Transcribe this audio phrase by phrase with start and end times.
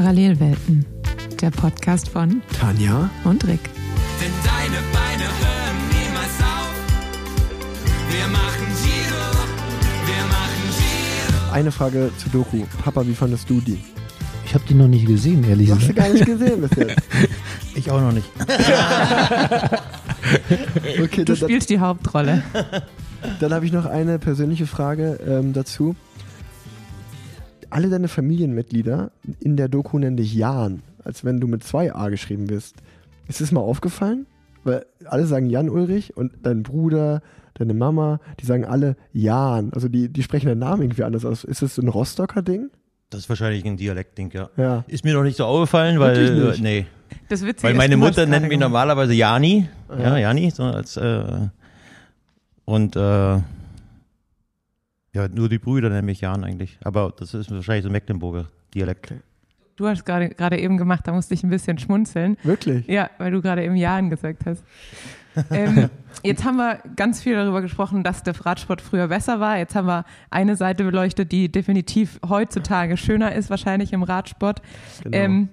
[0.00, 0.86] Parallelwelten,
[1.42, 3.60] der Podcast von Tanja und Rick.
[4.18, 6.72] Denn deine Beine hören niemals auf.
[8.08, 9.26] Wir machen Giro,
[10.06, 11.52] wir machen Giro.
[11.52, 12.64] Eine Frage zu Doku.
[12.82, 13.78] Papa, wie fandest du die?
[14.46, 15.98] Ich habe die noch nicht gesehen, ehrlich Du hast sie gesagt.
[16.08, 17.02] gar nicht gesehen bis jetzt.
[17.74, 18.30] Ich auch noch nicht.
[21.02, 22.42] Okay, Du dann, spielst die Hauptrolle.
[23.40, 25.94] dann habe ich noch eine persönliche Frage ähm, dazu.
[27.70, 32.08] Alle deine Familienmitglieder in der Doku nennen dich Jan, als wenn du mit zwei A
[32.08, 32.76] geschrieben bist.
[33.28, 34.26] Ist es mal aufgefallen?
[34.64, 37.22] Weil alle sagen Jan Ulrich und dein Bruder,
[37.54, 39.70] deine Mama, die sagen alle Jan.
[39.72, 41.44] Also die, die sprechen den Namen irgendwie anders aus.
[41.44, 42.70] Ist das so ein Rostocker Ding?
[43.10, 44.50] Das ist wahrscheinlich ein Dialektding, ja.
[44.56, 44.84] Ja.
[44.86, 46.86] Ist mir noch nicht so aufgefallen, weil äh, nee,
[47.28, 48.60] Das Witzige weil ist, meine hast Mutter nennt mich gemacht.
[48.68, 51.24] normalerweise Jani, ja, Jani, so als äh,
[52.66, 53.38] und äh,
[55.14, 58.46] ja, nur die Brüder nennen mich Jan eigentlich, aber das ist wahrscheinlich so ein Mecklenburger
[58.74, 59.14] Dialekt.
[59.76, 62.36] Du hast gerade gerade eben gemacht, da musste ich ein bisschen schmunzeln.
[62.42, 62.86] Wirklich?
[62.86, 64.62] Ja, weil du gerade eben Jahren gesagt hast.
[65.50, 65.88] ähm,
[66.22, 69.58] jetzt haben wir ganz viel darüber gesprochen, dass der Radsport früher besser war.
[69.58, 74.60] Jetzt haben wir eine Seite beleuchtet, die definitiv heutzutage schöner ist, wahrscheinlich im Radsport.
[75.02, 75.16] Genau.
[75.16, 75.48] Ähm,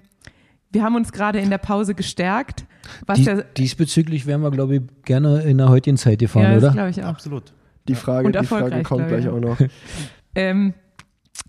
[0.70, 2.66] wir haben uns gerade in der Pause gestärkt.
[3.06, 6.54] Was Dies, ja, diesbezüglich wären wir, glaube ich, gerne in der heutigen Zeit gefahren, ja,
[6.54, 6.72] das oder?
[6.72, 7.08] glaube ich auch.
[7.08, 7.52] Absolut.
[7.88, 9.58] Die Frage, die Frage kommt gleich auch noch.
[10.34, 10.74] Ähm,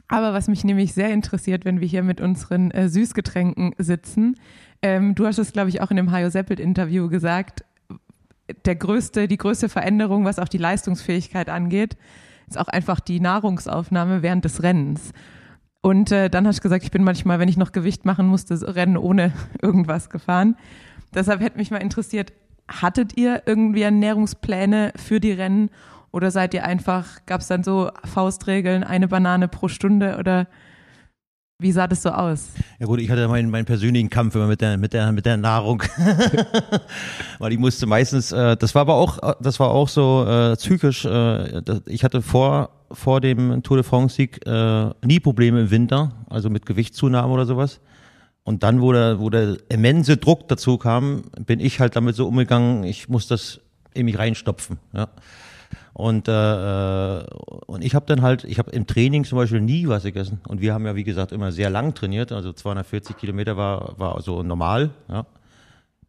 [0.08, 4.36] aber was mich nämlich sehr interessiert, wenn wir hier mit unseren äh, Süßgetränken sitzen,
[4.82, 7.66] ähm, du hast es, glaube ich, auch in dem Hajo Seppelt-Interview gesagt,
[8.66, 11.98] der größte, die größte Veränderung, was auch die Leistungsfähigkeit angeht,
[12.48, 15.12] ist auch einfach die Nahrungsaufnahme während des Rennens.
[15.82, 18.76] Und äh, dann hast du gesagt, ich bin manchmal, wenn ich noch Gewicht machen musste,
[18.76, 20.56] Rennen ohne irgendwas gefahren.
[21.14, 22.34] Deshalb hätte mich mal interessiert,
[22.68, 25.70] hattet ihr irgendwie Ernährungspläne für die Rennen
[26.12, 30.48] oder seid ihr einfach, gab es dann so Faustregeln, eine Banane pro Stunde oder
[31.62, 32.52] wie sah das so aus?
[32.80, 35.36] Ja gut, ich hatte meinen, meinen persönlichen Kampf immer mit der, mit der, mit der
[35.36, 35.84] Nahrung.
[37.40, 41.04] Weil ich musste meistens, äh, das war aber auch, das war auch so äh, psychisch,
[41.04, 46.50] äh, ich hatte vor, vor dem Tour de France-Sieg äh, nie Probleme im Winter, also
[46.50, 47.82] mit Gewichtszunahme oder sowas.
[48.44, 52.26] Und dann, wo der, wo der immense Druck dazu kam, bin ich halt damit so
[52.26, 53.60] umgegangen, ich muss das
[53.94, 54.80] in mich reinstopfen.
[54.94, 55.10] Ja.
[56.00, 57.26] Und, äh, äh,
[57.66, 60.40] und ich habe dann halt, ich habe im Training zum Beispiel nie was gegessen.
[60.48, 62.32] Und wir haben ja, wie gesagt, immer sehr lang trainiert.
[62.32, 64.92] Also 240 Kilometer war, war so normal.
[65.10, 65.26] Ja.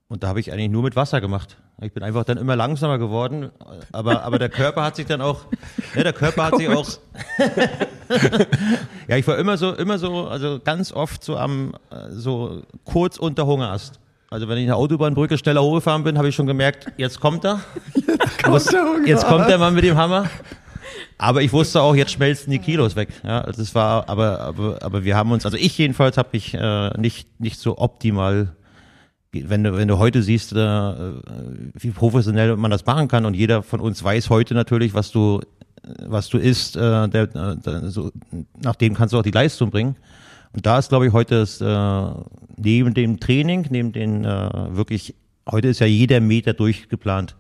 [0.07, 1.57] Und da habe ich eigentlich nur mit Wasser gemacht.
[1.81, 3.51] Ich bin einfach dann immer langsamer geworden.
[3.91, 5.47] Aber, aber der Körper hat sich dann auch,
[5.97, 6.89] ja, der Körper hat sich auch,
[9.09, 13.17] ja, ich war immer so, immer so, also ganz oft so am, äh, so kurz
[13.17, 14.00] unter Hungerast.
[14.33, 17.61] Also wenn ich eine Autobahnbrücke schneller hochgefahren bin, habe ich schon gemerkt, jetzt kommt er.
[18.49, 19.05] Muss- der Hunger.
[19.09, 20.27] jetzt kommt der Mann mit dem Hammer.
[21.19, 23.09] Aber ich wusste auch, jetzt schmelzen die Kilos weg.
[23.25, 26.55] Ja, also es war, aber, aber, aber wir haben uns, also ich jedenfalls habe mich
[26.55, 28.55] äh, nicht, nicht so optimal,
[29.33, 30.57] wenn du, wenn du heute siehst, äh,
[31.75, 35.41] wie professionell man das machen kann und jeder von uns weiß heute natürlich, was du,
[36.07, 38.13] was du isst, äh, der, äh, der, so,
[38.63, 39.97] nach dem kannst du auch die Leistung bringen.
[40.53, 42.23] Und da ist, glaube ich, heute das, äh,
[42.57, 45.15] neben dem Training, neben den äh, wirklich,
[45.49, 47.37] heute ist ja jeder Meter durchgeplant.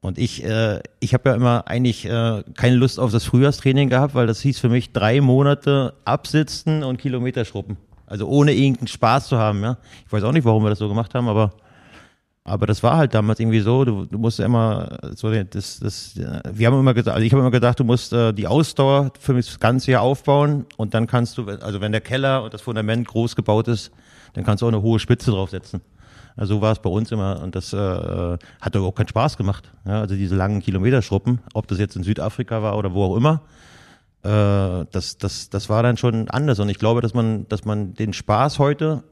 [0.00, 4.14] Und ich, äh, ich habe ja immer eigentlich äh, keine Lust auf das Frühjahrstraining gehabt,
[4.14, 7.78] weil das hieß für mich drei Monate absitzen und Kilometer schruppen.
[8.06, 9.78] Also ohne irgendeinen Spaß zu haben, ja.
[10.06, 11.54] Ich weiß auch nicht, warum wir das so gemacht haben, aber
[12.46, 16.66] aber das war halt damals irgendwie so, du, du musst immer so das, das, wir
[16.66, 19.58] haben immer gesagt, also ich habe immer gedacht, du musst äh, die Ausdauer für das
[19.58, 23.34] ganze Jahr aufbauen und dann kannst du, also wenn der Keller und das Fundament groß
[23.34, 23.90] gebaut ist,
[24.34, 25.80] dann kannst du auch eine hohe Spitze draufsetzen.
[26.36, 29.38] Also so war es bei uns immer und das äh, hat doch auch keinen Spaß
[29.38, 29.70] gemacht.
[29.86, 33.40] Ja, also diese langen Kilometerschruppen, ob das jetzt in Südafrika war oder wo auch immer,
[34.22, 36.58] äh, das, das, das war dann schon anders.
[36.58, 39.02] Und ich glaube, dass man, dass man den Spaß heute,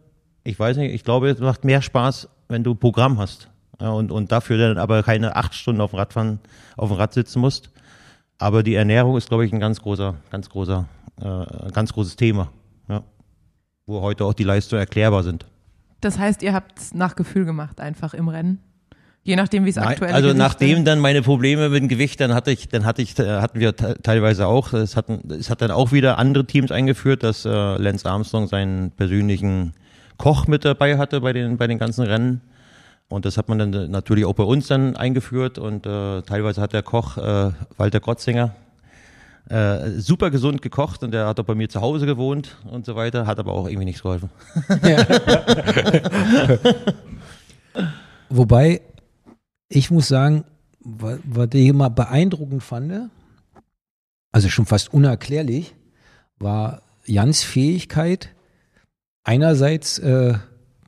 [0.45, 3.49] ich weiß nicht, ich glaube, es macht mehr Spaß, wenn du Programm hast.
[3.81, 6.39] Ja, und, und dafür dann aber keine acht Stunden auf dem Radfahren,
[6.77, 7.71] auf dem Rad sitzen musst.
[8.39, 10.87] Aber die Ernährung ist, glaube ich, ein ganz großer, ganz großer,
[11.21, 12.49] äh, ganz großes Thema.
[12.89, 13.03] Ja.
[13.87, 15.47] Wo heute auch die Leistungen erklärbar sind.
[16.01, 18.61] Das heißt, ihr habt es nach Gefühl gemacht, einfach im Rennen?
[19.25, 22.51] Je nachdem, wie es aktuell also nachdem dann meine Probleme mit dem Gewicht, dann hatte
[22.51, 25.71] ich, dann hatte ich, äh, hatten wir te- teilweise auch, es hatten, es hat dann
[25.71, 29.75] auch wieder andere Teams eingeführt, dass äh, Lance Armstrong seinen persönlichen
[30.23, 32.43] Koch mit dabei hatte bei den, bei den ganzen Rennen.
[33.09, 36.73] Und das hat man dann natürlich auch bei uns dann eingeführt und äh, teilweise hat
[36.73, 38.55] der Koch äh, Walter Grotzinger
[39.49, 42.95] äh, super gesund gekocht und der hat auch bei mir zu Hause gewohnt und so
[42.95, 44.31] weiter, hat aber auch irgendwie nichts geholfen.
[48.29, 48.81] Wobei,
[49.69, 50.45] ich muss sagen,
[50.81, 53.11] wa- was ich immer beeindruckend fand,
[54.31, 55.75] also schon fast unerklärlich,
[56.39, 58.29] war Jans Fähigkeit,
[59.25, 60.35] einerseits äh,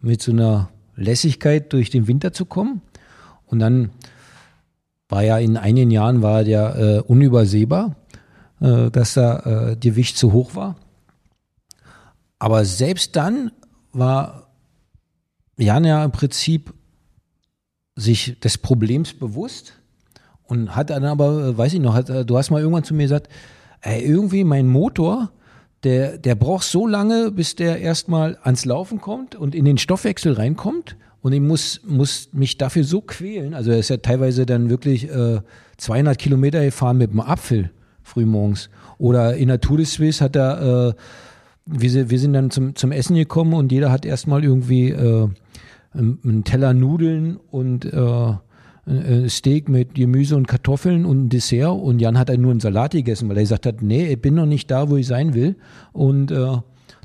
[0.01, 2.83] mit so einer Lässigkeit durch den Winter zu kommen
[3.47, 3.91] und dann
[5.09, 7.97] war ja in einigen Jahren war der äh, unübersehbar,
[8.61, 9.39] äh, dass da
[9.71, 10.77] äh, die Gewicht zu hoch war.
[12.39, 13.53] Aber selbst dann
[13.93, 14.49] war
[15.57, 16.75] Jan ja im Prinzip
[17.97, 19.75] sich des Problems bewusst
[20.43, 22.95] und hat dann aber, äh, weiß ich noch, hat, äh, du hast mal irgendwann zu
[22.95, 23.29] mir gesagt,
[23.83, 25.31] ey, irgendwie mein Motor,
[25.85, 30.33] der, der braucht so lange, bis der erstmal ans Laufen kommt und in den Stoffwechsel
[30.33, 30.97] reinkommt.
[31.21, 33.55] Und ich muss, muss mich dafür so quälen.
[33.55, 35.41] Also er ist ja teilweise dann wirklich äh,
[35.79, 37.71] 200 Kilometer gefahren mit einem Apfel
[38.03, 38.69] frühmorgens.
[38.99, 40.95] Oder in der Tour de Suisse hat er, äh,
[41.67, 45.29] wir, wir sind dann zum, zum Essen gekommen und jeder hat erstmal irgendwie äh,
[45.95, 48.33] einen Teller Nudeln und äh,
[48.87, 52.61] ein Steak mit Gemüse und Kartoffeln und ein Dessert und Jan hat dann nur einen
[52.61, 55.35] Salat gegessen, weil er gesagt hat, nee, ich bin noch nicht da, wo ich sein
[55.35, 55.57] will.
[55.93, 56.59] Und äh,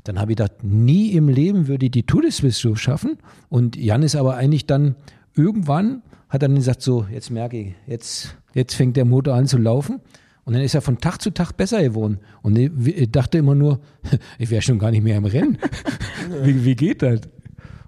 [0.04, 3.18] dann habe ich gedacht, nie im Leben würde ich die Tour de Suisse so schaffen.
[3.48, 4.94] Und Jan ist aber eigentlich dann
[5.34, 9.56] irgendwann, hat dann gesagt, so, jetzt merke ich, jetzt, jetzt fängt der Motor an zu
[9.56, 10.00] laufen.
[10.44, 12.18] Und dann ist er von Tag zu Tag besser geworden.
[12.42, 13.80] Und ich dachte immer nur,
[14.38, 15.58] ich wäre schon gar nicht mehr im Rennen.
[16.42, 17.20] wie, wie geht das?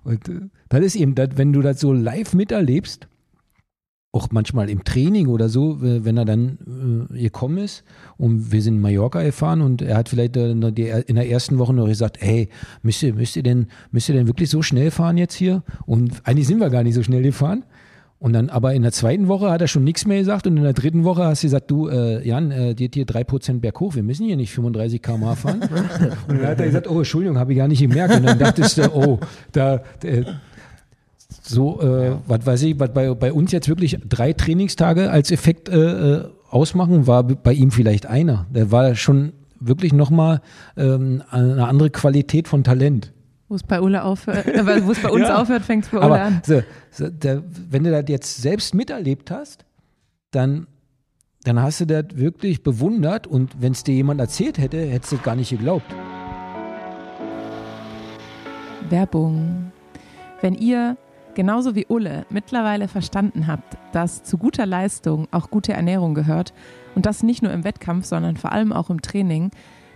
[0.04, 3.06] Und äh, das ist eben, das, wenn du das so live miterlebst,
[4.12, 7.82] auch manchmal im Training oder so, wenn er dann äh, gekommen ist
[8.18, 11.86] und wir sind in Mallorca gefahren und er hat vielleicht in der ersten Woche noch
[11.86, 12.50] gesagt, hey,
[12.82, 15.62] müsst ihr, müsst ihr denn, müsst ihr denn wirklich so schnell fahren jetzt hier?
[15.86, 17.64] Und eigentlich sind wir gar nicht so schnell gefahren.
[18.18, 20.62] Und dann, aber in der zweiten Woche hat er schon nichts mehr gesagt und in
[20.62, 23.96] der dritten Woche hast du gesagt, du, äh, Jan, äh, dir hier drei Prozent berghoch,
[23.96, 25.60] wir müssen hier nicht 35 km fahren.
[26.28, 28.14] und dann hat er gesagt, oh, Entschuldigung, habe ich gar nicht gemerkt.
[28.14, 29.18] Und dann dachtest du, oh,
[29.50, 30.22] da, äh,
[31.42, 35.68] so, äh, was weiß ich, was bei, bei uns jetzt wirklich drei Trainingstage als Effekt
[35.68, 38.46] äh, äh ausmachen, war bei ihm vielleicht einer.
[38.50, 40.42] Der war schon wirklich nochmal
[40.76, 43.12] ähm, eine andere Qualität von Talent.
[43.48, 45.40] Wo es bei Ulle aufhört, äh, wo es bei uns ja.
[45.40, 46.42] aufhört, fängt es bei Ulle Aber an.
[46.44, 49.64] So, so, der, wenn du das jetzt selbst miterlebt hast,
[50.30, 50.66] dann,
[51.44, 55.16] dann hast du das wirklich bewundert und wenn es dir jemand erzählt hätte, hättest du
[55.16, 55.86] es gar nicht geglaubt.
[58.88, 59.72] Werbung.
[60.40, 60.96] Wenn ihr
[61.34, 66.52] genauso wie Ulle mittlerweile verstanden habt, dass zu guter Leistung auch gute Ernährung gehört
[66.94, 69.50] und das nicht nur im Wettkampf, sondern vor allem auch im Training,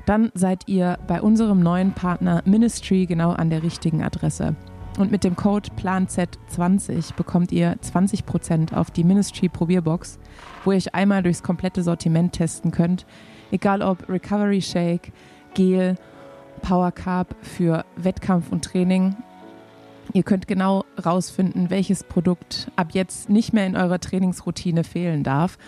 [0.06, 4.54] dann seid ihr bei unserem neuen Partner Ministry genau an der richtigen Adresse.
[4.98, 10.18] Und mit dem Code PLANZ20 bekommt ihr 20% auf die Ministry Probierbox,
[10.64, 13.04] wo ihr euch einmal durchs komplette Sortiment testen könnt,
[13.50, 15.12] egal ob Recovery Shake,
[15.54, 15.96] Gel,
[16.62, 19.16] Power Carb für Wettkampf und Training
[20.12, 25.58] Ihr könnt genau rausfinden, welches Produkt ab jetzt nicht mehr in eurer Trainingsroutine fehlen darf.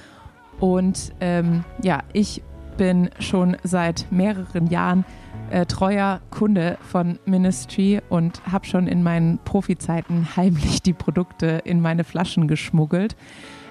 [0.61, 2.43] Und ähm, ja, ich
[2.77, 5.05] bin schon seit mehreren Jahren
[5.51, 11.81] äh, treuer Kunde von Ministry und habe schon in meinen Profizeiten heimlich die Produkte in
[11.81, 13.17] meine Flaschen geschmuggelt.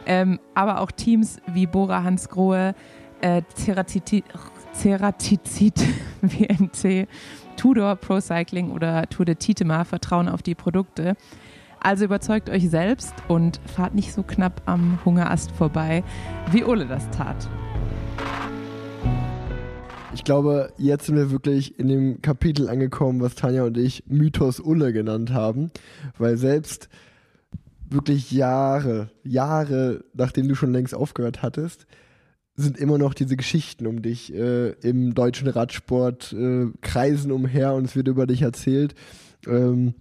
[0.06, 2.76] Ähm, aber auch Teams wie Bora Hansgrohe,
[3.22, 4.24] äh, Ceratizid,
[4.74, 5.84] Ceratizid
[7.58, 11.16] Tudor Pro Cycling oder Tour de Titema vertrauen auf die Produkte.
[11.80, 16.04] Also überzeugt euch selbst und fahrt nicht so knapp am Hungerast vorbei,
[16.52, 17.50] wie Ole das tat.
[20.14, 24.60] Ich glaube, jetzt sind wir wirklich in dem Kapitel angekommen, was Tanja und ich Mythos
[24.60, 25.70] Ulle genannt haben,
[26.18, 26.90] weil selbst
[27.90, 31.86] wirklich Jahre, Jahre, nachdem du schon längst aufgehört hattest,
[32.58, 37.86] sind immer noch diese Geschichten um dich äh, im deutschen Radsport, äh, kreisen umher und
[37.86, 38.96] es wird über dich erzählt.
[39.48, 39.94] Ähm,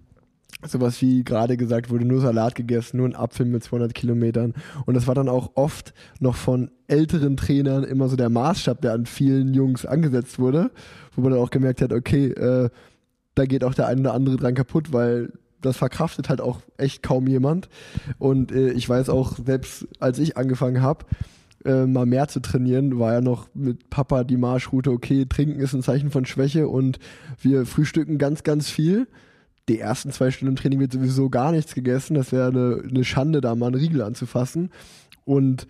[0.65, 4.55] sowas wie gerade gesagt wurde, nur Salat gegessen, nur ein Apfel mit 200 Kilometern.
[4.87, 8.93] Und das war dann auch oft noch von älteren Trainern immer so der Maßstab, der
[8.93, 10.71] an vielen Jungs angesetzt wurde,
[11.15, 12.69] wo man dann auch gemerkt hat, okay, äh,
[13.35, 17.03] da geht auch der eine oder andere dran kaputt, weil das verkraftet halt auch echt
[17.03, 17.69] kaum jemand.
[18.17, 21.05] Und äh, ich weiß auch, selbst als ich angefangen habe,
[21.65, 25.73] äh, mal mehr zu trainieren, war ja noch mit Papa die Marschroute, okay, trinken ist
[25.73, 26.99] ein Zeichen von Schwäche und
[27.41, 29.07] wir frühstücken ganz, ganz viel.
[29.69, 32.13] Die ersten zwei Stunden Training wird sowieso gar nichts gegessen.
[32.13, 34.71] Das wäre eine, eine Schande, da mal einen Riegel anzufassen.
[35.25, 35.67] Und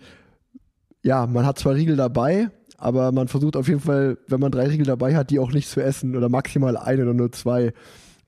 [1.02, 4.68] ja, man hat zwar Riegel dabei, aber man versucht auf jeden Fall, wenn man drei
[4.68, 7.72] Riegel dabei hat, die auch nicht zu essen oder maximal eine oder nur zwei.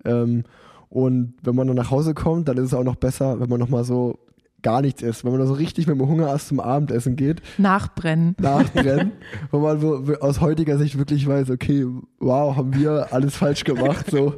[0.04, 0.42] Ähm,
[0.88, 3.60] und wenn man dann nach Hause kommt, dann ist es auch noch besser, wenn man
[3.60, 4.18] nochmal so
[4.62, 5.24] gar nichts isst.
[5.24, 7.42] Wenn man da so richtig mit dem Hungerast zum Abendessen geht.
[7.58, 8.36] Nachbrennen.
[8.38, 9.12] Nachbrennen.
[9.50, 11.86] wo man wo, aus heutiger Sicht wirklich weiß, okay,
[12.18, 14.10] wow, haben wir alles falsch gemacht.
[14.10, 14.34] so.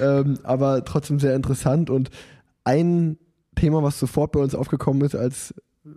[0.00, 1.90] Ähm, aber trotzdem sehr interessant.
[1.90, 2.10] Und
[2.64, 3.18] ein
[3.54, 5.54] Thema, was sofort bei uns aufgekommen ist, als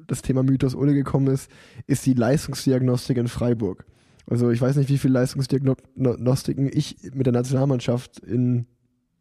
[0.08, 1.50] das Thema Mythos Ulle gekommen ist,
[1.88, 3.86] ist die Leistungsdiagnostik in Freiburg.
[4.30, 8.66] Also ich weiß nicht, wie viele Leistungsdiagnostiken ich mit der Nationalmannschaft in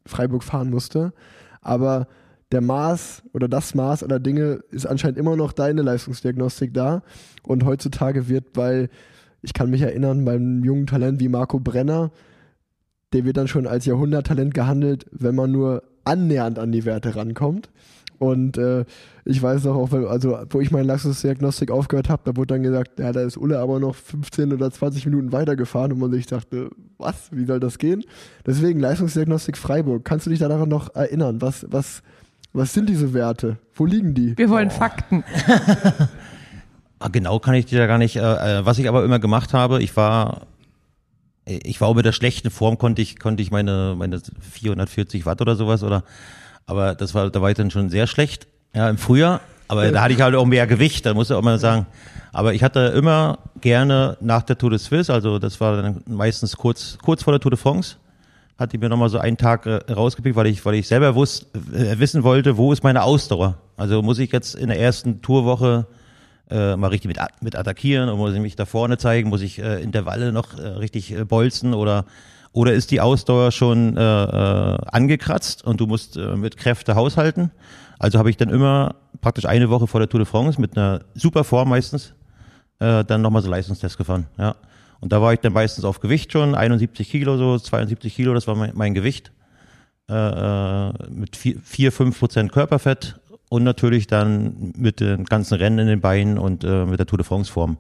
[0.04, 1.12] Freiburg fahren musste.
[1.60, 2.08] Aber
[2.52, 7.02] der Maß oder das Maß aller Dinge ist anscheinend immer noch deine Leistungsdiagnostik da.
[7.42, 8.88] Und heutzutage wird bei,
[9.42, 12.12] ich kann mich erinnern, beim jungen Talent wie Marco Brenner,
[13.12, 17.70] der wird dann schon als Jahrhunderttalent gehandelt, wenn man nur annähernd an die Werte rankommt.
[18.18, 18.84] Und äh,
[19.24, 22.98] ich weiß noch auch, also wo ich meine Leistungsdiagnostik aufgehört habe, da wurde dann gesagt,
[22.98, 26.70] ja, da ist Ulle aber noch 15 oder 20 Minuten weitergefahren und man sich dachte,
[26.96, 28.04] was, wie soll das gehen?
[28.46, 30.04] Deswegen Leistungsdiagnostik Freiburg.
[30.04, 31.42] Kannst du dich daran noch erinnern?
[31.42, 32.02] Was, was,
[32.56, 33.58] was sind diese Werte?
[33.74, 34.36] Wo liegen die?
[34.36, 35.24] Wir wollen Fakten.
[36.98, 38.16] Ah, Genau kann ich dir da gar nicht.
[38.16, 40.46] Äh, äh, was ich aber immer gemacht habe, ich war,
[41.44, 45.42] ich war auch mit der schlechten Form konnte ich konnte ich meine meine 440 Watt
[45.42, 46.04] oder sowas oder,
[46.64, 48.46] aber das war da war ich dann schon sehr schlecht.
[48.74, 51.04] Ja im Frühjahr, aber da hatte ich halt auch mehr Gewicht.
[51.04, 51.86] Da muss ich auch mal sagen.
[52.32, 56.56] Aber ich hatte immer gerne nach der Tour de Suisse, also das war dann meistens
[56.56, 57.96] kurz kurz vor der Tour de France,
[58.58, 61.46] hatte ich mir nochmal so einen Tag äh, rausgepickt, weil ich, weil ich selber wusst,
[61.74, 63.58] äh, wissen wollte, wo ist meine Ausdauer.
[63.76, 65.86] Also muss ich jetzt in der ersten Tourwoche
[66.50, 69.58] äh, mal richtig mit, mit attackieren und muss ich mich da vorne zeigen, muss ich
[69.58, 72.04] äh, Intervalle noch äh, richtig äh, bolzen oder
[72.52, 77.50] oder ist die Ausdauer schon äh, äh, angekratzt und du musst äh, mit Kräfte haushalten.
[77.98, 81.00] Also habe ich dann immer praktisch eine Woche vor der Tour de France mit einer
[81.14, 82.14] super Form meistens
[82.78, 84.26] äh, dann nochmal so Leistungstest gefahren.
[84.38, 84.56] Ja.
[85.00, 88.46] Und da war ich dann meistens auf Gewicht schon, 71 Kilo, so 72 Kilo, das
[88.46, 89.32] war mein, mein Gewicht.
[90.08, 95.80] Äh, äh, mit 4, 4, 5 Prozent Körperfett und natürlich dann mit den ganzen Rennen
[95.80, 97.76] in den Beinen und äh, mit der Tour de France Form.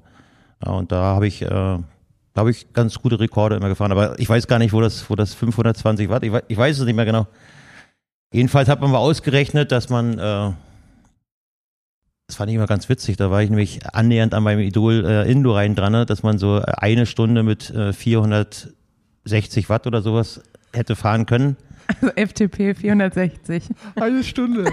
[0.64, 3.92] Ja, und da habe ich, äh, da ich ganz gute Rekorde immer gefahren.
[3.92, 6.84] Aber ich weiß gar nicht, wo das, wo das 520 Watt, ich, ich weiß es
[6.84, 7.28] nicht mehr genau.
[8.32, 10.50] Jedenfalls hat man mal ausgerechnet, dass man, äh,
[12.26, 15.30] das fand ich immer ganz witzig, da war ich nämlich annähernd an meinem Idol äh,
[15.30, 20.40] Indurain dran, ne, dass man so eine Stunde mit äh, 460 Watt oder sowas
[20.72, 21.56] hätte fahren können.
[21.86, 23.68] Also FTP 460.
[23.94, 24.64] Eine Stunde.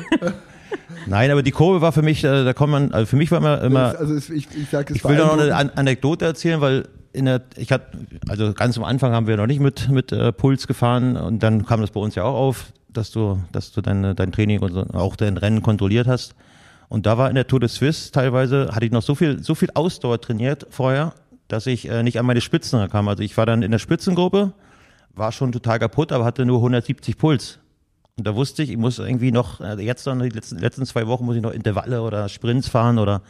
[1.06, 3.38] Nein, aber die Kurve war für mich, äh, da kommt man, also für mich war
[3.38, 5.56] immer, immer also es, ich, ich sag, es ich will da noch eine.
[5.56, 9.46] An Anekdote erzählen, weil in der, ich hatte, also ganz am Anfang haben wir noch
[9.46, 12.74] nicht mit, mit äh, Puls gefahren und dann kam das bei uns ja auch auf,
[12.92, 16.34] dass du, dass du deine, dein Training und so, auch dein Rennen kontrolliert hast.
[16.90, 19.56] Und da war in der Tour de Suisse teilweise, hatte ich noch so viel, so
[19.56, 21.14] viel Ausdauer trainiert vorher,
[21.48, 23.08] dass ich äh, nicht an meine Spitzen kam.
[23.08, 24.54] Also ich war dann in der Spitzengruppe,
[25.14, 27.60] war schon total kaputt, aber hatte nur 170 Puls.
[28.18, 31.08] Und da wusste ich, ich muss irgendwie noch, äh, jetzt dann die letzten, letzten zwei
[31.08, 33.22] Wochen muss ich noch Intervalle oder Sprints fahren oder,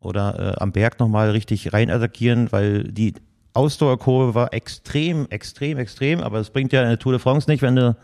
[0.00, 3.14] oder äh, am Berg nochmal richtig rein attackieren, weil die
[3.54, 7.62] Ausdauerkurve war extrem, extrem, extrem, aber es bringt ja in der Tour de France nicht,
[7.62, 7.96] wenn du,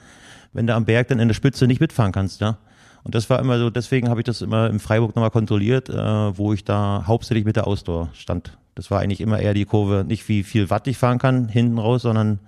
[0.52, 2.58] wenn du am Berg dann in der Spitze nicht mitfahren kannst, ja.
[3.06, 5.94] Und das war immer so, deswegen habe ich das immer im Freiburg nochmal kontrolliert, äh,
[5.94, 8.58] wo ich da hauptsächlich mit der Ausdauer stand.
[8.74, 11.78] Das war eigentlich immer eher die Kurve, nicht wie viel Watt ich fahren kann hinten
[11.78, 12.40] raus, sondern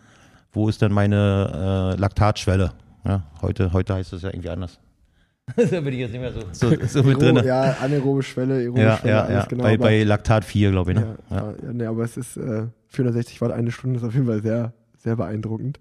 [0.53, 2.73] wo ist denn meine äh, Laktatschwelle?
[3.05, 4.81] Ja, heute, heute heißt das ja irgendwie anders.
[5.57, 7.41] da bin ich jetzt nicht mehr so, so, so mit drin.
[7.45, 9.45] Ja, anaerobe Schwelle, aerobe Ja, Schwelle, ja, alles ja.
[9.45, 9.63] genau.
[9.63, 11.17] bei, aber- bei Laktat 4, glaube ich, ne?
[11.31, 11.55] Ja, ja.
[11.63, 14.73] ja, nee, aber es ist äh, 460 Watt eine Stunde ist auf jeden Fall sehr,
[14.97, 15.79] sehr beeindruckend.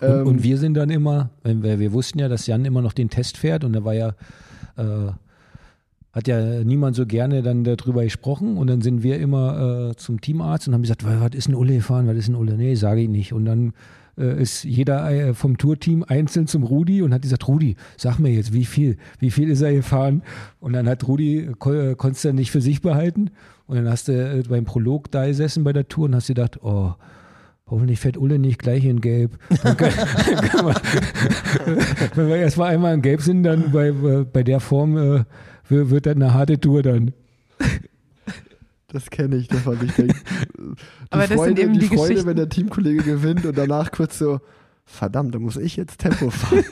[0.00, 2.92] Und, Ähm, und wir sind dann immer, wir, wir wussten ja, dass Jan immer noch
[2.92, 4.08] den Test fährt und da war ja,
[4.76, 5.12] äh,
[6.12, 10.20] hat ja niemand so gerne dann darüber gesprochen und dann sind wir immer äh, zum
[10.20, 12.56] Teamarzt und haben gesagt, was ist ein Ulle gefahren, was ist ein Ulle?
[12.56, 13.32] Nee, sage ich nicht.
[13.32, 13.72] Und dann
[14.18, 18.30] äh, ist jeder äh, vom Tourteam einzeln zum Rudi und hat gesagt, Rudi, sag mir
[18.30, 18.96] jetzt, wie viel?
[19.18, 20.22] Wie viel ist er gefahren?
[20.58, 23.30] Und dann hat Rudi, äh, ko konntest du nicht für sich behalten
[23.66, 26.94] und dann hast du beim Prolog da gesessen bei der Tour und hast gedacht, oh,
[27.70, 29.38] Hoffentlich fährt Ulle nicht gleich in Gelb.
[29.62, 29.92] Dann kann,
[30.48, 30.74] kann man,
[32.16, 35.24] wenn wir erstmal einmal in Gelb sind, dann bei, bei der Form äh,
[35.68, 37.12] wird das eine harte Tour dann.
[38.88, 40.12] das kenne ich, das fand ich denk,
[40.58, 40.74] die
[41.10, 44.18] Aber das sind Freude, eben die die Freude, wenn der Teamkollege gewinnt und danach kurz
[44.18, 44.40] so,
[44.84, 46.64] verdammt, da muss ich jetzt Tempo fahren.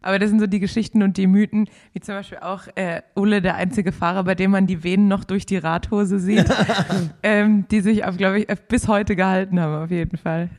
[0.00, 3.42] Aber das sind so die Geschichten und die Mythen, wie zum Beispiel auch äh, Ulle,
[3.42, 6.46] der einzige Fahrer, bei dem man die Venen noch durch die Radhose sieht,
[7.22, 10.50] ähm, die sich, glaube ich, äh, bis heute gehalten haben, auf jeden Fall.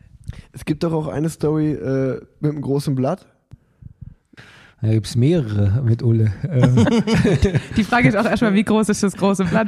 [0.52, 3.26] es gibt doch auch eine Story äh, mit einem großen Blatt.
[4.82, 6.32] Da gibt es mehrere mit Ulle.
[6.50, 6.86] Ähm,
[7.78, 9.68] Die Frage ist auch erstmal, wie groß ist das große Blatt?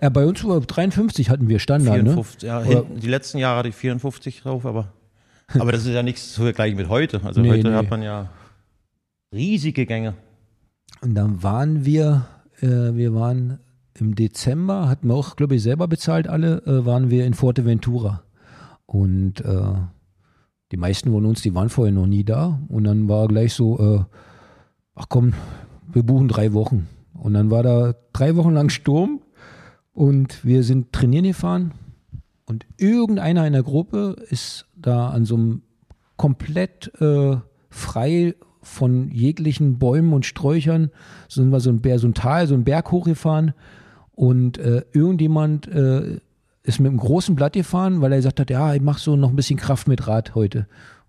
[0.00, 2.12] ja, bei uns war 53 hatten wir Standard, ne?
[2.14, 4.92] 54, ja, hinten, die letzten Jahre hatte ich 54 drauf, aber,
[5.58, 7.20] aber das ist ja nichts zu vergleichen mit heute.
[7.24, 7.74] Also Nee, heute nee.
[7.74, 8.28] hat man ja
[9.34, 10.14] riesige Gänge.
[11.02, 12.26] Und dann waren wir,
[12.60, 13.58] äh, wir waren
[13.98, 18.22] im Dezember, hatten wir auch, glaube ich, selber bezahlt alle, äh, waren wir in Forteventura.
[18.86, 19.74] Und äh,
[20.72, 22.60] die meisten von uns, die waren vorher noch nie da.
[22.68, 24.04] Und dann war gleich so, äh,
[24.94, 25.34] ach komm,
[25.92, 26.88] wir buchen drei Wochen.
[27.12, 29.20] Und dann war da drei Wochen lang Sturm
[29.92, 31.72] und wir sind trainieren gefahren.
[32.46, 35.62] Und irgendeiner in der Gruppe ist da an so einem
[36.16, 37.36] komplett äh,
[37.70, 40.90] frei von jeglichen Bäumen und Sträuchern.
[41.28, 43.54] So sind wir so ein, Berg, so ein Tal, so ein Berg hochgefahren
[44.12, 46.18] und äh, irgendjemand äh,
[46.62, 49.30] ist mit einem großen Blatt gefahren, weil er gesagt hat, ja, ich mache so noch
[49.30, 50.66] ein bisschen Kraft mit Rad heute.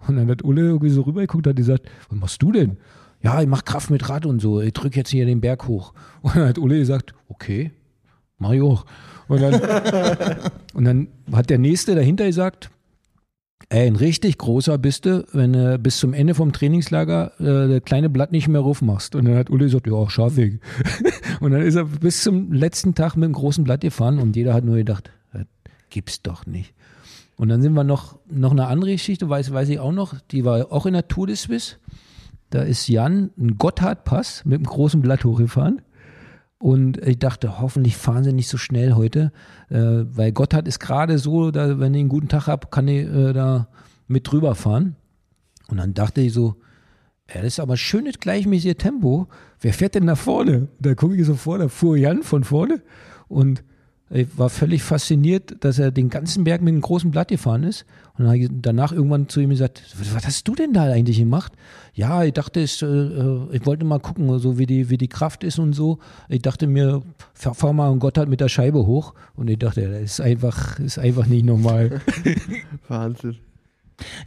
[0.08, 2.78] Und dann hat Ulle irgendwie so rübergeguckt und hat gesagt, was machst du denn?
[3.24, 4.62] Ja, ich mache Kraft mit Rad und so.
[4.62, 5.94] Ich drücke jetzt hier den Berg hoch.
[6.22, 7.72] Und dann hat Ulle gesagt, okay,
[8.38, 8.86] mach ich auch.
[9.28, 9.54] Und dann,
[10.74, 12.70] und dann hat der Nächste dahinter gesagt,
[13.70, 17.84] ey, ein richtig großer bist du, wenn du bis zum Ende vom Trainingslager äh, das
[17.84, 19.16] kleine Blatt nicht mehr raufmachst.
[19.16, 20.60] Und dann hat Uli gesagt, ja, schaff ich.
[21.40, 24.54] und dann ist er bis zum letzten Tag mit dem großen Blatt gefahren und jeder
[24.54, 25.46] hat nur gedacht, das
[25.90, 26.74] gibt's doch nicht.
[27.38, 30.46] Und dann sind wir noch, noch eine andere Geschichte, weiß, weiß ich auch noch, die
[30.46, 31.76] war auch in der Tour de Suisse.
[32.50, 35.82] Da ist Jan einen Gotthardpass mit einem großen Blatt hochgefahren.
[36.58, 39.32] Und ich dachte, hoffentlich fahren sie nicht so schnell heute,
[39.70, 43.06] äh, weil Gotthard ist gerade so, da, wenn ich einen guten Tag habe, kann ich
[43.06, 43.68] äh, da
[44.08, 44.96] mit drüber fahren.
[45.68, 46.56] Und dann dachte ich so,
[47.28, 49.28] ja, das ist aber schönes gleichmäßige Tempo.
[49.60, 50.70] Wer fährt denn da vorne?
[50.80, 52.82] Da gucke ich so vor, da fuhr Jan von vorne
[53.28, 53.64] und
[54.12, 57.86] ich war völlig fasziniert, dass er den ganzen Berg mit einem großen Blatt gefahren ist.
[58.14, 61.18] Und dann habe ich danach irgendwann zu ihm gesagt, was hast du denn da eigentlich
[61.18, 61.54] gemacht?
[61.96, 65.44] Ja, ich dachte, ich, äh, ich wollte mal gucken, so wie die, wie die Kraft
[65.44, 65.98] ist und so.
[66.30, 67.02] Ich dachte mir,
[67.34, 69.16] fahr, fahr mal und Gott hat mit der Scheibe hoch.
[69.36, 72.02] Und ich dachte, das ist einfach, ist einfach nicht normal.
[72.88, 73.38] Wahnsinn.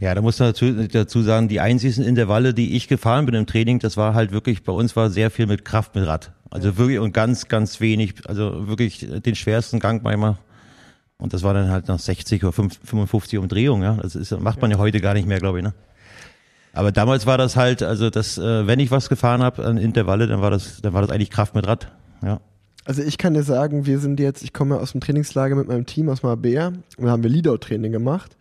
[0.01, 3.45] Ja, da muss man dazu, dazu sagen, die einzigen Intervalle, die ich gefahren bin im
[3.45, 6.33] Training, das war halt wirklich, bei uns war sehr viel mit Kraft mit Rad.
[6.51, 10.37] Also wirklich und ganz, ganz wenig, also wirklich den schwersten Gang manchmal.
[11.17, 13.97] Und das war dann halt nach 60 oder 55 Umdrehungen, ja.
[14.01, 15.73] Das ist, macht man ja heute gar nicht mehr, glaube ich, ne?
[16.73, 20.27] Aber damals war das halt, also das, äh, wenn ich was gefahren habe an Intervalle,
[20.27, 21.91] dann war das, dann war das eigentlich Kraft mit Rad.
[22.23, 22.39] Ja.
[22.85, 25.85] Also ich kann dir sagen, wir sind jetzt, ich komme aus dem Trainingslager mit meinem
[25.85, 28.37] Team aus Marbella und da haben wir Leadout-Training gemacht.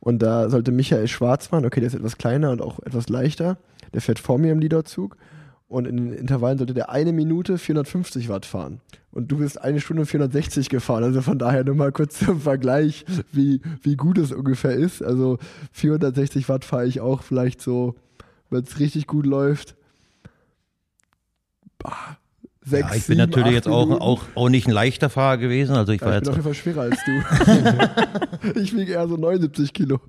[0.00, 3.58] Und da sollte Michael Schwarz fahren, okay, der ist etwas kleiner und auch etwas leichter.
[3.92, 5.16] Der fährt vor mir im Leadout-Zug.
[5.68, 8.80] Und in den Intervallen sollte der eine Minute 450 Watt fahren.
[9.12, 11.04] Und du bist eine Stunde 460 gefahren.
[11.04, 15.02] Also von daher nur mal kurz zum Vergleich, wie, wie gut es ungefähr ist.
[15.02, 15.38] Also
[15.72, 17.96] 460 Watt fahre ich auch vielleicht so,
[18.50, 19.76] wenn es richtig gut läuft.
[21.78, 22.17] Bah,
[22.68, 25.74] sechs, ja, ich sieben, bin natürlich jetzt auch, auch, auch nicht ein leichter Fahrer gewesen.
[25.74, 28.60] Also ich Ja, war ich bin jetzt auf jeden Fall schwerer als du.
[28.60, 30.00] ich wiege eher so 79 Kilo.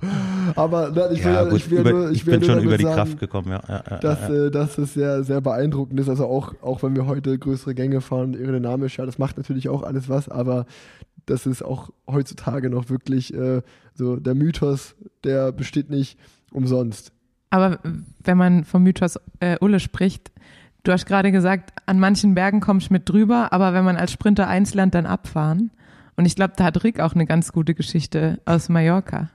[0.55, 2.63] Aber nein, ich will, ja, gut, ich will über, nur, ich ich bin nur schon
[2.63, 3.61] über die sagen, Kraft gekommen, ja.
[3.67, 4.45] ja, ja, dass, ja.
[4.45, 6.09] äh, dass es sehr, sehr beeindruckend ist.
[6.09, 9.83] Also auch, auch wenn wir heute größere Gänge fahren, aerodynamisch, ja, das macht natürlich auch
[9.83, 10.65] alles was, aber
[11.25, 13.61] das ist auch heutzutage noch wirklich äh,
[13.93, 16.17] so der Mythos, der besteht nicht
[16.51, 17.11] umsonst.
[17.51, 17.79] Aber
[18.23, 20.31] wenn man vom Mythos äh, Ulle spricht,
[20.83, 24.11] du hast gerade gesagt, an manchen Bergen kommst du mit drüber, aber wenn man als
[24.11, 25.71] Sprinter eins lernt, dann abfahren.
[26.15, 29.29] Und ich glaube, da hat Rick auch eine ganz gute Geschichte aus Mallorca.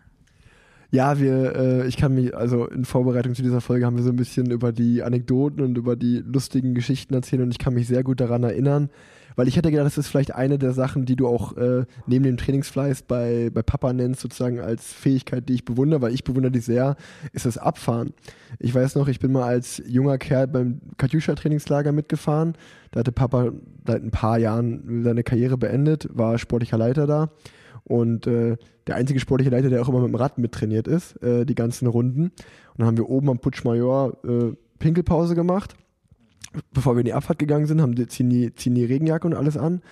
[0.91, 4.11] Ja, wir, äh, ich kann mich, also in Vorbereitung zu dieser Folge haben wir so
[4.11, 7.89] ein bisschen über die Anekdoten und über die lustigen Geschichten erzählt und ich kann mich
[7.89, 8.91] sehr gut daran erinnern,
[9.37, 12.25] weil ich hätte gedacht, das ist vielleicht eine der Sachen, die du auch äh, neben
[12.25, 16.53] dem Trainingsfleiß bei, bei Papa nennst, sozusagen als Fähigkeit, die ich bewundere, weil ich bewundere
[16.53, 16.97] die sehr,
[17.33, 18.12] ist das Abfahren.
[18.59, 22.55] Ich weiß noch, ich bin mal als junger Kerl beim Katjuscha-Trainingslager mitgefahren.
[22.92, 23.53] Da hatte Papa
[23.87, 27.31] seit ein paar Jahren seine Karriere beendet, war sportlicher Leiter da.
[27.85, 31.44] Und äh, der einzige sportliche Leiter, der auch immer mit dem Rad mittrainiert ist, äh,
[31.44, 32.25] die ganzen Runden.
[32.25, 32.33] Und
[32.79, 35.77] dann haben wir oben am Putsch Major äh, Pinkelpause gemacht.
[36.73, 39.35] Bevor wir in die Abfahrt gegangen sind, haben die, ziehen, die, ziehen die Regenjacke und
[39.35, 39.83] alles an.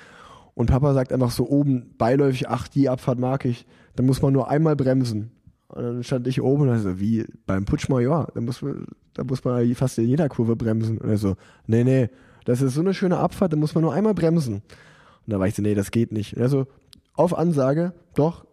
[0.55, 3.67] Und Papa sagt einfach so oben beiläufig, ach, die Abfahrt mag ich.
[3.97, 5.33] Da muss man nur einmal bremsen.
[5.69, 9.25] Und dann stand ich oben und so, wie beim Putsch Major, da muss man, da
[9.25, 10.99] muss man fast in jeder Kurve bremsen.
[10.99, 12.11] Und er so, nee, nee,
[12.45, 14.57] das ist so eine schöne Abfahrt, da muss man nur einmal bremsen.
[14.57, 16.37] Und da war ich so, nee, das geht nicht.
[16.37, 16.67] Und er so,
[17.15, 18.47] auf Ansage, doch.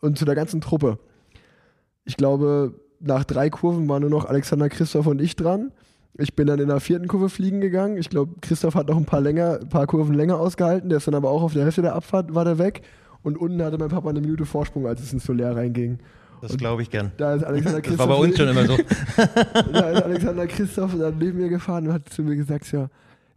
[0.00, 0.98] Und zu der ganzen Truppe.
[2.04, 5.72] Ich glaube, nach drei Kurven waren nur noch Alexander Christoph und ich dran.
[6.16, 7.96] Ich bin dann in der vierten Kurve fliegen gegangen.
[7.96, 10.88] Ich glaube, Christoph hat noch ein paar, länger, ein paar Kurven länger ausgehalten.
[10.88, 12.82] Der ist dann aber auch auf der Hälfte der Abfahrt, war der weg.
[13.22, 15.98] Und unten hatte mein Papa eine Minute Vorsprung, als es ins Solar reinging.
[16.40, 17.12] Das glaube ich gern.
[17.16, 18.76] Da ist Alexander Das Christoph, war bei uns schon immer so.
[19.72, 22.88] da ist Alexander Christoph dann neben mir gefahren und hat zu mir gesagt, ja,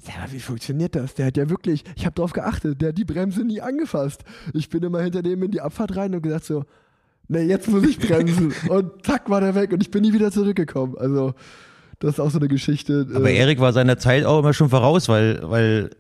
[0.03, 1.13] Sag mal, wie funktioniert das?
[1.13, 4.23] Der hat ja wirklich, ich habe darauf geachtet, der hat die Bremse nie angefasst.
[4.53, 6.65] Ich bin immer hinter dem in die Abfahrt rein und gesagt so,
[7.27, 8.51] nee, jetzt muss ich bremsen.
[8.69, 10.97] und zack, war der weg und ich bin nie wieder zurückgekommen.
[10.97, 11.35] Also,
[12.01, 13.07] das ist auch so eine Geschichte.
[13.13, 15.91] Aber äh, Erik war seiner Zeit auch immer schon voraus, weil, weil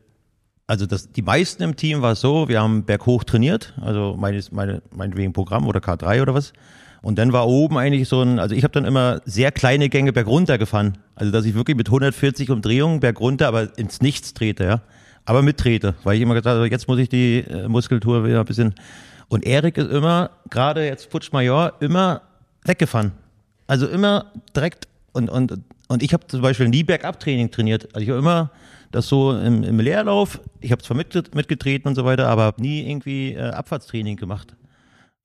[0.67, 4.51] also das, die meisten im Team war es so, wir haben berghoch trainiert, also meines,
[4.51, 6.53] meine, meinetwegen Programm oder K3 oder was.
[7.01, 10.13] Und dann war oben eigentlich so ein, also ich habe dann immer sehr kleine Gänge
[10.13, 10.97] bergunter gefahren.
[11.15, 14.81] Also dass ich wirklich mit 140 Umdrehungen bergunter, aber ins Nichts trete, ja.
[15.25, 18.45] Aber mittrete, weil ich immer gesagt habe, jetzt muss ich die äh, Muskulatur wieder ein
[18.45, 18.73] bisschen.
[19.27, 22.21] Und Erik ist immer, gerade jetzt Putsch Major, immer
[22.65, 23.11] weggefahren.
[23.67, 25.53] also immer direkt und, und,
[25.91, 27.89] und ich habe zum Beispiel nie Bergab-Training trainiert.
[27.93, 28.49] Also ich habe immer
[28.91, 32.61] das so im, im Leerlauf, ich habe zwar mit, mitgetreten und so weiter, aber habe
[32.61, 34.55] nie irgendwie äh, Abfahrtstraining gemacht.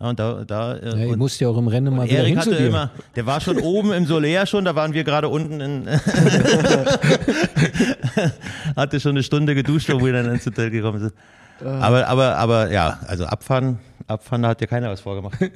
[0.01, 2.37] Ja, und da, da, äh, Ja, ihr musst ja auch im Rennen mal wieder Erik
[2.37, 5.89] hatte immer, der war schon oben im Soler schon, da waren wir gerade unten in,
[8.77, 11.15] hatte schon eine Stunde geduscht, wo wir dann ins Hotel gekommen sind.
[11.65, 15.39] Aber, aber, aber ja, also abfahren, abfahren, da hat dir keiner was vorgemacht.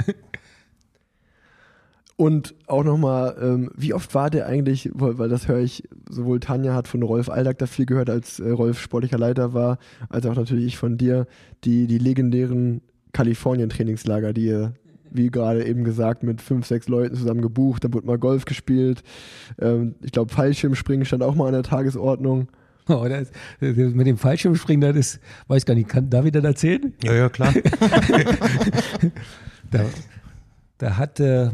[2.20, 6.38] Und auch nochmal, ähm, wie oft war der eigentlich, weil, weil das höre ich, sowohl
[6.38, 9.78] Tanja hat von Rolf Aldag da viel gehört, als äh, Rolf sportlicher Leiter war,
[10.11, 11.26] als auch natürlich ich von dir,
[11.64, 12.83] die, die legendären
[13.14, 14.74] Kalifornien-Trainingslager, die ihr,
[15.11, 19.02] wie gerade eben gesagt, mit fünf, sechs Leuten zusammen gebucht, dann wurde mal Golf gespielt.
[19.59, 22.48] Ähm, ich glaube, Fallschirmspringen stand auch mal an der Tagesordnung.
[22.87, 23.30] Oh, das,
[23.61, 26.92] das, mit dem Fallschirmspringen, das ist, weiß gar nicht, kann David das erzählen?
[27.02, 27.54] Ja, ja, klar.
[29.70, 29.85] Da,
[30.78, 31.50] da hat äh,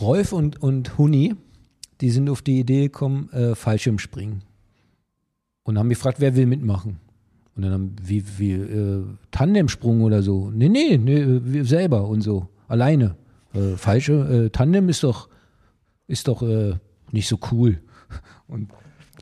[0.00, 1.34] Rolf und, und Huni,
[2.00, 4.42] die sind auf die Idee gekommen, äh, Fallschirmspringen.
[5.64, 6.98] Und haben gefragt, wer will mitmachen.
[7.56, 10.50] Und dann haben wie, wie äh, Tandemsprung oder so.
[10.50, 12.48] Nee, nee, nee, wir selber und so.
[12.68, 13.16] Alleine.
[13.52, 15.28] Äh, Fallschirm, äh, Tandem ist doch,
[16.06, 16.74] ist doch äh,
[17.10, 17.80] nicht so cool.
[18.46, 18.70] Und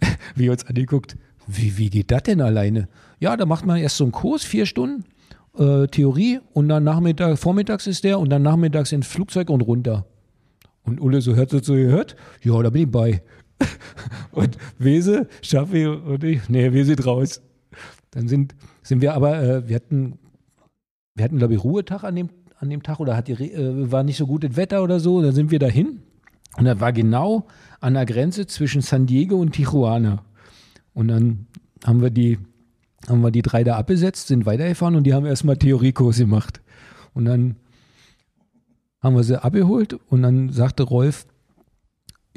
[0.35, 2.89] wir uns angeguckt, wie, wie geht das denn alleine?
[3.19, 5.05] Ja, da macht man erst so einen Kurs, vier Stunden,
[5.57, 10.07] äh, Theorie, und dann Nachmittag, vormittags ist der und dann nachmittags ins Flugzeug und runter.
[10.87, 13.23] Und Ulle so hört so gehört, ja, da bin ich bei.
[14.31, 17.43] und Wese, Schaffi und ich, nee, sind raus.
[18.13, 20.19] Dann sind, sind wir aber, äh, wir hatten,
[21.15, 24.05] wir hatten, glaube ich, Ruhetag an dem, an dem Tag oder hat die, äh, war
[24.05, 25.21] nicht so gutes Wetter oder so.
[25.23, 26.01] Dann sind wir dahin
[26.57, 27.47] und da war genau
[27.81, 30.23] an der Grenze zwischen San Diego und Tijuana.
[30.95, 31.47] Und dann
[31.85, 32.39] haben wir die,
[33.09, 36.63] haben wir die drei da abgesetzt, sind weitergefahren und die haben erstmal Theoriekurs gemacht.
[37.13, 37.57] Und dann
[39.03, 41.27] haben wir sie abgeholt und dann sagte Rolf,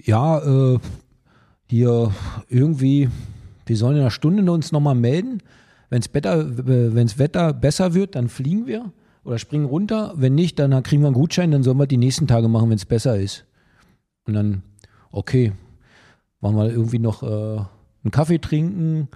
[0.04, 0.80] ja, äh,
[1.69, 2.13] hier
[2.48, 3.10] irgendwie,
[3.65, 5.41] wir sollen in einer Stunde uns nochmal melden.
[5.89, 8.91] Wenn das Wetter besser wird, dann fliegen wir
[9.24, 10.13] oder springen runter.
[10.15, 12.78] Wenn nicht, dann kriegen wir einen Gutschein, dann sollen wir die nächsten Tage machen, wenn
[12.78, 13.45] es besser ist.
[14.26, 14.63] Und dann,
[15.12, 15.54] okay,
[16.41, 17.26] waren wir irgendwie noch äh,
[18.04, 19.08] einen Kaffee trinken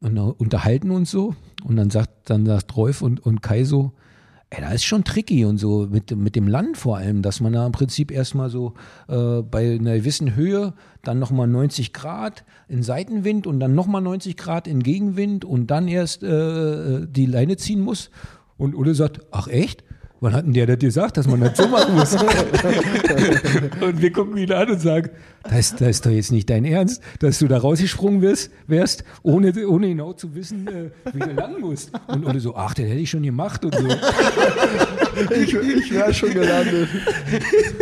[0.00, 1.34] und äh, unterhalten uns so.
[1.64, 3.92] Und dann sagt, dann sagt Rolf und, und Kai so,
[4.52, 7.52] ey, da ist schon tricky und so mit, mit dem Land vor allem, dass man
[7.52, 8.74] da im Prinzip erstmal so
[9.08, 14.36] äh, bei einer gewissen Höhe dann nochmal 90 Grad in Seitenwind und dann nochmal 90
[14.36, 18.10] Grad in Gegenwind und dann erst äh, die Leine ziehen muss.
[18.58, 19.84] Und Ulle sagt, ach echt?
[20.22, 22.14] Wann hat denn der das gesagt, dass man das so machen muss?
[23.80, 25.10] und wir gucken ihn an und sagen,
[25.42, 29.02] das, ist- das ist doch jetzt nicht dein Ernst, dass du da rausgesprungen wirst, wärst,
[29.24, 31.90] ohne, ohne genau zu wissen, äh, wie du lang musst.
[32.06, 33.88] Und Ulle so, ach, das hätte ich schon gemacht und so.
[35.34, 36.88] Ich, ich wäre schon gelandet.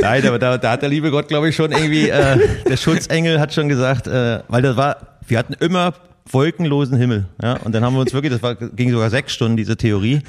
[0.00, 3.38] Nein, aber da, da hat der liebe Gott, glaube ich, schon irgendwie, äh, der Schutzengel
[3.38, 4.96] hat schon gesagt, äh, weil das war,
[5.28, 5.92] wir hatten immer
[6.32, 7.26] wolkenlosen Himmel.
[7.42, 7.54] Ja?
[7.58, 10.20] Und dann haben wir uns wirklich, das war, ging sogar sechs Stunden, diese Theorie.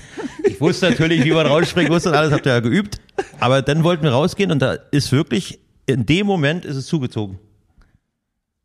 [0.43, 2.99] Ich wusste natürlich, wie man rausspringen muss und alles, habt ihr ja geübt.
[3.39, 7.39] Aber dann wollten wir rausgehen und da ist wirklich, in dem Moment ist es zugezogen.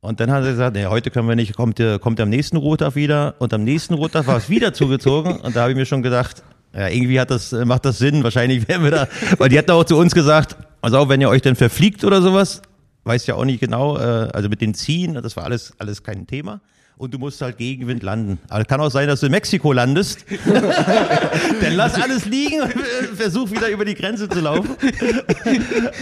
[0.01, 2.95] Und dann hat er gesagt, nee, heute können wir nicht, kommt, kommt am nächsten Rohtag
[2.95, 3.35] wieder.
[3.39, 5.41] Und am nächsten Rohtag war es wieder zugezogen.
[5.41, 8.23] Und da habe ich mir schon gedacht, ja, irgendwie hat das, macht das Sinn.
[8.23, 11.29] Wahrscheinlich wären wir da, weil die hatten auch zu uns gesagt, also auch wenn ihr
[11.29, 12.63] euch dann verfliegt oder sowas,
[13.05, 16.27] weiß ja auch nicht genau, äh, also mit den Ziehen, das war alles, alles kein
[16.27, 16.61] Thema.
[16.99, 18.39] Und du musst halt Gegenwind landen.
[18.49, 20.25] Aber kann auch sein, dass du in Mexiko landest.
[21.61, 24.75] Dann lass alles liegen und äh, versuch wieder über die Grenze zu laufen.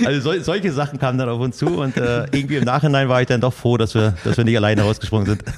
[0.05, 3.21] Also sol solche Sachen kamen dann auf uns zu und äh, irgendwie im Nachhinein war
[3.21, 5.45] ich dann doch froh, dass wir, dass wir nicht alleine rausgesprungen sind.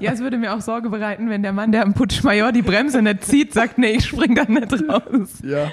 [0.00, 3.02] Ja, es würde mir auch Sorge bereiten, wenn der Mann, der am Putschmajor die Bremse
[3.02, 5.28] nicht zieht, sagt, nee, ich spring da nicht raus.
[5.42, 5.72] Ja.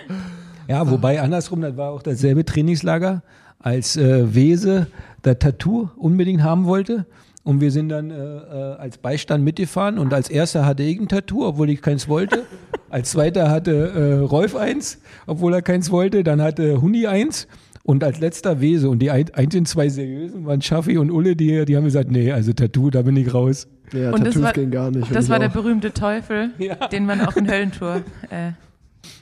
[0.68, 3.24] Ja, wobei andersrum, das war auch dasselbe Trainingslager,
[3.60, 4.88] als äh, Wese
[5.22, 7.06] das Tattoo unbedingt haben wollte.
[7.44, 11.08] Und wir sind dann äh, äh, als Beistand mitgefahren und als erster hatte ich ein
[11.08, 12.44] Tattoo, obwohl ich keins wollte.
[12.92, 16.24] Als zweiter hatte äh, Rolf eins, obwohl er keins wollte.
[16.26, 17.48] Dann hatte Huni eins
[17.84, 18.90] und als letzter Wese.
[18.90, 22.34] Und die ein, einzigen zwei seriösen waren Schaffi und Ulle, die, die haben gesagt, nee,
[22.34, 23.68] also Tattoo, da bin ich raus.
[23.94, 25.16] Ja, Und das Tattoos war- gehen gar nicht.
[25.16, 25.54] Das war ich der auch.
[25.54, 26.76] berühmte Teufel, Ja.
[26.90, 28.52] den man auch in Höllentour äh,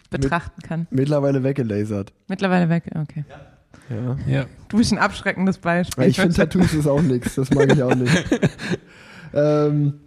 [0.09, 0.87] betrachten kann.
[0.89, 2.11] Mittlerweile weggelasert.
[2.27, 3.23] Mittlerweile weg, okay.
[3.29, 3.35] Ja.
[4.27, 4.45] Ja.
[4.67, 6.05] Du bist ein abschreckendes Beispiel.
[6.05, 8.13] Ich finde Tattoos ist auch nichts, das mag ich auch nicht.
[9.33, 9.99] ähm,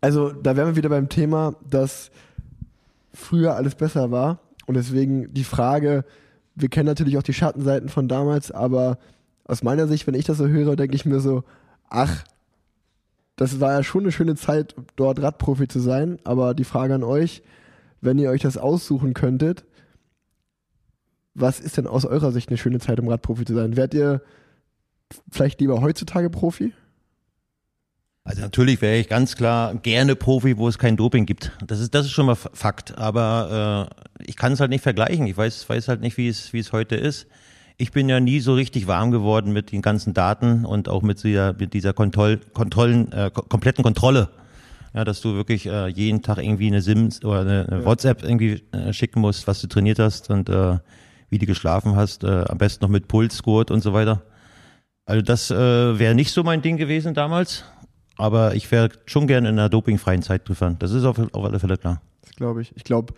[0.00, 2.10] also da wären wir wieder beim Thema, dass
[3.14, 6.04] früher alles besser war und deswegen die Frage,
[6.54, 8.98] wir kennen natürlich auch die Schattenseiten von damals, aber
[9.44, 11.44] aus meiner Sicht, wenn ich das so höre, denke ich mir so,
[11.88, 12.24] ach,
[13.36, 17.04] das war ja schon eine schöne Zeit, dort Radprofi zu sein, aber die Frage an
[17.04, 17.42] euch,
[18.00, 19.64] wenn ihr euch das aussuchen könntet,
[21.40, 23.76] was ist denn aus eurer Sicht eine schöne Zeit, um Radprofi zu sein?
[23.76, 24.22] Wärt ihr
[25.30, 26.72] vielleicht lieber heutzutage Profi?
[28.24, 31.52] Also natürlich wäre ich ganz klar gerne Profi, wo es kein Doping gibt.
[31.66, 32.98] Das ist, das ist schon mal Fakt.
[32.98, 33.88] Aber
[34.20, 35.26] äh, ich kann es halt nicht vergleichen.
[35.26, 37.26] Ich weiß, weiß halt nicht, wie es, wie es heute ist.
[37.78, 41.22] Ich bin ja nie so richtig warm geworden mit den ganzen Daten und auch mit
[41.22, 44.28] dieser, mit dieser Kontroll, Kontrollen, äh, ko- kompletten Kontrolle.
[44.94, 48.62] Ja, dass du wirklich äh, jeden Tag irgendwie eine Sims oder eine, eine WhatsApp irgendwie
[48.72, 50.78] äh, schicken musst, was du trainiert hast und äh,
[51.30, 54.22] wie du geschlafen hast, äh, am besten noch mit Pulsgurt und so weiter.
[55.06, 57.64] Also das äh, wäre nicht so mein Ding gewesen damals,
[58.16, 60.76] aber ich wäre schon gerne in einer dopingfreien Zeit gefahren.
[60.78, 62.02] Das ist auf, auf alle Fälle klar.
[62.22, 62.72] Das glaube ich.
[62.76, 63.14] Ich glaube,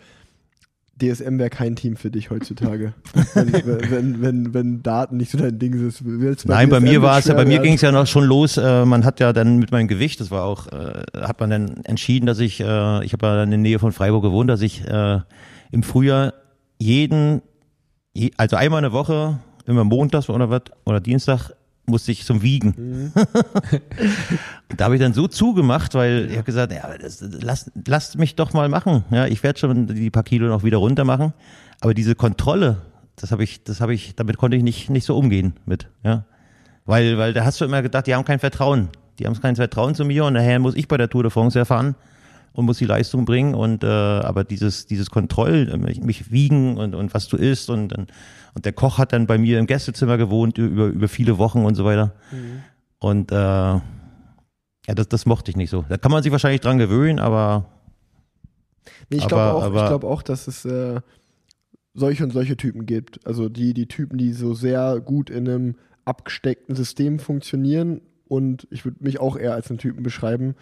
[1.01, 2.93] DSM wäre kein Team für dich heutzutage.
[3.33, 3.53] wenn,
[3.91, 6.21] wenn, wenn, wenn Daten nicht so dein Ding sind.
[6.21, 8.07] Willst du Nein, bei DSM mir war es ja, bei mir ging es ja noch
[8.07, 8.57] schon los.
[8.57, 11.77] Äh, man hat ja dann mit meinem Gewicht, das war auch, äh, hat man dann
[11.83, 14.61] entschieden, dass ich, äh, ich habe ja dann in der Nähe von Freiburg gewohnt, dass
[14.61, 15.19] ich äh,
[15.71, 16.33] im Frühjahr
[16.77, 17.41] jeden, je,
[18.37, 21.51] also einmal in der Woche, immer montags oder was oder Dienstag
[21.85, 23.11] musste ich zum Wiegen.
[24.77, 28.35] da habe ich dann so zugemacht, weil ich habe gesagt, ja, das, lasst, lasst mich
[28.35, 29.03] doch mal machen.
[29.11, 31.33] Ja, ich werde schon die paar Kilo noch wieder runter machen.
[31.81, 32.77] Aber diese Kontrolle,
[33.15, 36.25] das habe ich, das habe ich, damit konnte ich nicht, nicht so umgehen mit, ja.
[36.85, 38.89] Weil, weil da hast du immer gedacht, die haben kein Vertrauen.
[39.19, 41.57] Die haben kein Vertrauen zu mir und daher muss ich bei der Tour de France
[41.57, 41.95] erfahren
[42.53, 46.77] und muss die Leistung bringen und äh, aber dieses dieses Kontroll äh, mich, mich wiegen
[46.77, 48.11] und und was du isst und und
[48.53, 51.75] und der Koch hat dann bei mir im Gästezimmer gewohnt über über viele Wochen und
[51.75, 52.13] so weiter
[52.99, 53.81] und äh, ja
[54.95, 57.65] das das mochte ich nicht so da kann man sich wahrscheinlich dran gewöhnen aber
[59.09, 61.01] Nee, ich glaube auch, ich aber- glaub auch, dass es äh,
[61.93, 63.25] solche und solche Typen gibt.
[63.27, 68.01] Also die, die Typen, die so sehr gut in einem abgesteckten System funktionieren.
[68.27, 70.55] Und ich würde mich auch eher als einen Typen beschreiben,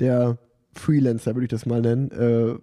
[0.00, 0.38] der
[0.80, 2.10] Freelancer, würde ich das mal nennen.
[2.10, 2.58] Äh,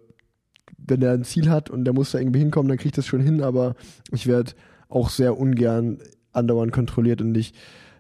[0.77, 3.21] wenn der ein Ziel hat und der muss da irgendwie hinkommen, dann kriegt das schon
[3.21, 3.75] hin, aber
[4.11, 4.51] ich werde
[4.89, 5.99] auch sehr ungern
[6.31, 7.53] andauernd kontrolliert und ich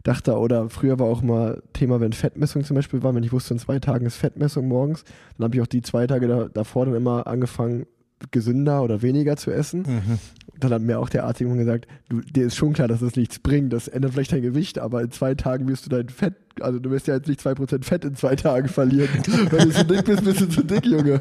[0.03, 3.55] dachte, oder früher war auch mal Thema, wenn Fettmessung zum Beispiel war, wenn ich wusste,
[3.55, 5.03] in zwei Tagen ist Fettmessung morgens,
[5.37, 7.87] dann habe ich auch die zwei Tage da, davor dann immer angefangen,
[8.31, 10.19] gesünder oder weniger zu essen.
[10.59, 13.15] Dann hat mir auch der Arzt irgendwann gesagt, du, dir ist schon klar, dass das
[13.15, 16.33] nichts bringt, das ändert vielleicht dein Gewicht, aber in zwei Tagen wirst du dein Fett,
[16.61, 19.09] also du wirst ja jetzt nicht 2% Fett in zwei Tagen verlieren.
[19.49, 21.19] Wenn du zu dick bist, bist du zu dick, Junge.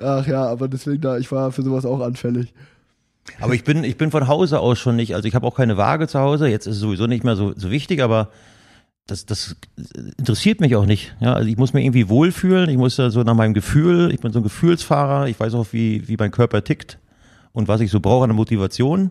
[0.00, 2.54] Ach ja, aber deswegen da, ich war für sowas auch anfällig.
[3.40, 5.76] Aber ich bin, ich bin von Hause aus schon nicht, also ich habe auch keine
[5.76, 8.30] Waage zu Hause, jetzt ist es sowieso nicht mehr so, so wichtig, aber
[9.06, 9.56] das, das
[10.18, 11.14] interessiert mich auch nicht.
[11.20, 14.20] Ja, also ich muss mich irgendwie wohlfühlen, ich muss da so nach meinem Gefühl, ich
[14.20, 16.98] bin so ein Gefühlsfahrer, ich weiß auch, wie, wie mein Körper tickt
[17.52, 19.10] und was ich so brauche an der Motivation.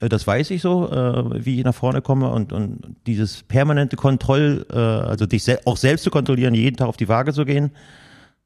[0.00, 3.96] Äh, Das weiß ich so, äh, wie ich nach vorne komme und, und dieses permanente
[3.96, 7.72] Kontroll, äh, also dich auch selbst zu kontrollieren, jeden Tag auf die Waage zu gehen,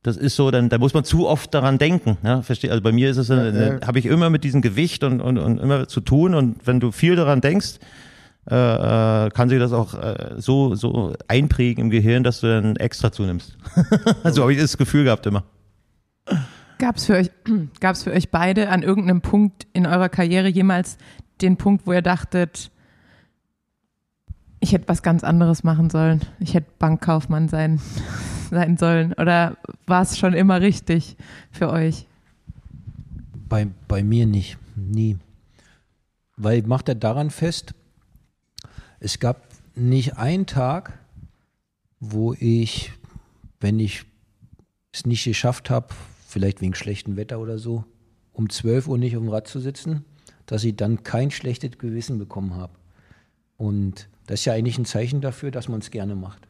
[0.03, 2.17] das ist so, dann da muss man zu oft daran denken.
[2.23, 3.87] Ja, versteh, also bei mir ist es, Ja, ja.
[3.87, 6.91] habe ich immer mit diesem Gewicht und, und, und immer zu tun und wenn du
[6.91, 7.75] viel daran denkst,
[8.49, 12.77] äh, äh, kann sich das auch äh, so so einprägen im Gehirn, dass du dann
[12.77, 13.57] extra zunimmst.
[14.25, 15.45] so habe ich das Gefühl gehabt immer.
[16.79, 17.31] Gab es für, euch,
[17.81, 20.97] gab's für euch beide an irgendeinem Punkt in eurer Karriere jemals
[21.43, 22.71] den Punkt, wo ihr dachtet,
[24.61, 26.21] ich hätte was ganz anderes machen sollen.
[26.39, 27.81] Ich hätte Bankkaufmann sein,
[28.51, 29.13] sein sollen.
[29.15, 31.17] Oder war es schon immer richtig
[31.51, 32.07] für euch?
[33.49, 35.19] Bei, bei mir nicht, nie.
[36.37, 37.75] Weil macht er daran fest,
[39.01, 40.99] es gab nicht einen Tag,
[41.99, 42.93] wo ich,
[43.59, 44.05] wenn ich
[44.93, 45.89] es nicht geschafft habe,
[46.29, 47.85] vielleicht wegen schlechtem Wetter oder so,
[48.33, 50.05] um 12 Uhr nicht auf dem Rad zu sitzen,
[50.47, 52.75] dass ich dann kein schlechtes Gewissen bekommen habe.
[53.57, 56.47] Und das ist ja eigentlich ein Zeichen dafür, dass man es gerne macht.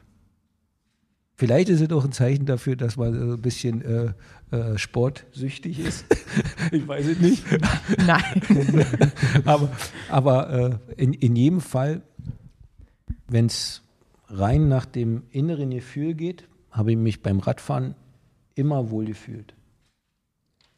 [1.41, 4.13] Vielleicht ist es auch ein Zeichen dafür, dass man äh, ein bisschen äh,
[4.55, 6.05] äh, sportsüchtig ist.
[6.71, 7.45] ich weiß es nicht.
[8.07, 8.43] Nein.
[9.47, 9.71] aber
[10.11, 12.03] aber äh, in, in jedem Fall,
[13.31, 13.83] wenn es
[14.29, 17.95] rein nach dem inneren Gefühl geht, habe ich mich beim Radfahren
[18.55, 19.55] immer wohl gefühlt.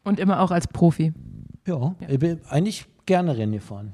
[0.04, 1.12] Und immer auch als Profi.
[1.66, 3.92] Ja, ich bin eigentlich gerne Rennen gefahren.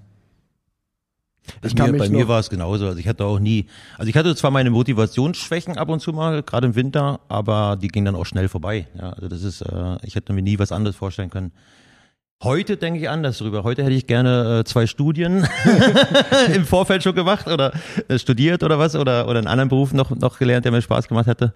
[1.62, 2.86] Ich bei mir, bei mir war es genauso.
[2.86, 3.66] Also ich hatte auch nie,
[3.96, 7.88] also ich hatte zwar meine Motivationsschwächen ab und zu mal, gerade im Winter, aber die
[7.88, 8.86] gingen dann auch schnell vorbei.
[8.98, 11.52] Ja, also das ist, äh, ich hätte mir nie was anderes vorstellen können.
[12.44, 13.64] Heute denke ich anders drüber.
[13.64, 15.44] Heute hätte ich gerne äh, zwei Studien
[16.54, 17.72] im Vorfeld schon gemacht oder
[18.06, 21.08] äh, studiert oder was oder, oder einen anderen Beruf noch, noch gelernt, der mir Spaß
[21.08, 21.52] gemacht hätte.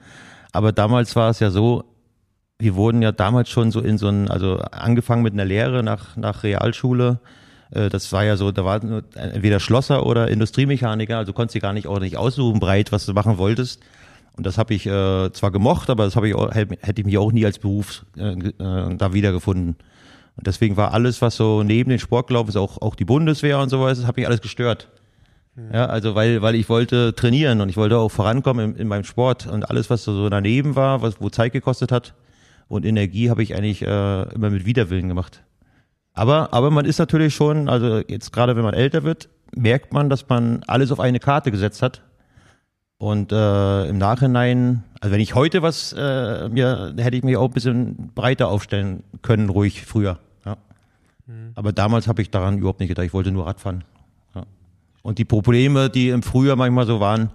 [0.51, 1.85] Aber damals war es ja so,
[2.59, 6.17] wir wurden ja damals schon so in so ein, also angefangen mit einer Lehre nach,
[6.17, 7.21] nach Realschule.
[7.71, 8.81] Äh, Das war ja so, da war
[9.15, 13.39] entweder Schlosser oder Industriemechaniker, also konntest du gar nicht ordentlich aussuchen, breit, was du machen
[13.39, 13.81] wolltest.
[14.37, 17.19] Und das habe ich äh, zwar gemocht, aber das habe ich auch, hätte ich mich
[17.19, 19.77] auch nie als Beruf äh, äh, da wiedergefunden.
[20.37, 23.59] Und deswegen war alles, was so neben den Sport gelaufen ist, auch, auch die Bundeswehr
[23.59, 24.89] und sowas, das hat mich alles gestört.
[25.71, 29.05] Ja, also weil, weil ich wollte trainieren und ich wollte auch vorankommen in, in meinem
[29.05, 32.15] Sport und alles, was so daneben war, was, wo Zeit gekostet hat
[32.69, 35.43] und Energie, habe ich eigentlich äh, immer mit Widerwillen gemacht.
[36.15, 40.09] Aber, aber man ist natürlich schon, also jetzt gerade wenn man älter wird, merkt man,
[40.09, 42.03] dass man alles auf eine Karte gesetzt hat.
[43.03, 47.49] Und äh, im Nachhinein, also wenn ich heute was, äh, mir hätte ich mich auch
[47.49, 50.21] ein bisschen breiter aufstellen können, ruhig früher.
[50.47, 50.57] Ja.
[51.57, 53.05] Aber damals habe ich daran überhaupt nicht gedacht.
[53.05, 53.83] Ich wollte nur Radfahren.
[54.37, 54.45] Ja.
[55.03, 57.31] Und die Probleme, die im Frühjahr manchmal so waren,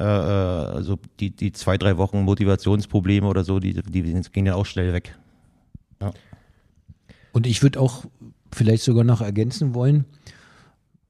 [0.00, 4.56] äh, äh, also die, die zwei, drei Wochen Motivationsprobleme oder so, die, die gehen ja
[4.56, 5.16] auch schnell weg.
[7.30, 8.04] Und ich würde auch
[8.50, 10.06] vielleicht sogar noch ergänzen wollen,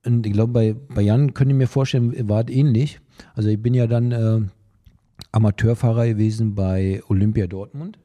[0.05, 3.01] und ich glaube, bei, bei Jan könnte ich mir vorstellen, war es ähnlich.
[3.35, 4.41] Also ich bin ja dann äh,
[5.33, 7.99] Amateurfahrer gewesen bei Olympia Dortmund,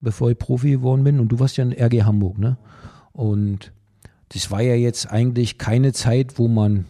[0.00, 1.20] bevor ich Profi geworden bin.
[1.20, 2.56] Und du warst ja in RG Hamburg, ne?
[3.12, 3.72] Und
[4.30, 6.86] das war ja jetzt eigentlich keine Zeit, wo man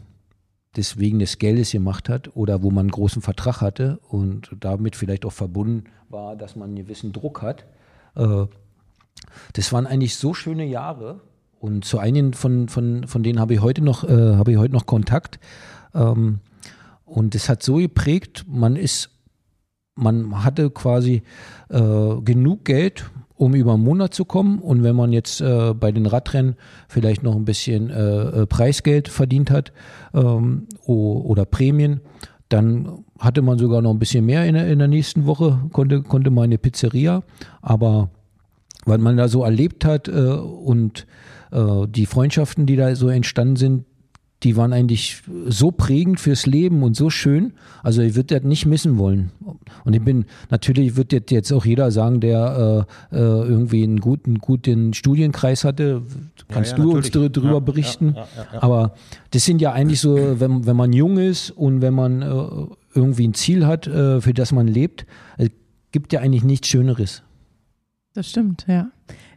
[0.75, 4.97] das wegen des Geldes gemacht hat oder wo man einen großen Vertrag hatte und damit
[4.97, 7.67] vielleicht auch verbunden war, dass man einen gewissen Druck hat.
[8.17, 8.47] Äh,
[9.53, 11.21] das waren eigentlich so schöne Jahre
[11.61, 14.75] und zu einigen von, von, von denen habe ich heute noch, äh, habe ich heute
[14.75, 15.39] noch Kontakt.
[15.95, 16.41] Ähm,
[17.05, 19.11] und es hat so geprägt, man ist,
[19.95, 21.23] man hatte quasi
[21.69, 24.59] äh, genug Geld, um über einen Monat zu kommen.
[24.59, 26.57] Und wenn man jetzt äh, bei den Radrennen
[26.89, 29.73] vielleicht noch ein bisschen äh, äh, Preisgeld verdient hat
[30.15, 32.01] ähm, oder Prämien,
[32.49, 36.03] dann hatte man sogar noch ein bisschen mehr in der, in der nächsten Woche, konnte,
[36.03, 37.23] konnte man eine Pizzeria.
[37.63, 38.11] Aber
[38.85, 41.07] was man da so erlebt hat äh, und
[41.51, 43.85] äh, die Freundschaften, die da so entstanden sind,
[44.45, 47.55] die waren eigentlich so prägend fürs Leben und so schön.
[47.83, 49.31] Also ich würde das nicht missen wollen.
[49.85, 54.01] Und ich bin, natürlich wird jetzt- jetzt auch jeder sagen, der äh, äh, irgendwie einen
[54.01, 56.03] guten, guten Studienkreis hatte,
[56.49, 57.33] kannst ja, du uns natürlich.
[57.33, 58.13] dr drüber Ja, berichten.
[58.17, 58.63] ja, ja, ja.
[58.63, 58.95] Aber
[59.31, 62.27] das sind ja eigentlich so, wenn, wenn man jung ist und wenn man äh,
[62.95, 65.07] irgendwie ein Ziel hat, äh, für das man lebt,
[65.39, 65.49] es
[65.91, 67.23] gibt ja eigentlich nichts Schöneres.
[68.13, 68.89] Das stimmt, ja.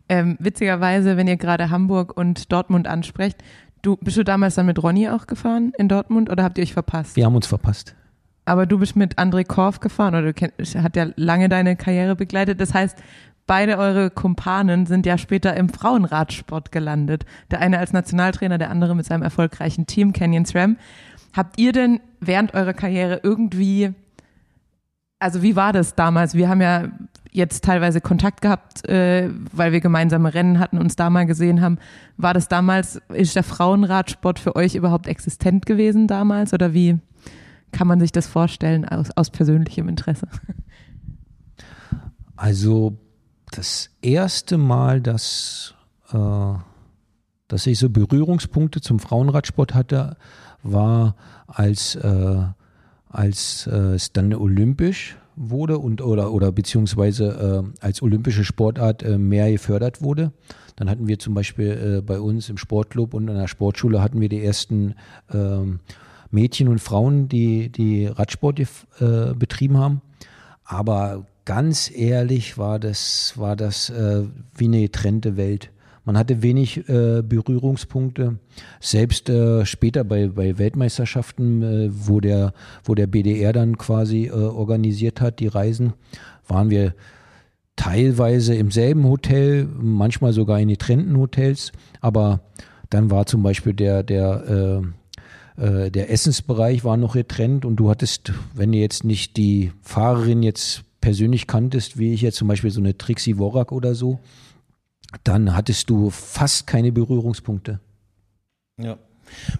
[0.09, 3.37] Ähm, witzigerweise, wenn ihr gerade Hamburg und Dortmund ansprecht,
[3.81, 6.73] du bist du damals dann mit Ronny auch gefahren in Dortmund oder habt ihr euch
[6.73, 7.15] verpasst?
[7.15, 7.95] Wir haben uns verpasst.
[8.45, 12.15] Aber du bist mit André Korf gefahren oder du kennst, hat ja lange deine Karriere
[12.15, 12.61] begleitet.
[12.61, 12.97] Das heißt,
[13.45, 17.25] beide eure Kumpanen sind ja später im Frauenradsport gelandet.
[17.51, 20.77] Der eine als Nationaltrainer, der andere mit seinem erfolgreichen Team Canyon SRAM.
[21.33, 23.93] Habt ihr denn während eurer Karriere irgendwie,
[25.19, 26.33] also wie war das damals?
[26.33, 26.85] Wir haben ja
[27.37, 31.77] jetzt teilweise Kontakt gehabt, äh, weil wir gemeinsame Rennen hatten, uns da mal gesehen haben.
[32.17, 36.99] War das damals, ist der Frauenradsport für euch überhaupt existent gewesen damals oder wie
[37.71, 40.27] kann man sich das vorstellen aus, aus persönlichem Interesse?
[42.35, 42.97] Also
[43.51, 45.73] das erste Mal, dass,
[46.11, 46.53] äh,
[47.47, 50.17] dass ich so Berührungspunkte zum Frauenradsport hatte,
[50.63, 51.15] war
[51.47, 52.43] als, äh,
[53.09, 59.17] als äh, es dann olympisch wurde und oder oder beziehungsweise äh, als olympische Sportart äh,
[59.17, 60.31] mehr gefördert wurde.
[60.75, 64.19] Dann hatten wir zum Beispiel äh, bei uns im Sportclub und in der Sportschule hatten
[64.19, 64.95] wir die ersten
[65.33, 65.79] ähm,
[66.31, 68.65] Mädchen und Frauen, die die Radsport äh,
[69.35, 70.01] betrieben haben.
[70.65, 74.23] Aber ganz ehrlich war das, war das äh,
[74.55, 75.71] wie eine getrennte Welt.
[76.07, 78.39] Man hatte wenig äh, Berührungspunkte.
[78.79, 82.53] Selbst äh, später bei, bei Weltmeisterschaften, äh, wo, der,
[82.85, 85.91] wo der BDR dann quasi äh, organisiert hat, die Reisen,
[86.47, 86.95] waren wir
[87.75, 91.73] teilweise im selben Hotel, manchmal sogar in getrennten Hotels.
[91.99, 92.39] Aber
[92.89, 94.81] dann war zum Beispiel der, der
[95.57, 99.73] äh, äh, der Essensbereich war noch getrennt und du hattest, wenn du jetzt nicht die
[99.81, 104.19] Fahrerin jetzt persönlich kanntest, wie ich jetzt zum Beispiel so eine Trixie Worak oder so,
[105.23, 107.79] dann hattest du fast keine Berührungspunkte.
[108.77, 108.97] Ja.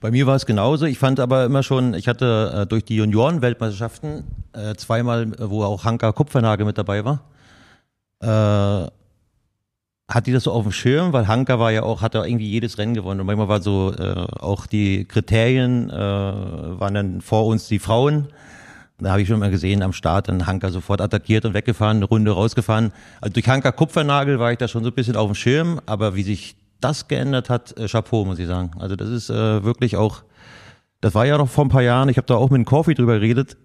[0.02, 0.86] Bei mir war es genauso.
[0.86, 5.64] Ich fand aber immer schon, ich hatte äh, durch die Junioren-Weltmeisterschaften äh, zweimal, äh, wo
[5.64, 7.24] auch Hanka Kupfernagel mit dabei war,
[8.22, 8.90] äh,
[10.10, 12.50] hat die das so auf dem Schirm, weil Hanka war ja auch, hat ja irgendwie
[12.50, 13.20] jedes Rennen gewonnen.
[13.20, 18.30] Und manchmal war so, äh, auch die Kriterien äh, waren dann vor uns die Frauen.
[19.00, 22.06] Da habe ich schon mal gesehen am Start, dann Hanka sofort attackiert und weggefahren, eine
[22.06, 22.92] Runde rausgefahren.
[23.22, 26.16] Also durch Hanka Kupfernagel war ich da schon so ein bisschen auf dem Schirm, aber
[26.16, 28.72] wie sich das geändert hat, äh, Chapeau, muss ich sagen.
[28.80, 30.24] Also das ist äh, wirklich auch,
[31.02, 32.96] das war ja noch vor ein paar Jahren, ich habe da auch mit dem Coffee
[32.96, 33.58] drüber geredet,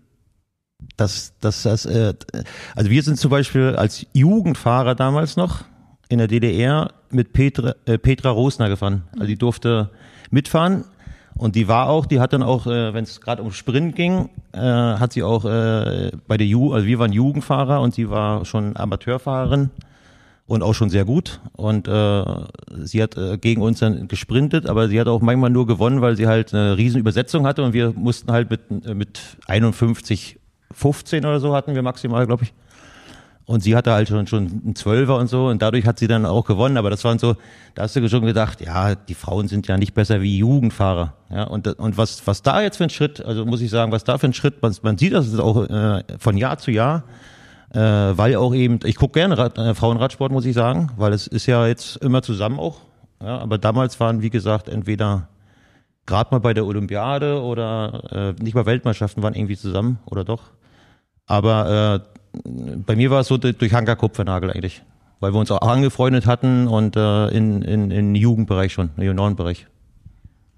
[0.96, 2.12] dass, dass das, äh,
[2.74, 5.64] also wir sind zum Beispiel als Jugendfahrer damals noch
[6.08, 9.04] in der DDR mit Petra, äh, Petra Rosner gefahren.
[9.14, 9.90] Also die durfte
[10.30, 10.84] mitfahren
[11.42, 14.28] und die war auch, die hat dann auch, äh, wenn es gerade um Sprint ging,
[14.52, 18.44] äh, hat sie auch äh, bei der Ju, also wir waren Jugendfahrer und sie war
[18.44, 19.70] schon Amateurfahrerin
[20.46, 21.40] und auch schon sehr gut.
[21.54, 22.24] Und äh,
[22.84, 26.14] sie hat äh, gegen uns dann gesprintet, aber sie hat auch manchmal nur gewonnen, weil
[26.14, 29.18] sie halt eine riesen Übersetzung hatte und wir mussten halt mit, äh, mit
[29.48, 30.38] 51,
[30.72, 32.54] 15 oder so hatten wir maximal, glaube ich.
[33.44, 36.26] Und sie hatte halt schon, schon einen Zwölfer und so und dadurch hat sie dann
[36.26, 36.76] auch gewonnen.
[36.76, 37.34] Aber das waren so,
[37.74, 41.14] da hast du schon gedacht, ja, die Frauen sind ja nicht besser wie Jugendfahrer.
[41.30, 44.04] Ja, und, und was, was da jetzt für ein Schritt, also muss ich sagen, was
[44.04, 47.02] da für ein Schritt, man, man sieht das auch äh, von Jahr zu Jahr,
[47.74, 51.26] äh, weil auch eben, ich gucke gerne Rad, äh, Frauenradsport, muss ich sagen, weil es
[51.26, 52.80] ist ja jetzt immer zusammen auch.
[53.20, 55.28] Ja, aber damals waren, wie gesagt, entweder
[56.06, 60.50] gerade mal bei der Olympiade oder äh, nicht mal Weltmeisterschaften waren irgendwie zusammen oder doch.
[61.26, 64.82] Aber äh, bei mir war es so durch Hanka Kupfernagel eigentlich,
[65.20, 69.66] weil wir uns auch angefreundet hatten und äh, in, in, in Jugendbereich schon, im Juniorenbereich.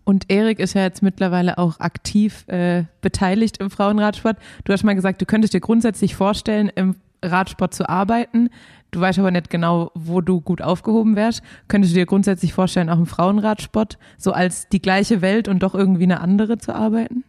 [0.05, 4.37] Und Erik ist ja jetzt mittlerweile auch aktiv äh, beteiligt im Frauenradsport.
[4.65, 8.51] Du hast mal gesagt, du könntest dir grundsätzlich vorstellen, im Radsport zu arbeiten.
[8.91, 11.43] Du weißt aber nicht genau, wo du gut aufgehoben wärst.
[11.69, 15.75] Könntest du dir grundsätzlich vorstellen, auch im Frauenradsport so als die gleiche Welt und doch
[15.75, 17.25] irgendwie eine andere zu arbeiten?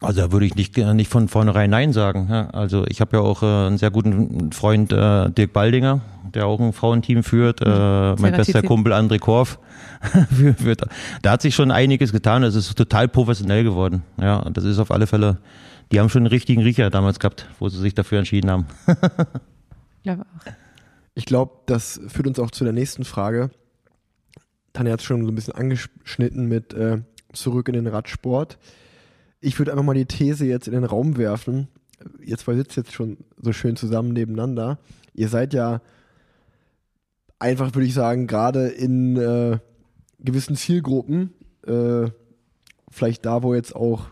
[0.00, 2.28] Also da würde ich nicht, äh, nicht von vornherein Nein sagen.
[2.30, 6.02] Ja, also ich habe ja auch äh, einen sehr guten Freund, äh, Dirk Baldinger,
[6.34, 7.62] der auch ein Frauenteam führt.
[7.62, 8.62] Äh, mein bester.
[8.62, 9.58] Kumpel André Korf.
[11.22, 12.42] Da hat sich schon einiges getan.
[12.42, 14.02] Es ist total professionell geworden.
[14.20, 15.38] Ja, und das ist auf alle Fälle,
[15.90, 18.66] die haben schon einen richtigen Riecher damals gehabt, wo sie sich dafür entschieden haben.
[20.06, 20.52] Ich glaube auch.
[21.16, 23.50] Ich glaube, das führt uns auch zu der nächsten Frage.
[24.72, 26.98] Tanja hat es schon so ein bisschen angeschnitten mit äh,
[27.32, 28.58] zurück in den Radsport.
[29.46, 31.68] Ich würde einfach mal die These jetzt in den Raum werfen.
[32.20, 34.80] Ihr zwei sitzt jetzt schon so schön zusammen nebeneinander.
[35.14, 35.82] Ihr seid ja
[37.38, 39.60] einfach, würde ich sagen, gerade in äh,
[40.18, 41.32] gewissen Zielgruppen,
[41.64, 42.10] äh,
[42.90, 44.08] vielleicht da, wo jetzt auch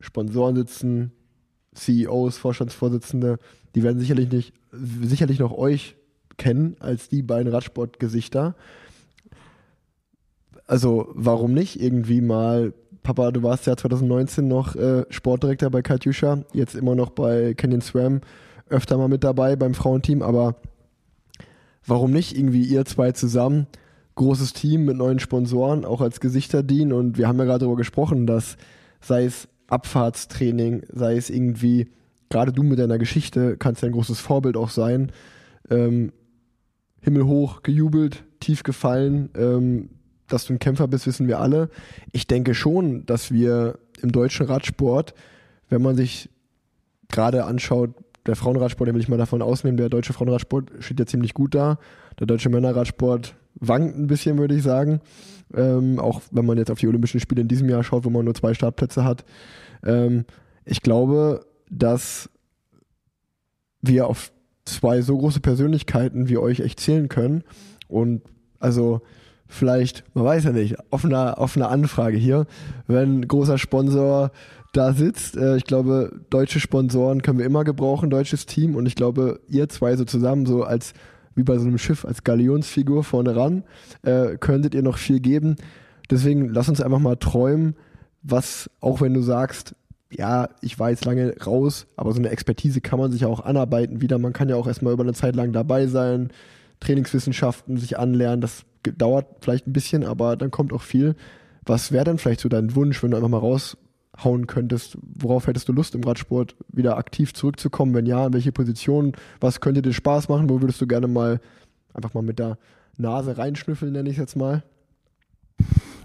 [0.00, 1.12] Sponsoren sitzen,
[1.74, 3.38] CEOs, Vorstandsvorsitzende,
[3.74, 5.94] die werden sicherlich nicht, sicherlich noch euch
[6.38, 8.56] kennen als die beiden Radsportgesichter.
[10.66, 12.72] Also warum nicht irgendwie mal,
[13.04, 17.82] Papa, du warst ja 2019 noch äh, Sportdirektor bei Katjuscha, jetzt immer noch bei Canyon
[17.82, 18.22] Swam,
[18.70, 20.56] öfter mal mit dabei beim Frauenteam, aber
[21.86, 22.36] warum nicht?
[22.36, 23.66] Irgendwie ihr zwei zusammen,
[24.14, 26.94] großes Team mit neuen Sponsoren, auch als Gesichter dienen.
[26.94, 28.56] Und wir haben ja gerade darüber gesprochen, dass
[29.02, 31.90] sei es Abfahrtstraining, sei es irgendwie,
[32.30, 35.12] gerade du mit deiner Geschichte kannst ja ein großes Vorbild auch sein,
[35.68, 36.10] ähm,
[37.02, 39.90] himmelhoch gejubelt, tief gefallen, ähm,
[40.28, 41.68] dass du ein Kämpfer bist, wissen wir alle.
[42.12, 45.14] Ich denke schon, dass wir im deutschen Radsport,
[45.68, 46.30] wenn man sich
[47.08, 47.90] gerade anschaut,
[48.26, 51.54] der Frauenradsport, den will ich mal davon ausnehmen, der deutsche Frauenradsport steht ja ziemlich gut
[51.54, 51.78] da.
[52.18, 55.00] Der deutsche Männerradsport wankt ein bisschen, würde ich sagen.
[55.54, 58.24] Ähm, auch wenn man jetzt auf die Olympischen Spiele in diesem Jahr schaut, wo man
[58.24, 59.24] nur zwei Startplätze hat.
[59.84, 60.24] Ähm,
[60.64, 62.30] ich glaube, dass
[63.82, 64.32] wir auf
[64.64, 67.44] zwei so große Persönlichkeiten wie euch echt zählen können.
[67.88, 68.22] Und
[68.58, 69.02] also
[69.54, 72.46] vielleicht, man weiß ja nicht, offene, offene Anfrage hier,
[72.86, 74.30] wenn ein großer Sponsor
[74.72, 75.36] da sitzt.
[75.36, 78.74] Äh, ich glaube, deutsche Sponsoren können wir immer gebrauchen, deutsches Team.
[78.74, 80.92] Und ich glaube, ihr zwei so zusammen, so als
[81.34, 83.64] wie bei so einem Schiff, als Galionsfigur vorne ran,
[84.02, 85.56] äh, könntet ihr noch viel geben.
[86.10, 87.76] Deswegen lass uns einfach mal träumen,
[88.22, 89.74] was, auch wenn du sagst,
[90.10, 93.40] ja, ich war jetzt lange raus, aber so eine Expertise kann man sich ja auch
[93.44, 94.18] anarbeiten wieder.
[94.18, 96.30] Man kann ja auch erstmal über eine Zeit lang dabei sein,
[96.78, 98.40] Trainingswissenschaften sich anlernen.
[98.40, 101.14] Das dauert vielleicht ein bisschen, aber dann kommt auch viel.
[101.64, 104.98] Was wäre denn vielleicht so dein Wunsch, wenn du einfach mal raushauen könntest?
[105.00, 107.94] Worauf hättest du Lust im Radsport wieder aktiv zurückzukommen?
[107.94, 109.12] Wenn ja, in welche Position?
[109.40, 110.50] Was könnte dir Spaß machen?
[110.50, 111.40] Wo würdest du gerne mal
[111.94, 112.58] einfach mal mit der
[112.96, 114.62] Nase reinschnüffeln, nenne ich es jetzt mal?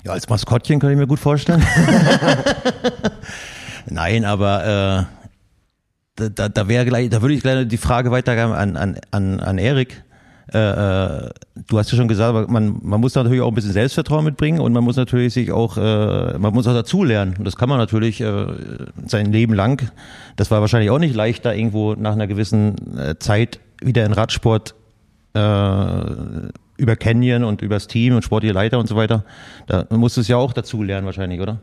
[0.05, 1.61] Ja, als Maskottchen kann ich mir gut vorstellen.
[3.87, 5.03] Nein, aber äh,
[6.15, 9.39] da, da, da wäre gleich, da würde ich gleich die Frage weitergeben an, an, an,
[9.39, 10.03] an Erik.
[10.53, 11.29] Äh, äh,
[11.67, 14.73] du hast ja schon gesagt, man, man muss natürlich auch ein bisschen Selbstvertrauen mitbringen und
[14.73, 17.35] man muss natürlich sich auch, äh, man muss auch dazulernen.
[17.37, 18.47] Und das kann man natürlich äh,
[19.05, 19.91] sein Leben lang.
[20.35, 24.13] Das war wahrscheinlich auch nicht leicht, da irgendwo nach einer gewissen äh, Zeit wieder in
[24.13, 24.73] Radsport
[25.33, 25.39] äh,
[26.77, 29.25] über Canyon und übers Team und sportliche Leiter und so weiter.
[29.67, 31.59] Da musst du es ja auch dazu lernen wahrscheinlich, oder?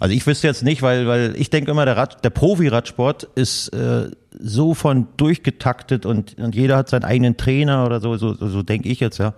[0.00, 3.68] Also ich wüsste jetzt nicht, weil, weil ich denke immer, der, Rad, der Profi-Radsport ist
[3.70, 8.62] äh, so von durchgetaktet und, und jeder hat seinen eigenen Trainer oder so, so, so,
[8.62, 9.34] denke ich jetzt, ja.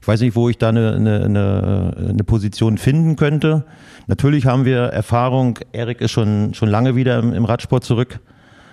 [0.00, 3.64] Ich weiß nicht, wo ich da eine, eine, eine, eine Position finden könnte.
[4.06, 8.20] Natürlich haben wir Erfahrung, Erik ist schon, schon lange wieder im, im Radsport zurück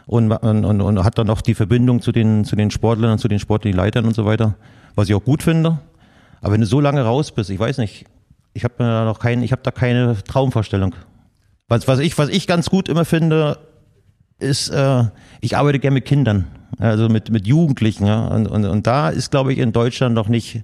[0.06, 3.28] und, und, und, hat dann auch die Verbindung zu den, zu den Sportlern und zu
[3.28, 4.56] den sportlichen Leitern und so weiter,
[4.96, 5.80] was ich auch gut finde.
[6.42, 8.06] Aber wenn du so lange raus bist, ich weiß nicht,
[8.54, 10.96] ich habe da noch kein, ich habe da keine Traumvorstellung.
[11.68, 13.58] Was, was ich, was ich ganz gut immer finde,
[14.40, 15.06] ist, äh,
[15.42, 16.48] ich arbeite gerne mit Kindern.
[16.78, 18.06] also mit, mit Jugendlichen.
[18.06, 18.28] Ja?
[18.28, 20.64] Und, und, und da ist, glaube ich, in Deutschland noch nicht,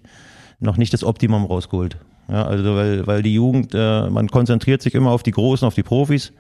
[0.60, 1.98] noch nicht das Optimum rausgeholt.
[2.30, 5.76] Ja, also weil, weil die Jugend, äh, man konzentriert sich immer auf die Großen, auf
[5.76, 6.32] die Profis,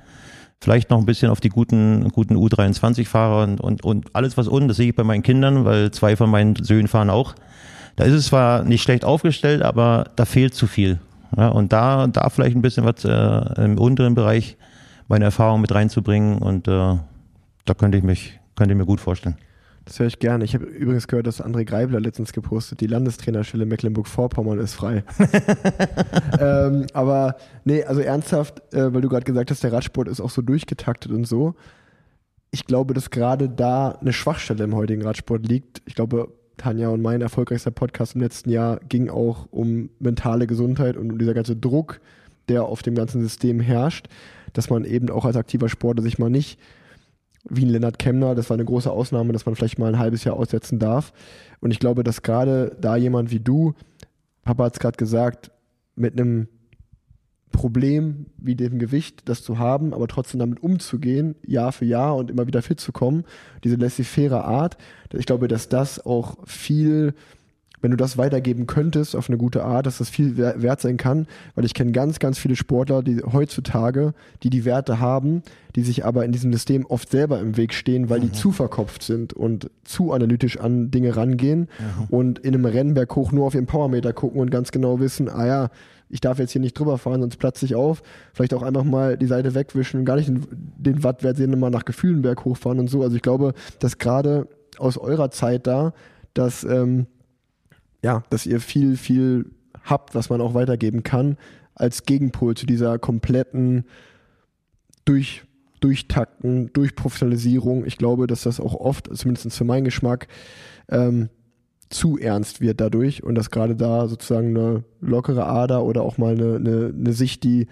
[0.62, 4.68] vielleicht noch ein bisschen auf die guten, guten U23-Fahrer und, und, und alles was unten,
[4.68, 7.36] das sehe ich bei meinen Kindern, weil zwei von meinen Söhnen fahren auch.
[7.96, 11.00] Da ist es zwar nicht schlecht aufgestellt, aber da fehlt zu viel.
[11.36, 14.58] Ja, und da, da vielleicht ein bisschen was äh, im unteren Bereich
[15.08, 16.72] meine Erfahrung mit reinzubringen und äh,
[17.66, 19.38] da könnte ich mich, könnte ich mir gut vorstellen.
[19.86, 20.44] Das höre ich gerne.
[20.44, 25.04] Ich habe übrigens gehört, dass André Greibler letztens gepostet, die Landestrainerstelle Mecklenburg-Vorpommern ist frei.
[26.40, 30.30] ähm, aber nee, also ernsthaft, äh, weil du gerade gesagt hast, der Radsport ist auch
[30.30, 31.56] so durchgetaktet und so.
[32.52, 35.82] Ich glaube, dass gerade da eine Schwachstelle im heutigen Radsport liegt.
[35.86, 40.96] Ich glaube, Tanja und mein erfolgreichster Podcast im letzten Jahr ging auch um mentale Gesundheit
[40.96, 42.00] und um dieser ganze Druck,
[42.50, 44.08] der auf dem ganzen System herrscht,
[44.54, 46.60] dass man eben auch als aktiver Sportler sich mal nicht
[47.50, 50.24] wie ein Lennart Kemner, das war eine große Ausnahme, dass man vielleicht mal ein halbes
[50.24, 51.14] Jahr aussetzen darf.
[51.62, 53.74] Und ich glaube, dass gerade da jemand wie du,
[54.44, 55.50] Papa hat es gerade gesagt,
[55.96, 56.48] mit einem
[57.52, 62.32] Problem wie dem Gewicht, das zu haben, aber trotzdem damit umzugehen, Jahr für Jahr und
[62.32, 63.26] immer wieder fit zu kommen,
[63.64, 64.78] diese laissez-faire Art,
[65.14, 67.14] ich glaube, dass das auch viel
[67.82, 71.28] wenn du das weitergeben könntest auf eine gute Art, dass das viel wert sein kann,
[71.56, 75.42] weil ich kenne ganz, ganz viele Sportler, die heutzutage, die die Werte haben,
[75.76, 78.24] die sich aber in diesem System oft selber im Weg stehen, weil mhm.
[78.24, 82.04] die zu verkopft sind und zu analytisch an Dinge rangehen mhm.
[82.10, 85.46] und in einem Rennberg hoch nur auf ihren Powermeter gucken und ganz genau wissen, ah
[85.46, 85.70] ja,
[86.12, 88.04] ich darf jetzt hier nicht drüber fahren, sonst platze ich auf.
[88.34, 91.70] Vielleicht auch einfach mal die Seite wegwischen und gar nicht den, den Wattwert sehen, immer
[91.70, 93.02] nach Gefühlenberg hochfahren und so.
[93.02, 94.48] Also ich glaube, dass gerade
[94.78, 95.94] aus eurer Zeit da,
[96.34, 97.08] dass ähm,
[98.04, 99.52] ja, dass ihr viel, viel
[99.84, 101.38] habt, was man auch weitergeben kann,
[101.76, 103.86] als Gegenpol zu dieser kompletten
[105.06, 105.44] durch,
[105.80, 107.86] Durchtakten, Durchprofessionalisierung.
[107.86, 110.28] Ich glaube, dass das auch oft, zumindest für meinen Geschmack,
[110.90, 111.30] ähm,
[111.92, 116.34] zu ernst wird dadurch und dass gerade da sozusagen eine lockere Ader oder auch mal
[116.34, 117.68] eine, eine, eine Sicht, die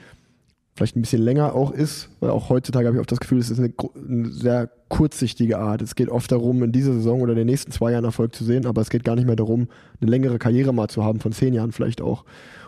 [0.75, 3.49] vielleicht ein bisschen länger auch ist, weil auch heutzutage habe ich oft das Gefühl, es
[3.49, 3.73] ist eine,
[4.07, 5.81] eine, sehr kurzsichtige Art.
[5.81, 8.45] Es geht oft darum, in dieser Saison oder in den nächsten zwei Jahren Erfolg zu
[8.45, 9.67] sehen, aber es geht gar nicht mehr darum,
[9.99, 12.23] eine längere Karriere mal zu haben, von zehn Jahren vielleicht auch.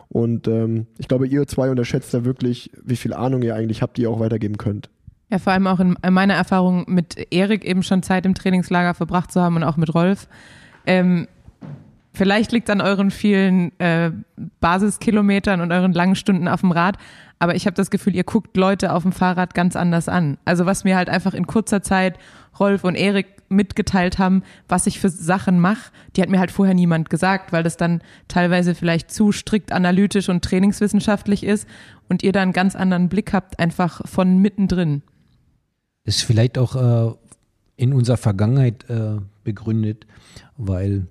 [0.09, 3.95] Und ähm, ich glaube, ihr zwei unterschätzt da wirklich, wie viel Ahnung ihr eigentlich habt,
[3.95, 4.89] die ihr auch weitergeben könnt.
[5.29, 9.31] Ja, vor allem auch in meiner Erfahrung mit Erik eben schon Zeit im Trainingslager verbracht
[9.31, 10.27] zu haben und auch mit Rolf.
[10.85, 11.27] Ähm,
[12.13, 14.11] Vielleicht liegt es an euren vielen äh,
[14.59, 16.97] Basiskilometern und euren langen Stunden auf dem Rad,
[17.39, 20.37] aber ich habe das Gefühl, ihr guckt Leute auf dem Fahrrad ganz anders an.
[20.43, 22.19] Also was mir halt einfach in kurzer Zeit
[22.59, 26.75] Rolf und Erik mitgeteilt haben, was ich für Sachen mache, die hat mir halt vorher
[26.75, 31.67] niemand gesagt, weil das dann teilweise vielleicht zu strikt analytisch und trainingswissenschaftlich ist
[32.09, 35.01] und ihr da einen ganz anderen Blick habt, einfach von mittendrin.
[36.03, 37.13] Ist vielleicht auch äh,
[37.77, 40.05] in unserer Vergangenheit äh, begründet,
[40.57, 41.07] weil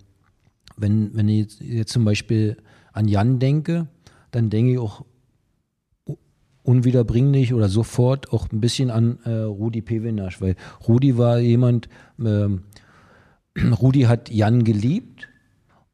[0.80, 2.56] wenn, wenn ich jetzt zum Beispiel
[2.92, 3.88] an Jan denke,
[4.30, 5.04] dann denke ich auch
[6.62, 10.56] unwiederbringlich oder sofort auch ein bisschen an äh, Rudi Pevenasch, weil
[10.86, 12.64] Rudi war jemand, ähm,
[13.80, 15.28] Rudi hat Jan geliebt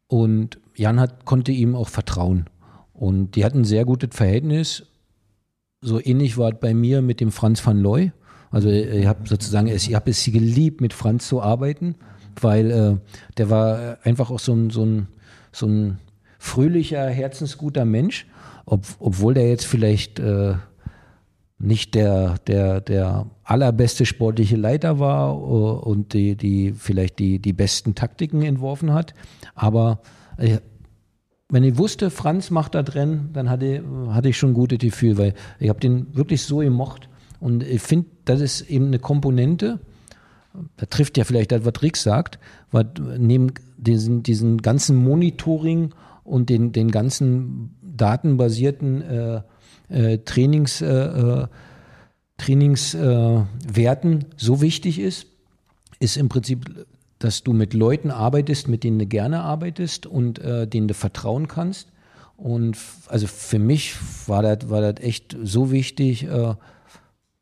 [0.09, 2.47] und Jan hat, konnte ihm auch vertrauen.
[2.93, 4.87] Und die hatten ein sehr gutes Verhältnis.
[5.83, 8.13] So ähnlich war es bei mir mit dem Franz van Looy.
[8.51, 11.97] Also ich habe sozusagen, ich habe es geliebt, mit Franz zu arbeiten,
[12.43, 12.97] weil äh,
[13.37, 15.09] der war einfach auch so ein, so ein,
[15.53, 15.99] so ein
[16.39, 18.27] fröhlicher, herzensguter Mensch
[18.67, 20.55] ob, obwohl der jetzt vielleicht äh,
[21.59, 27.55] nicht der, der, der allerbeste sportliche Leiter war uh, und die, die vielleicht die, die
[27.55, 29.15] besten Taktiken entworfen hat.
[29.55, 30.01] Aber
[30.37, 30.59] äh,
[31.49, 35.17] wenn ich wusste, Franz macht da drin, dann hatte, hatte ich schon ein gutes Gefühl,
[35.17, 37.09] weil ich habe den wirklich so gemocht.
[37.39, 39.79] Und ich finde, das ist eben eine Komponente,
[40.77, 42.39] da trifft ja vielleicht das, was Rick sagt,
[42.71, 42.87] was
[43.19, 45.95] neben diesen, diesen ganzen Monitoring
[46.25, 49.43] und den, den ganzen datenbasierten äh,
[49.89, 51.47] äh, Trainings, äh, äh
[52.39, 55.27] Trainingswerten äh, so wichtig ist,
[56.01, 56.87] ist im Prinzip,
[57.19, 61.49] dass du mit Leuten arbeitest, mit denen du gerne arbeitest und äh, denen du vertrauen
[61.49, 61.89] kannst.
[62.37, 62.77] Und
[63.07, 63.95] also für mich
[64.27, 66.29] war das, war das echt so wichtig,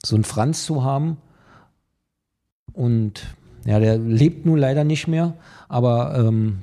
[0.07, 1.17] so einen Franz zu haben.
[2.75, 3.25] Und
[3.65, 5.35] ja, der lebt nun leider nicht mehr,
[5.69, 6.63] aber ähm,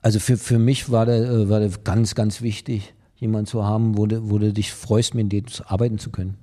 [0.00, 4.06] also für, für mich war der, war der ganz, ganz wichtig, jemanden zu haben, wo
[4.06, 6.36] du, wo du dich freust, mit dem arbeiten zu können.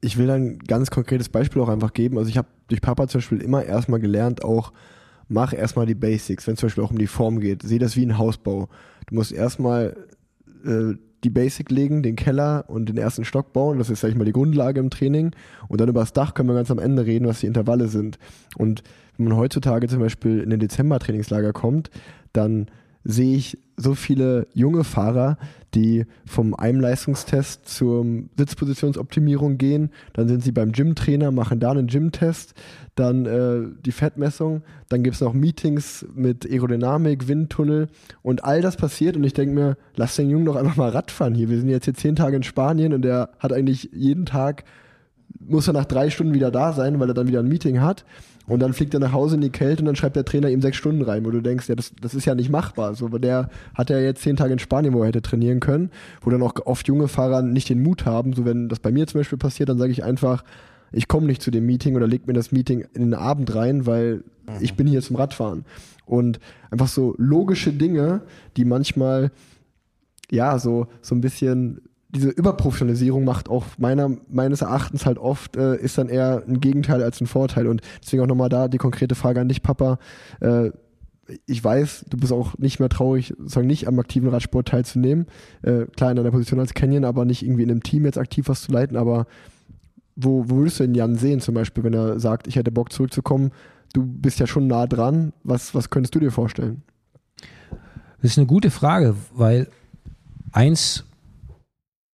[0.00, 2.18] Ich will ein ganz konkretes Beispiel auch einfach geben.
[2.18, 4.72] Also ich habe durch Papa zum Beispiel immer erstmal gelernt, auch
[5.28, 7.62] mach erstmal die Basics, wenn es zum Beispiel auch um die Form geht.
[7.62, 8.68] Sieh das wie ein Hausbau.
[9.06, 9.96] Du musst erstmal
[10.64, 10.94] äh,
[11.24, 13.78] die Basic legen, den Keller und den ersten Stock bauen.
[13.78, 15.32] Das ist, sag ich mal, die Grundlage im Training.
[15.68, 18.18] Und dann über das Dach können wir ganz am Ende reden, was die Intervalle sind.
[18.56, 18.82] Und
[19.16, 21.90] wenn man heutzutage zum Beispiel in den Dezember-Trainingslager kommt,
[22.32, 22.66] dann
[23.04, 25.36] sehe ich so viele junge Fahrer,
[25.74, 28.06] die vom Einem-Leistungstest zur
[28.36, 29.90] Sitzpositionsoptimierung gehen.
[30.12, 32.54] Dann sind sie beim Gym-Trainer, machen da einen Gym-Test,
[32.94, 37.88] dann äh, die Fettmessung, dann gibt es noch Meetings mit Aerodynamik, Windtunnel
[38.22, 41.34] und all das passiert und ich denke mir, lass den Jungen doch einfach mal Radfahren
[41.34, 41.48] hier.
[41.48, 44.64] Wir sind jetzt hier zehn Tage in Spanien und der hat eigentlich jeden Tag,
[45.40, 48.04] muss er nach drei Stunden wieder da sein, weil er dann wieder ein Meeting hat.
[48.46, 50.60] Und dann fliegt er nach Hause in die Kälte und dann schreibt der Trainer ihm
[50.60, 52.94] sechs Stunden rein, wo du denkst, ja, das, das ist ja nicht machbar.
[52.94, 55.90] So, weil der hat ja jetzt zehn Tage in Spanien, wo er hätte trainieren können,
[56.20, 58.34] wo dann auch oft junge Fahrer nicht den Mut haben.
[58.34, 60.44] So, wenn das bei mir zum Beispiel passiert, dann sage ich einfach,
[60.92, 63.86] ich komme nicht zu dem Meeting oder leg mir das Meeting in den Abend rein,
[63.86, 64.22] weil
[64.60, 65.64] ich bin hier zum Radfahren.
[66.04, 66.38] Und
[66.70, 68.20] einfach so logische Dinge,
[68.56, 69.30] die manchmal,
[70.30, 71.80] ja, so, so ein bisschen
[72.14, 77.02] diese Überprofessionalisierung macht auch meiner, meines Erachtens halt oft, äh, ist dann eher ein Gegenteil
[77.02, 77.66] als ein Vorteil.
[77.66, 79.98] Und deswegen auch nochmal da die konkrete Frage an dich, Papa.
[80.40, 80.70] Äh,
[81.46, 85.26] ich weiß, du bist auch nicht mehr traurig, sozusagen nicht am aktiven Radsport teilzunehmen.
[85.62, 88.48] Äh, klar in deiner Position als Canyon, aber nicht irgendwie in einem Team jetzt aktiv
[88.48, 88.96] was zu leiten.
[88.96, 89.26] Aber
[90.16, 92.92] wo, wo würdest du den Jan sehen, zum Beispiel, wenn er sagt, ich hätte Bock
[92.92, 93.50] zurückzukommen?
[93.92, 95.32] Du bist ja schon nah dran.
[95.42, 96.82] Was, was könntest du dir vorstellen?
[98.20, 99.68] Das ist eine gute Frage, weil
[100.52, 101.04] eins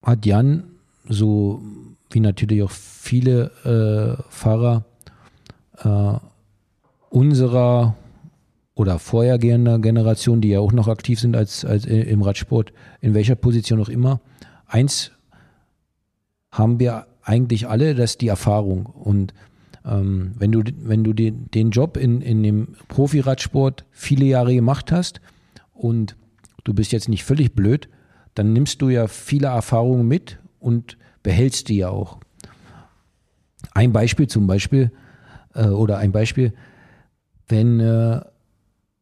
[0.03, 0.64] hat Jan,
[1.09, 1.62] so
[2.11, 4.84] wie natürlich auch viele äh, Fahrer
[5.78, 6.18] äh,
[7.11, 7.96] unserer
[8.74, 13.34] oder vorhergehender Generation, die ja auch noch aktiv sind als, als im Radsport, in welcher
[13.34, 14.20] Position auch immer,
[14.66, 15.11] eins
[16.51, 18.86] haben wir eigentlich alle, das ist die Erfahrung.
[18.86, 19.34] Und
[19.84, 24.92] ähm, wenn du, wenn du den, den Job in, in dem Profiradsport viele Jahre gemacht
[24.92, 25.20] hast
[25.74, 26.16] und
[26.64, 27.88] du bist jetzt nicht völlig blöd,
[28.41, 32.20] dann nimmst du ja viele Erfahrungen mit und behältst die ja auch.
[33.72, 34.93] Ein Beispiel zum Beispiel,
[35.55, 36.55] äh, oder ein Beispiel,
[37.49, 38.22] wenn, äh,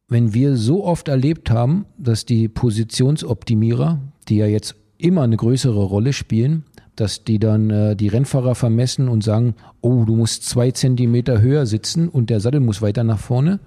[0.09, 5.85] wenn wir so oft erlebt haben, dass die Positionsoptimierer, die ja jetzt immer eine größere
[5.85, 6.65] Rolle spielen,
[6.97, 11.65] dass die dann äh, die Rennfahrer vermessen und sagen, oh, du musst zwei Zentimeter höher
[11.65, 13.61] sitzen und der Sattel muss weiter nach vorne,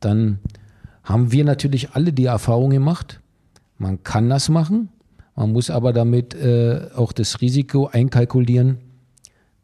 [0.00, 0.38] dann
[1.02, 3.20] haben wir natürlich alle die Erfahrung gemacht,
[3.76, 4.88] man kann das machen,
[5.36, 8.78] man muss aber damit äh, auch das Risiko einkalkulieren,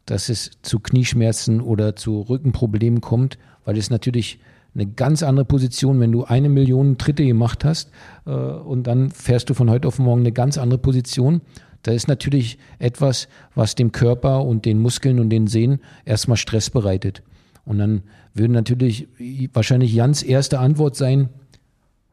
[0.05, 4.39] dass es zu Knieschmerzen oder zu Rückenproblemen kommt, weil es natürlich
[4.73, 7.91] eine ganz andere Position, wenn du eine Million Tritte gemacht hast
[8.25, 11.41] äh, und dann fährst du von heute auf morgen eine ganz andere Position.
[11.83, 16.69] Da ist natürlich etwas, was dem Körper und den Muskeln und den Sehnen erstmal Stress
[16.69, 17.23] bereitet.
[17.65, 18.03] Und dann
[18.33, 19.07] würde natürlich
[19.53, 21.29] wahrscheinlich Jans erste Antwort sein,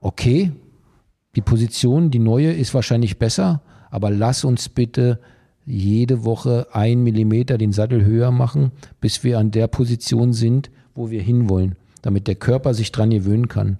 [0.00, 0.52] okay,
[1.36, 5.20] die Position, die neue, ist wahrscheinlich besser, aber lass uns bitte
[5.66, 11.10] jede Woche ein Millimeter den Sattel höher machen, bis wir an der Position sind, wo
[11.10, 13.78] wir hinwollen, damit der Körper sich dran gewöhnen kann.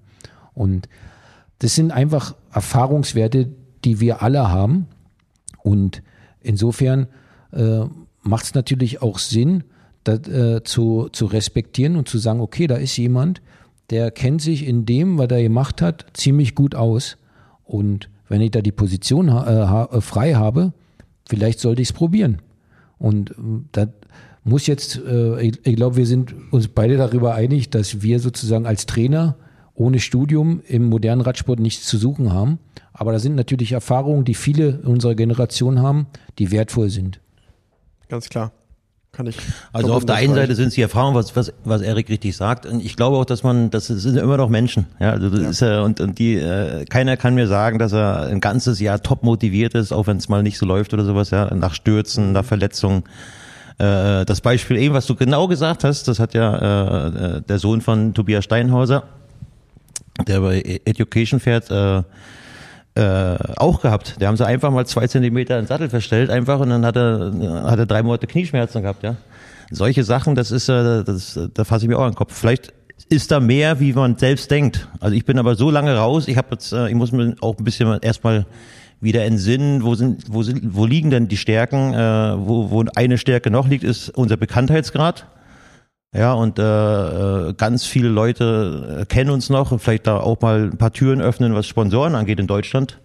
[0.54, 0.88] Und
[1.60, 3.48] das sind einfach Erfahrungswerte,
[3.84, 4.86] die wir alle haben.
[5.62, 6.02] Und
[6.40, 7.08] insofern
[7.52, 7.84] äh,
[8.22, 9.64] macht es natürlich auch Sinn,
[10.04, 13.40] das, äh, zu, zu respektieren und zu sagen, okay, da ist jemand,
[13.90, 17.16] der kennt sich in dem, was er gemacht hat, ziemlich gut aus.
[17.68, 20.72] Und wenn ich da die Position ha äh, frei habe,
[21.28, 22.40] vielleicht sollte ich es probieren.
[22.98, 23.34] Und äh,
[23.72, 23.88] das
[24.42, 28.66] muss jetzt, äh, ich, ich glaube, wir sind uns beide darüber einig, dass wir sozusagen
[28.66, 29.36] als Trainer
[29.74, 32.58] ohne Studium im modernen Radsport nichts zu suchen haben.
[32.92, 36.06] Aber da sind natürlich Erfahrungen, die viele unserer Generation haben,
[36.38, 37.20] die wertvoll sind.
[38.08, 38.52] Ganz klar.
[39.18, 39.36] Kann ich.
[39.72, 42.66] Also auf der einen Seite sind es die Erfahrungen, was, was, was Erik richtig sagt.
[42.66, 44.86] Und ich glaube auch, dass man, das sind immer noch Menschen.
[45.00, 45.48] Ja, also das Ja.
[45.50, 49.02] ist ja, und, und die, äh, keiner kann mir sagen, dass er ein ganzes Jahr
[49.02, 52.30] top motiviert ist, auch wenn es mal nicht so läuft oder sowas, ja, nach Stürzen,
[52.30, 53.02] nach Verletzungen.
[53.78, 57.80] Äh, das Beispiel eben, was du genau gesagt hast, das hat ja äh, der Sohn
[57.80, 59.02] von Tobias Steinhauser,
[60.28, 62.04] der bei Education fährt, äh,
[62.98, 64.20] äh, auch gehabt.
[64.20, 66.96] Der haben sie einfach mal zwei Zentimeter in den Sattel verstellt, einfach, und dann hat
[66.96, 67.32] er,
[67.64, 69.16] hat er drei Monate Knieschmerzen gehabt, ja.
[69.70, 72.34] Solche Sachen, das ist, äh, das, da fasse ich mir auch an den Kopf.
[72.34, 72.72] Vielleicht
[73.08, 74.88] ist da mehr, wie man selbst denkt.
[75.00, 77.56] Also ich bin aber so lange raus, ich habe jetzt, äh, ich muss mir auch
[77.58, 78.46] ein bisschen erstmal
[79.00, 83.18] wieder entsinnen, wo sind, wo sind, wo liegen denn die Stärken, äh, wo, wo eine
[83.18, 85.26] Stärke noch liegt, ist unser Bekanntheitsgrad.
[86.14, 90.64] Ja, und äh, äh, ganz viele Leute äh, kennen uns noch, vielleicht da auch mal
[90.64, 92.98] ein paar Türen öffnen, was Sponsoren angeht in Deutschland.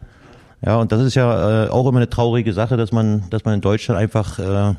[0.66, 3.56] Ja, und das ist ja äh, auch immer eine traurige Sache, dass man, dass man
[3.56, 4.76] in Deutschland einfach äh,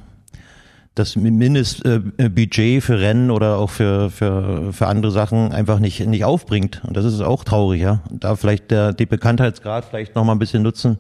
[0.95, 6.83] das Mindestbudget für Rennen oder auch für, für, für andere Sachen einfach nicht, nicht aufbringt.
[6.87, 8.01] Und das ist auch traurig, ja.
[8.11, 10.99] Da vielleicht der, die Bekanntheitsgrad vielleicht noch mal ein bisschen nutzen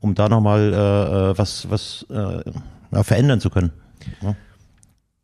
[0.00, 2.42] um da nochmal äh, äh, was, was äh,
[2.92, 3.70] ja, verändern zu können.
[4.22, 4.34] Ja.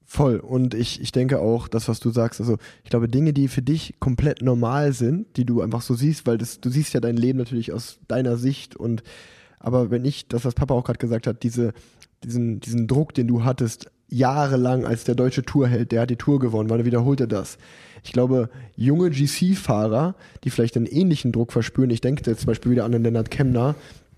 [0.09, 0.37] Voll.
[0.37, 3.61] Und ich, ich denke auch, das, was du sagst, also ich glaube, Dinge, die für
[3.61, 7.17] dich komplett normal sind, die du einfach so siehst, weil das, du siehst ja dein
[7.17, 9.03] Leben natürlich aus deiner Sicht und
[9.59, 11.73] aber wenn ich, das, was Papa auch gerade gesagt hat, diese,
[12.23, 16.39] diesen, diesen Druck, den du hattest, jahrelang als der deutsche Tourheld, der hat die Tour
[16.39, 17.59] gewonnen, weil er wiederholte das.
[18.05, 22.71] Ich glaube, junge GC-Fahrer, die vielleicht einen ähnlichen Druck verspüren, ich denke jetzt zum Beispiel
[22.71, 23.75] wieder an den Lennart Kemner,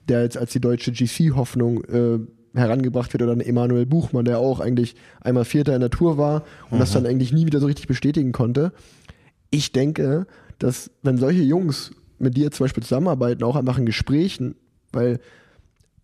[0.09, 2.19] der jetzt als die deutsche GC-Hoffnung äh,
[2.59, 6.45] herangebracht wird, oder an Emanuel Buchmann, der auch eigentlich einmal Vierter in der Tour war
[6.71, 8.73] und das dann eigentlich nie wieder so richtig bestätigen konnte.
[9.51, 10.27] Ich denke,
[10.59, 14.57] dass wenn solche Jungs mit dir zum Beispiel zusammenarbeiten, auch einfach in Gesprächen,
[14.93, 15.21] weil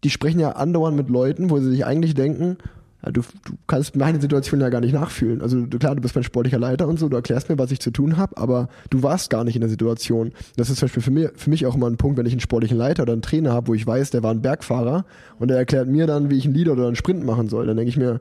[0.04, 2.58] die sprechen ja andauernd mit Leuten, wo sie sich eigentlich denken,
[3.12, 5.42] du, du kannst meine Situation ja gar nicht nachfühlen.
[5.42, 7.90] Also klar, du bist mein sportlicher Leiter und so, du erklärst mir, was ich zu
[7.90, 10.32] tun habe, aber du warst gar nicht in der Situation.
[10.56, 12.40] Das ist zum Beispiel für mich, für mich auch immer ein Punkt, wenn ich einen
[12.40, 15.04] sportlichen Leiter oder einen Trainer habe, wo ich weiß, der war ein Bergfahrer
[15.38, 17.66] und der erklärt mir dann, wie ich einen Leader oder einen Sprint machen soll.
[17.66, 18.20] Dann denke ich mir,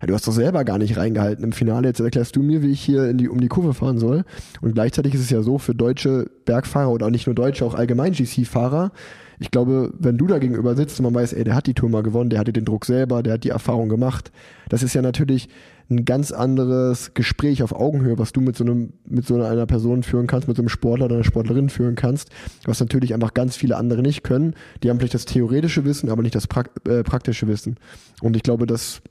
[0.00, 1.88] ja, du hast doch selber gar nicht reingehalten im Finale.
[1.88, 4.24] Jetzt erklärst du mir, wie ich hier in die, um die Kurve fahren soll.
[4.60, 8.12] Und gleichzeitig ist es ja so für deutsche Bergfahrer oder nicht nur deutsche, auch allgemein
[8.12, 8.92] GC-Fahrer.
[9.38, 11.88] Ich glaube, wenn du da gegenüber sitzt und man weiß, ey, der hat die Tour
[11.88, 14.30] mal gewonnen, der hatte den Druck selber, der hat die Erfahrung gemacht.
[14.68, 15.48] Das ist ja natürlich
[15.90, 20.02] ein ganz anderes Gespräch auf Augenhöhe, was du mit so einem, mit so einer Person
[20.02, 22.30] führen kannst, mit so einem Sportler oder einer Sportlerin führen kannst,
[22.64, 24.54] was natürlich einfach ganz viele andere nicht können.
[24.82, 27.76] Die haben vielleicht das theoretische Wissen, aber nicht das Prak äh, praktische Wissen.
[28.22, 29.02] Und ich glaube, das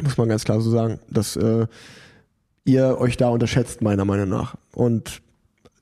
[0.00, 1.66] muss man ganz klar so sagen, dass äh,
[2.64, 4.56] ihr euch da unterschätzt, meiner Meinung nach.
[4.74, 5.22] Und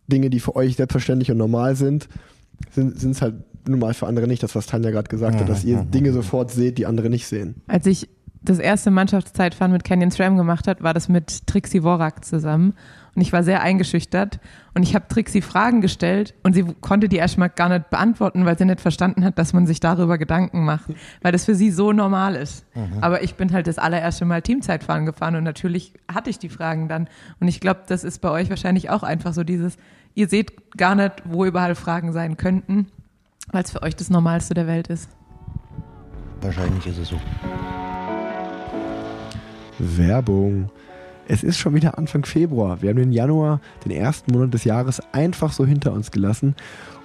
[0.07, 2.09] Dinge, die für euch selbstverständlich und normal sind,
[2.73, 3.35] sind es halt
[3.67, 4.43] nun mal für andere nicht.
[4.43, 7.63] Das, was Tanja gerade gesagt hat, dass ihr Dinge sofort seht, die andere nicht sehen.
[7.67, 8.09] Als ich
[8.43, 12.75] das erste Mannschaftszeitfahren mit Canyon SRAM gemacht hat, war das mit Trixie Worak zusammen.
[13.15, 14.41] Und ich war sehr eingeschüchtert.
[14.73, 18.57] Und ich habe Trixie Fragen gestellt und sie konnte die erstmal gar nicht beantworten, weil
[18.57, 20.91] sie nicht verstanden hat, dass man sich darüber Gedanken macht.
[21.21, 22.65] Weil das für sie so normal ist.
[23.01, 26.89] Aber ich bin halt das allererste Mal Teamzeitfahren gefahren und natürlich hatte ich die Fragen
[26.89, 27.09] dann.
[27.41, 29.77] Und ich glaube, das ist bei euch wahrscheinlich auch einfach so dieses,
[30.15, 32.87] ihr seht gar nicht, wo überall Fragen sein könnten,
[33.53, 35.09] weil es für euch das Normalste der Welt ist.
[36.41, 37.21] Wahrscheinlich ist es so.
[39.79, 40.71] Werbung.
[41.29, 42.83] Es ist schon wieder Anfang Februar.
[42.83, 46.57] Wir haben den Januar, den ersten Monat des Jahres, einfach so hinter uns gelassen.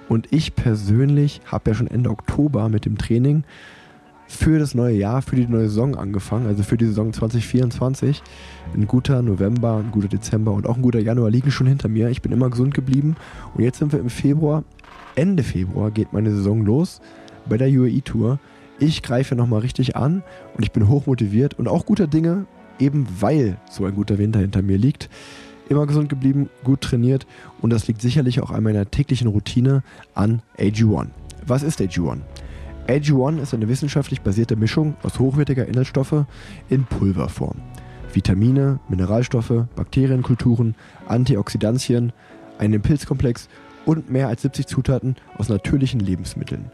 [0.08, 3.44] Und ich persönlich habe ja schon Ende Oktober mit dem Training
[4.28, 8.22] für das neue Jahr, für die neue Saison angefangen, also für die Saison 2024.
[8.74, 12.08] Ein guter November, ein guter Dezember und auch ein guter Januar liegen schon hinter mir.
[12.08, 13.16] Ich bin immer gesund geblieben.
[13.54, 14.64] Und jetzt sind wir im Februar.
[15.16, 17.00] Ende Februar geht meine Saison los
[17.48, 18.38] bei der UAE Tour.
[18.78, 20.22] Ich greife nochmal richtig an
[20.54, 22.44] und ich bin hochmotiviert und auch guter Dinge,
[22.78, 25.08] eben weil so ein guter Winter hinter mir liegt.
[25.70, 27.26] Immer gesund geblieben, gut trainiert
[27.60, 29.82] und das liegt sicherlich auch an meiner täglichen Routine
[30.14, 31.08] an AG1.
[31.46, 32.18] Was ist AG1?
[32.86, 36.26] AG1 ist eine wissenschaftlich basierte Mischung aus hochwertiger Inhaltsstoffe
[36.68, 37.56] in Pulverform.
[38.12, 40.74] Vitamine, Mineralstoffe, Bakterienkulturen,
[41.08, 42.12] Antioxidantien,
[42.58, 43.48] einen Pilzkomplex
[43.86, 46.70] und mehr als 70 Zutaten aus natürlichen Lebensmitteln.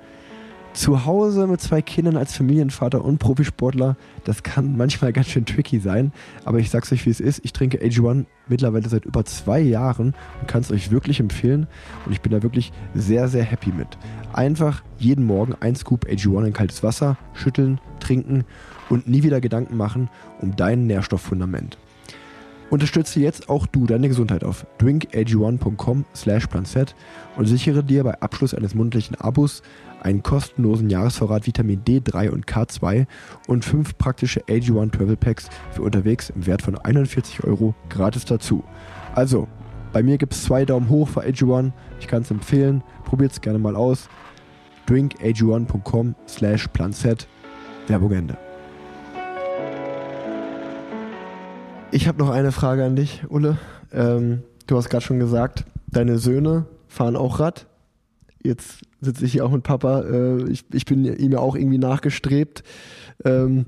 [0.72, 3.94] Zu Hause mit zwei Kindern als Familienvater und Profisportler,
[4.24, 6.12] das kann manchmal ganz schön tricky sein.
[6.46, 7.42] Aber ich sag's euch, wie es ist.
[7.44, 11.66] Ich trinke AG1 mittlerweile seit über zwei Jahren und kann es euch wirklich empfehlen.
[12.06, 13.98] Und ich bin da wirklich sehr, sehr happy mit.
[14.32, 18.44] Einfach jeden Morgen ein Scoop AG1 in kaltes Wasser, schütteln, trinken
[18.88, 20.08] und nie wieder Gedanken machen
[20.40, 21.76] um dein Nährstofffundament.
[22.72, 26.94] Unterstütze jetzt auch du deine Gesundheit auf drinkag1.com slash planset
[27.36, 29.62] und sichere dir bei Abschluss eines monatlichen Abos
[30.00, 33.06] einen kostenlosen Jahresvorrat Vitamin D3 und K2
[33.46, 38.64] und fünf praktische AG1 Travel Packs für unterwegs im Wert von 41 Euro gratis dazu.
[39.14, 39.48] Also,
[39.92, 41.72] bei mir gibt es zwei Daumen hoch für AG1.
[42.00, 42.82] Ich kann es empfehlen.
[43.04, 44.08] Probiert es gerne mal aus.
[44.88, 47.28] drinkag1.com slash planset.
[47.86, 48.51] Werbung Ende.
[51.94, 53.58] Ich habe noch eine Frage an dich, Ulle.
[53.92, 57.66] Ähm, du hast gerade schon gesagt, deine Söhne fahren auch Rad.
[58.42, 60.00] Jetzt sitze ich hier auch mit Papa.
[60.00, 62.62] Äh, ich, ich bin ihm ja auch irgendwie nachgestrebt.
[63.26, 63.66] Ähm,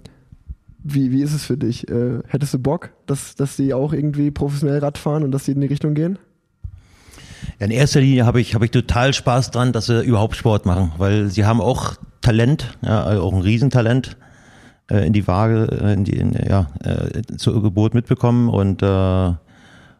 [0.83, 1.87] wie, wie ist es für dich?
[1.91, 5.53] Äh, hättest du Bock, dass, dass sie auch irgendwie professionell Rad fahren und dass sie
[5.53, 6.19] in die Richtung gehen?
[7.59, 10.93] In erster Linie habe ich, habe ich total Spaß dran, dass sie überhaupt Sport machen,
[10.97, 14.17] weil sie haben auch Talent, ja, auch ein Riesentalent
[14.89, 19.33] in die Waage, äh, in die, in, ja, äh, zur Geburt mitbekommen und äh,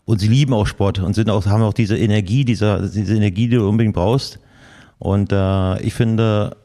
[0.07, 3.49] und sie lieben auch Sport und sind auch haben auch diese Energie, dieser diese Energie,
[3.49, 4.39] die du unbedingt brauchst.
[4.99, 6.57] Und äh, ich finde,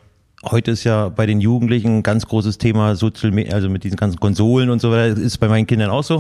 [0.44, 3.96] heute ist ja bei den Jugendlichen ein ganz großes Thema Social Media, also mit diesen
[3.96, 6.18] ganzen Konsolen und so weiter, ist bei meinen Kindern auch so.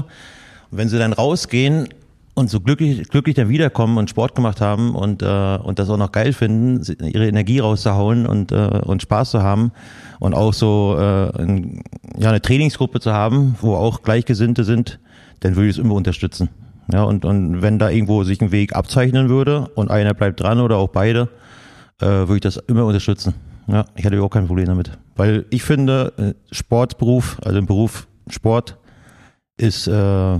[0.71, 1.89] Und wenn sie dann rausgehen
[2.35, 5.97] und so glücklich, glücklich dann wiederkommen und Sport gemacht haben und, äh, und das auch
[5.97, 9.71] noch geil finden, ihre Energie rauszuhauen und, äh, und Spaß zu haben
[10.19, 11.83] und auch so äh, ein,
[12.17, 14.99] ja, eine Trainingsgruppe zu haben, wo auch Gleichgesinnte sind,
[15.41, 16.49] dann würde ich es immer unterstützen.
[16.91, 20.59] Ja, und, und wenn da irgendwo sich ein Weg abzeichnen würde und einer bleibt dran
[20.59, 21.29] oder auch beide,
[22.01, 23.33] äh, würde ich das immer unterstützen.
[23.67, 24.97] Ja, ich hätte überhaupt kein Problem damit.
[25.15, 28.77] Weil ich finde, äh, Sportberuf, also ein Beruf Sport,
[29.57, 30.39] ist, äh,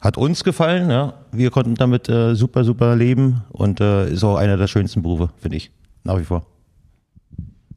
[0.00, 0.90] hat uns gefallen.
[0.90, 1.14] Ja.
[1.32, 5.30] Wir konnten damit äh, super, super leben und äh, ist auch einer der schönsten Berufe,
[5.38, 5.70] finde ich.
[6.04, 6.46] Nach wie vor.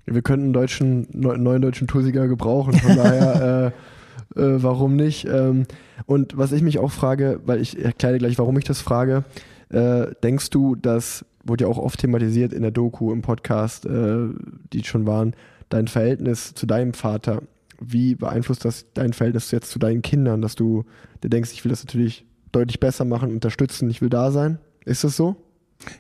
[0.06, 3.74] Wir könnten einen deutschen, neu- neuen deutschen Toursiger gebrauchen, von daher,
[4.36, 5.26] äh, äh, warum nicht?
[5.26, 5.66] Ähm,
[6.06, 9.24] und was ich mich auch frage, weil ich erkläre gleich, warum ich das frage,
[9.70, 14.28] äh, denkst du, das wurde ja auch oft thematisiert in der Doku, im Podcast, äh,
[14.72, 15.36] die schon waren,
[15.70, 17.42] dein Verhältnis zu deinem Vater,
[17.80, 20.86] wie beeinflusst das dein Verhältnis jetzt zu deinen Kindern, dass du
[21.24, 24.60] dir denkst, ich will das natürlich deutlich besser machen, unterstützen, ich will da sein?
[24.86, 25.36] Ist das so?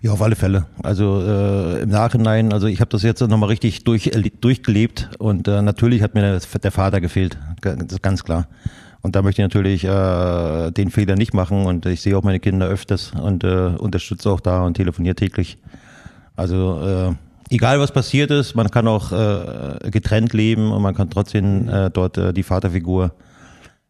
[0.01, 0.65] Ja, auf alle Fälle.
[0.81, 5.47] Also äh, im Nachhinein, also ich habe das jetzt nochmal richtig durch, äh, durchgelebt und
[5.47, 7.37] äh, natürlich hat mir der, Vater gefehlt,
[8.01, 8.47] ganz klar.
[9.01, 12.39] Und da möchte ich natürlich äh, den Fehler nicht machen und ich sehe auch meine
[12.39, 15.57] Kinder öfters und äh, unterstütze auch da und telefoniere täglich.
[16.37, 21.09] Also äh, egal was passiert ist, man kann auch äh, getrennt leben und man kann
[21.09, 23.13] trotzdem äh, dort äh, die Vaterfigur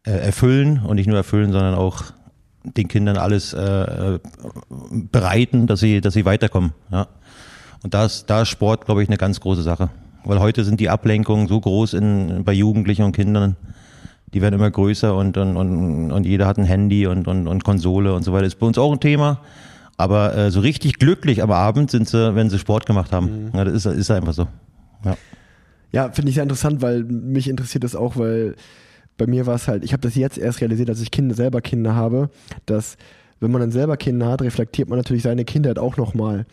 [0.04, 2.04] äh, erfüllen und nicht nur erfüllen, sondern auch
[2.64, 4.18] den Kindern alles äh,
[4.90, 6.72] bereiten, dass sie, dass sie weiterkommen.
[6.90, 7.08] Ja.
[7.82, 9.90] Und da ist, da ist Sport, glaube ich, eine ganz große Sache.
[10.24, 13.56] Weil heute sind die Ablenkungen so groß in, bei Jugendlichen und Kindern,
[14.32, 17.62] die werden immer größer und, und, und, und jeder hat ein Handy und, und, und
[17.62, 18.46] Konsole und so weiter.
[18.46, 19.40] Ist bei uns auch ein Thema.
[19.96, 23.52] Aber äh, so richtig glücklich am Abend sind sie, wenn sie Sport gemacht haben.
[23.54, 24.48] Ja, das ist, ist einfach so.
[25.04, 25.16] Ja.
[25.92, 28.56] Ja, finde ich sehr interessant, weil mich interessiert das auch, weil
[29.16, 31.60] bei mir war es halt, ich habe das jetzt erst realisiert, als ich Kinder, selber
[31.60, 32.30] Kinder habe,
[32.66, 32.96] dass
[33.40, 36.46] wenn man dann selber Kinder hat, reflektiert man natürlich seine Kindheit auch nochmal.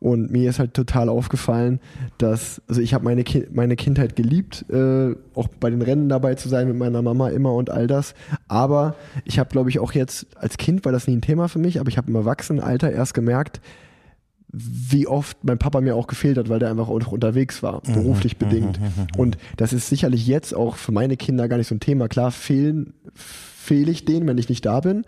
[0.00, 1.80] Und mir ist halt total aufgefallen,
[2.18, 6.36] dass, also ich habe meine, Ki meine Kindheit geliebt, äh, auch bei den Rennen dabei
[6.36, 8.14] zu sein mit meiner Mama immer und all das.
[8.46, 8.94] Aber
[9.24, 11.80] ich habe, glaube ich, auch jetzt als Kind war das nie ein Thema für mich,
[11.80, 13.60] aber ich habe im Erwachsenenalter erst gemerkt,
[14.50, 17.82] wie oft mein Papa mir auch gefehlt hat, weil der einfach auch noch unterwegs war,
[17.82, 18.80] beruflich bedingt.
[19.16, 22.08] Und das ist sicherlich jetzt auch für meine Kinder gar nicht so ein Thema.
[22.08, 25.04] Klar fehlen, fehle ich denen, wenn ich nicht da bin.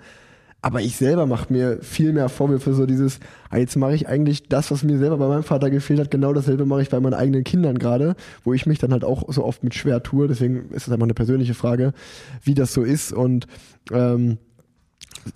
[0.62, 3.18] Aber ich selber mache mir viel mehr Vorwürfe, so dieses,
[3.48, 6.34] ah, jetzt mache ich eigentlich das, was mir selber bei meinem Vater gefehlt hat, genau
[6.34, 8.14] dasselbe mache ich bei meinen eigenen Kindern gerade,
[8.44, 10.28] wo ich mich dann halt auch so oft mit schwer tue.
[10.28, 11.94] Deswegen ist es einfach eine persönliche Frage,
[12.42, 13.10] wie das so ist.
[13.10, 13.46] Und
[13.90, 14.36] ähm,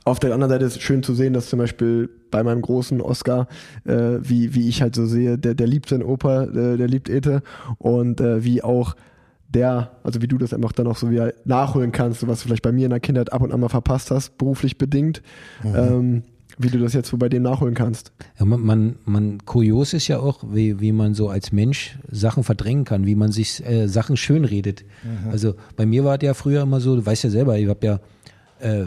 [0.04, 3.00] auf der anderen Seite ist es schön zu sehen, dass zum Beispiel bei meinem großen
[3.00, 3.48] Oscar,
[3.84, 7.08] äh, wie, wie ich halt so sehe, der, der liebt seinen Opa, äh, der liebt
[7.08, 7.42] Ete
[7.78, 8.96] und äh, wie auch
[9.48, 12.62] der, also wie du das einfach dann auch so wieder nachholen kannst, was du vielleicht
[12.62, 15.22] bei mir in der Kindheit ab und an mal verpasst hast, beruflich bedingt,
[15.64, 16.24] ähm,
[16.58, 18.12] wie du das jetzt so bei dem nachholen kannst.
[18.38, 22.42] Ja, man, man, man, kurios ist ja auch, wie, wie man so als Mensch Sachen
[22.42, 24.84] verdrängen kann, wie man sich äh, Sachen schönredet.
[25.30, 27.86] Also bei mir war es ja früher immer so, du weißt ja selber, ich habe
[27.86, 28.00] ja
[28.64, 28.86] äh,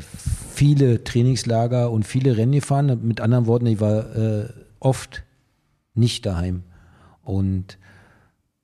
[0.53, 2.99] viele Trainingslager und viele Rennen gefahren.
[3.03, 4.49] Mit anderen Worten, ich war äh,
[4.79, 5.23] oft
[5.93, 6.63] nicht daheim.
[7.23, 7.77] Und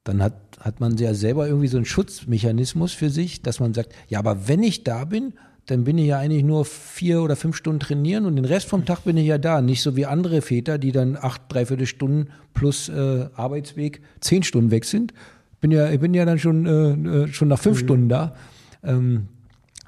[0.03, 3.93] dann hat, hat man ja selber irgendwie so einen Schutzmechanismus für sich, dass man sagt,
[4.09, 5.33] ja, aber wenn ich da bin,
[5.65, 8.85] dann bin ich ja eigentlich nur vier oder fünf Stunden trainieren und den Rest vom
[8.85, 9.61] Tag bin ich ja da.
[9.61, 14.71] Nicht so wie andere Väter, die dann acht, dreiviertel Stunden plus äh, Arbeitsweg zehn Stunden
[14.71, 15.13] weg sind.
[15.61, 18.35] Bin ja, ich bin ja dann schon, äh, äh, schon nach fünf Stunden da.
[18.83, 19.29] Ähm,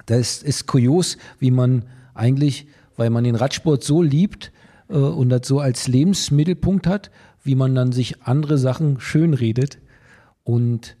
[0.06, 1.84] das ist kurios, wie man
[2.14, 4.52] eigentlich, weil man den Radsport so liebt
[4.88, 7.10] äh, und das so als Lebensmittelpunkt hat,
[7.42, 9.78] wie man dann sich andere Sachen schönredet.
[10.44, 10.96] Und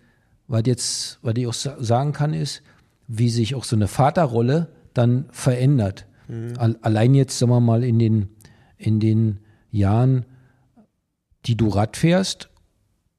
[0.48, 2.62] was jetzt, was ich auch sa- sagen kann, ist,
[3.08, 6.06] wie sich auch so eine Vaterrolle dann verändert.
[6.58, 8.28] Al- Allein jetzt, sagen wir mal, in den,
[8.76, 9.38] in den
[9.70, 10.24] Jahren,
[11.46, 12.48] die du Rad fährst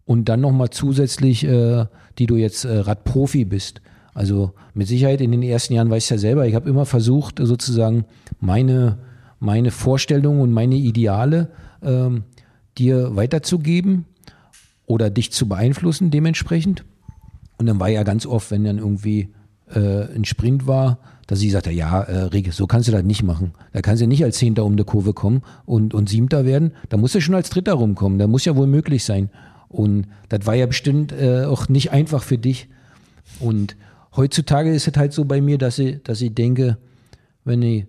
[0.06, 1.86] und dann nochmal zusätzlich, äh,
[2.18, 3.82] die du jetzt äh, Radprofi bist.
[4.18, 7.38] Also mit Sicherheit in den ersten Jahren weißt du ja selber, ich habe immer versucht,
[7.40, 8.06] sozusagen
[8.40, 8.98] meine,
[9.40, 11.52] meine Vorstellungen und meine Ideale
[11.84, 12.24] ähm,
[12.80, 14.06] dir weiterzugeben
[14.88, 16.84] oder dich zu beeinflussen dementsprechend.
[17.60, 19.30] Und dann war ja ganz oft, wenn dann irgendwie
[19.72, 20.98] äh, ein Sprint war,
[21.28, 23.52] dass ich sagte, ja, äh, Rege, so kannst du das nicht machen.
[23.72, 26.72] Da kannst du nicht als Zehnter um die Kurve kommen und, und Siebter werden.
[26.90, 28.18] Da musst du schon als Dritter rumkommen.
[28.18, 29.30] Da muss ja wohl möglich sein.
[29.70, 32.68] Und das war ja bestimmt äh, auch nicht einfach für dich.
[33.40, 33.76] Und
[34.18, 36.78] heutzutage ist es halt so bei mir, dass ich, dass ich denke,
[37.46, 37.86] wenn ich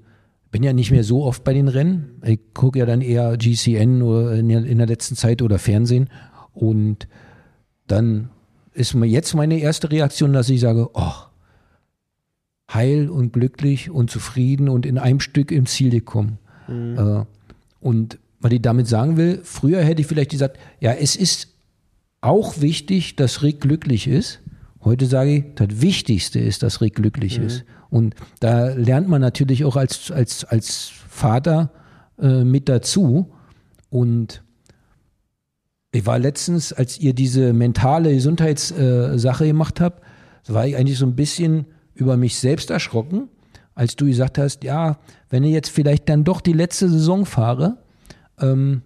[0.51, 2.23] bin ja nicht mehr so oft bei den Rennen.
[2.25, 6.09] Ich gucke ja dann eher GCN oder in der, in der letzten Zeit oder Fernsehen.
[6.55, 7.07] Und
[7.87, 8.31] dann
[8.73, 11.13] ist mir jetzt meine erste Reaktion, dass ich sage, oh,
[12.73, 16.39] heil und glücklich und zufrieden und in einem Stück im Ziel gekommen.
[16.97, 17.25] Äh,
[17.81, 21.49] und was ich damit sagen will, früher hätte ich vielleicht gesagt, ja, es ist
[22.21, 24.41] auch wichtig, dass Rick glücklich ist.
[24.85, 27.65] Heute sage ich, das Wichtigste ist, dass Rick glücklich ist.
[27.91, 31.71] Und da lernt man natürlich auch als, als, als Vater
[32.21, 33.33] äh, mit dazu.
[33.91, 34.43] Und
[35.91, 40.03] ich war letztens, als ihr diese mentale Gesundheitssache äh, gemacht habt,
[40.47, 43.29] war ich eigentlich so ein bisschen über mich selbst erschrocken,
[43.75, 44.99] als du gesagt hast, ja,
[45.29, 47.79] wenn ich jetzt vielleicht dann doch die letzte Saison fahre,
[48.41, 48.83] ähm,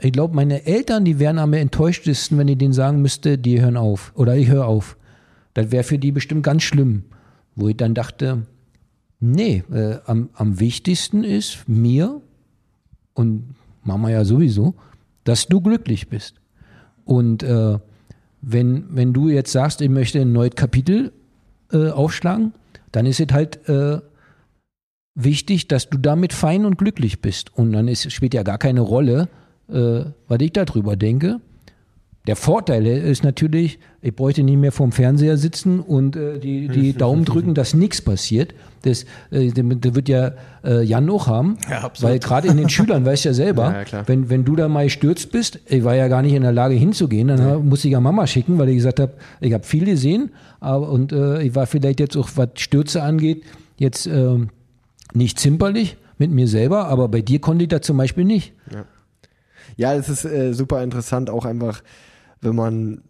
[0.00, 3.76] ich glaube, meine Eltern, die wären am enttäuschtesten, wenn ich denen sagen müsste, die hören
[3.76, 4.97] auf oder ich höre auf.
[5.58, 7.02] Das wäre für die bestimmt ganz schlimm.
[7.56, 8.46] Wo ich dann dachte,
[9.18, 12.22] nee, äh, am, am wichtigsten ist mir
[13.12, 14.76] und Mama ja sowieso,
[15.24, 16.36] dass du glücklich bist.
[17.04, 17.76] Und äh,
[18.40, 21.12] wenn, wenn du jetzt sagst, ich möchte ein neues Kapitel
[21.72, 22.52] äh, aufschlagen,
[22.92, 24.00] dann ist es halt äh,
[25.16, 27.52] wichtig, dass du damit fein und glücklich bist.
[27.52, 29.28] Und dann ist, spielt ja gar keine Rolle,
[29.68, 31.40] äh, was ich darüber denke.
[32.28, 36.92] Der Vorteil ist natürlich, ich bräuchte nicht mehr vorm Fernseher sitzen und äh, die, die
[36.92, 38.54] Daumen drücken, dass nichts passiert.
[38.82, 43.06] Das, äh, da wird ja äh, Jan auch haben, Ja, weil gerade in den Schülern,
[43.06, 45.94] weißt du ja selber, Ja, ja, wenn, wenn du da mal gestürzt bist, ich war
[45.94, 48.76] ja gar nicht in der Lage hinzugehen, dann musste ich ja Mama schicken, weil ich
[48.76, 52.50] gesagt habe, ich habe viel gesehen aber, und äh, ich war vielleicht jetzt auch, was
[52.56, 53.42] Stürze angeht,
[53.78, 54.50] jetzt ähm,
[55.14, 58.52] nicht zimperlich mit mir selber, aber bei dir konnte ich das zum Beispiel nicht.
[59.78, 61.82] Ja, es ist äh, super interessant, auch einfach,
[62.40, 63.02] wenn man,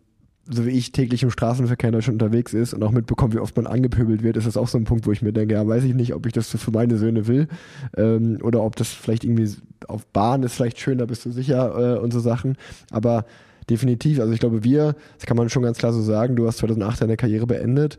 [0.48, 3.56] so wie ich, täglich im Straßenverkehr in Deutschland unterwegs ist und auch mitbekommt, wie oft
[3.56, 5.84] man angepöbelt wird, ist das auch so ein Punkt, wo ich mir denke, ja, weiß
[5.84, 7.48] ich nicht, ob ich das für meine Söhne will
[7.96, 9.50] ähm, oder ob das vielleicht irgendwie
[9.86, 12.56] auf Bahn ist vielleicht schön, da bist du sicher äh, und so Sachen,
[12.90, 13.24] aber
[13.68, 16.58] definitiv, also ich glaube, wir, das kann man schon ganz klar so sagen, du hast
[16.58, 17.98] 2008 deine Karriere beendet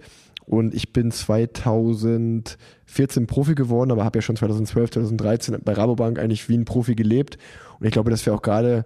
[0.49, 6.49] und ich bin 2014 Profi geworden, aber habe ja schon 2012, 2013 bei Rabobank eigentlich
[6.49, 7.37] wie ein Profi gelebt.
[7.79, 8.83] Und ich glaube, dass wir auch gerade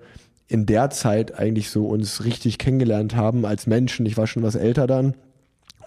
[0.54, 4.06] in der Zeit eigentlich so uns richtig kennengelernt haben als Menschen.
[4.06, 5.16] Ich war schon was älter dann.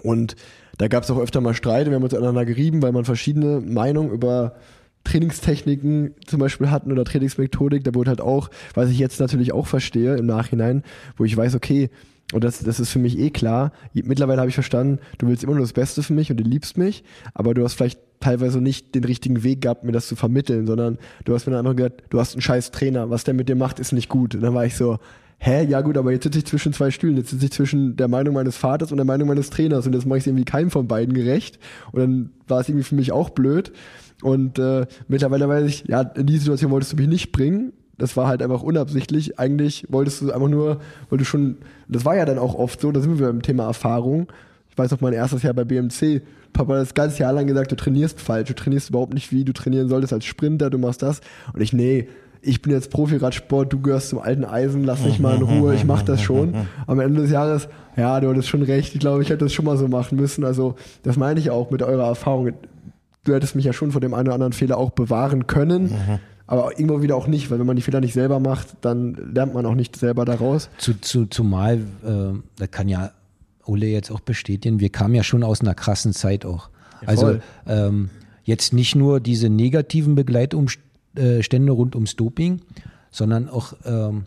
[0.02, 0.34] Und
[0.76, 1.86] da gab es auch öfter mal Streit.
[1.86, 4.56] Wir haben uns aneinander gerieben, weil man verschiedene Meinungen über
[5.04, 7.84] Trainingstechniken zum Beispiel hatten oder Trainingsmethodik.
[7.84, 10.82] Da wurde halt auch, was ich jetzt natürlich auch verstehe im Nachhinein,
[11.16, 11.88] wo ich weiß, okay,
[12.32, 13.70] und das, das ist für mich eh klar.
[13.94, 16.76] Mittlerweile habe ich verstanden, du willst immer nur das Beste für mich und du liebst
[16.76, 17.04] mich,
[17.34, 20.98] aber du hast vielleicht teilweise nicht den richtigen Weg gehabt, mir das zu vermitteln, sondern
[21.24, 23.56] du hast mir dann einfach gesagt, du hast einen scheiß Trainer, was der mit dir
[23.56, 24.34] macht, ist nicht gut.
[24.34, 24.98] Und dann war ich so,
[25.38, 28.08] hä, ja gut, aber jetzt sitze ich zwischen zwei Stühlen, jetzt sitze ich zwischen der
[28.08, 30.88] Meinung meines Vaters und der Meinung meines Trainers und jetzt mache ich irgendwie keinem von
[30.88, 31.58] beiden gerecht.
[31.92, 33.72] Und dann war es irgendwie für mich auch blöd.
[34.22, 37.72] Und äh, mittlerweile weiß ich, ja, in die Situation wolltest du mich nicht bringen.
[37.98, 39.38] Das war halt einfach unabsichtlich.
[39.38, 41.58] Eigentlich wolltest du einfach nur, weil du schon,
[41.88, 44.28] das war ja dann auch oft so, da sind wir beim Thema Erfahrung.
[44.70, 46.22] Ich weiß noch, mein erstes Jahr bei BMC,
[46.56, 49.52] Papa das ganze Jahr lang gesagt, du trainierst falsch, du trainierst überhaupt nicht, wie du
[49.52, 51.20] trainieren solltest als Sprinter, du machst das.
[51.52, 52.08] Und ich, nee,
[52.40, 55.84] ich bin jetzt Profi-Radsport, du gehörst zum alten Eisen, lass mich mal in Ruhe, ich
[55.84, 56.54] mach das schon.
[56.86, 59.64] Am Ende des Jahres, ja, du hattest schon recht, ich glaube, ich hätte das schon
[59.64, 60.44] mal so machen müssen.
[60.44, 62.52] Also, das meine ich auch mit eurer Erfahrung.
[63.24, 65.92] Du hättest mich ja schon vor dem einen oder anderen Fehler auch bewahren können,
[66.46, 69.52] aber irgendwo wieder auch nicht, weil wenn man die Fehler nicht selber macht, dann lernt
[69.52, 70.70] man auch nicht selber daraus.
[70.78, 73.10] Zu, zu, zumal, äh, das kann ja
[73.66, 76.70] Ole jetzt auch bestätigen, wir kamen ja schon aus einer krassen Zeit auch.
[77.04, 77.42] also voll.
[77.66, 78.10] ähm,
[78.44, 82.62] jetzt nicht nur diese negativen Begleitumstände rund ums Doping,
[83.10, 84.24] sondern auch ähm,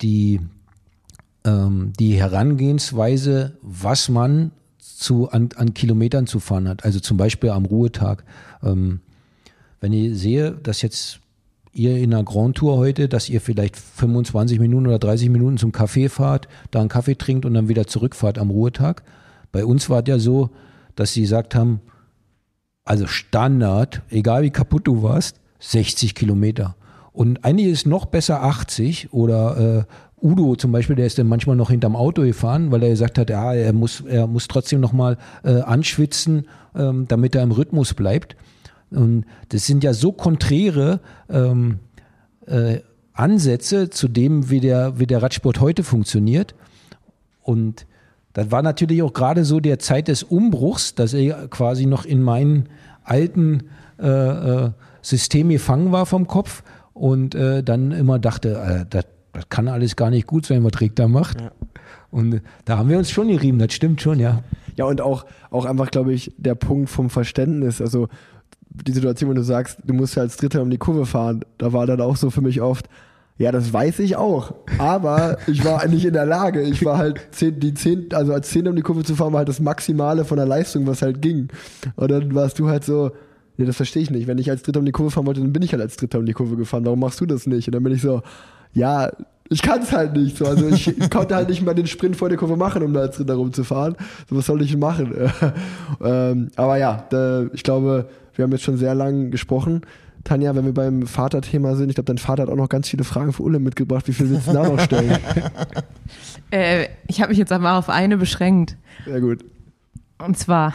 [0.00, 0.40] die,
[1.44, 6.84] ähm, die Herangehensweise, was man zu, an, an Kilometern zu fahren hat.
[6.84, 8.24] Also zum Beispiel am Ruhetag.
[8.62, 9.00] Ähm,
[9.80, 11.20] wenn ich sehe, dass jetzt
[11.74, 15.72] ihr in einer Grand Tour heute, dass ihr vielleicht 25 Minuten oder 30 Minuten zum
[15.72, 19.02] Café fahrt, da einen Kaffee trinkt und dann wieder zurückfahrt am Ruhetag.
[19.52, 20.50] Bei uns war es ja so,
[20.96, 21.80] dass sie gesagt haben,
[22.84, 26.76] also Standard, egal wie kaputt du warst, 60 Kilometer.
[27.12, 29.86] Und eigentlich ist noch besser 80 oder
[30.20, 33.18] äh, Udo zum Beispiel, der ist dann manchmal noch hinterm Auto gefahren, weil er gesagt
[33.18, 37.52] hat, ja, er muss, er muss trotzdem noch mal äh, anschwitzen, ähm, damit er im
[37.52, 38.36] Rhythmus bleibt.
[38.94, 41.78] Und das sind ja so konträre ähm,
[42.46, 42.80] äh,
[43.12, 46.54] Ansätze zu dem, wie der, wie der Radsport heute funktioniert.
[47.42, 47.86] Und
[48.32, 52.22] das war natürlich auch gerade so der Zeit des Umbruchs, dass er quasi noch in
[52.22, 52.68] meinen
[53.04, 53.64] alten
[54.00, 54.70] äh, äh,
[55.02, 59.94] System gefangen war vom Kopf und äh, dann immer dachte, äh, das, das kann alles
[59.94, 61.36] gar nicht gut sein, was Rick da macht.
[62.10, 64.42] Und äh, da haben wir uns schon gerieben, das stimmt schon, ja.
[64.76, 67.80] Ja, und auch, auch einfach, glaube ich, der Punkt vom Verständnis.
[67.80, 68.08] Also
[68.74, 71.72] die Situation, wenn du sagst, du musst ja als Dritter um die Kurve fahren, da
[71.72, 72.88] war dann auch so für mich oft,
[73.36, 74.54] ja, das weiß ich auch.
[74.78, 76.62] Aber ich war nicht in der Lage.
[76.62, 79.38] Ich war halt zehn, die zehn, also als Zehnter um die Kurve zu fahren, war
[79.38, 81.48] halt das Maximale von der Leistung, was halt ging.
[81.96, 83.10] Und dann warst du halt so,
[83.56, 84.26] nee, das verstehe ich nicht.
[84.26, 86.18] Wenn ich als Dritter um die Kurve fahren wollte, dann bin ich halt als Dritter
[86.18, 86.84] um die Kurve gefahren.
[86.84, 87.66] Warum machst du das nicht?
[87.66, 88.22] Und dann bin ich so,
[88.72, 89.10] ja,
[89.50, 90.36] ich kann es halt nicht.
[90.36, 90.46] So.
[90.46, 93.16] Also ich konnte halt nicht mal den Sprint vor der Kurve machen, um da als
[93.16, 93.96] Dritter rumzufahren.
[94.30, 95.12] So, was soll ich machen?
[96.04, 99.82] ähm, aber ja, da, ich glaube, wir haben jetzt schon sehr lang gesprochen.
[100.24, 103.04] Tanja, wenn wir beim Vaterthema sind, ich glaube, dein Vater hat auch noch ganz viele
[103.04, 104.08] Fragen für Ulle mitgebracht.
[104.08, 105.18] Wie viel willst du da noch stellen?
[106.50, 108.76] Äh, ich habe mich jetzt aber auf eine beschränkt.
[109.06, 109.44] Sehr gut.
[110.18, 110.72] Und zwar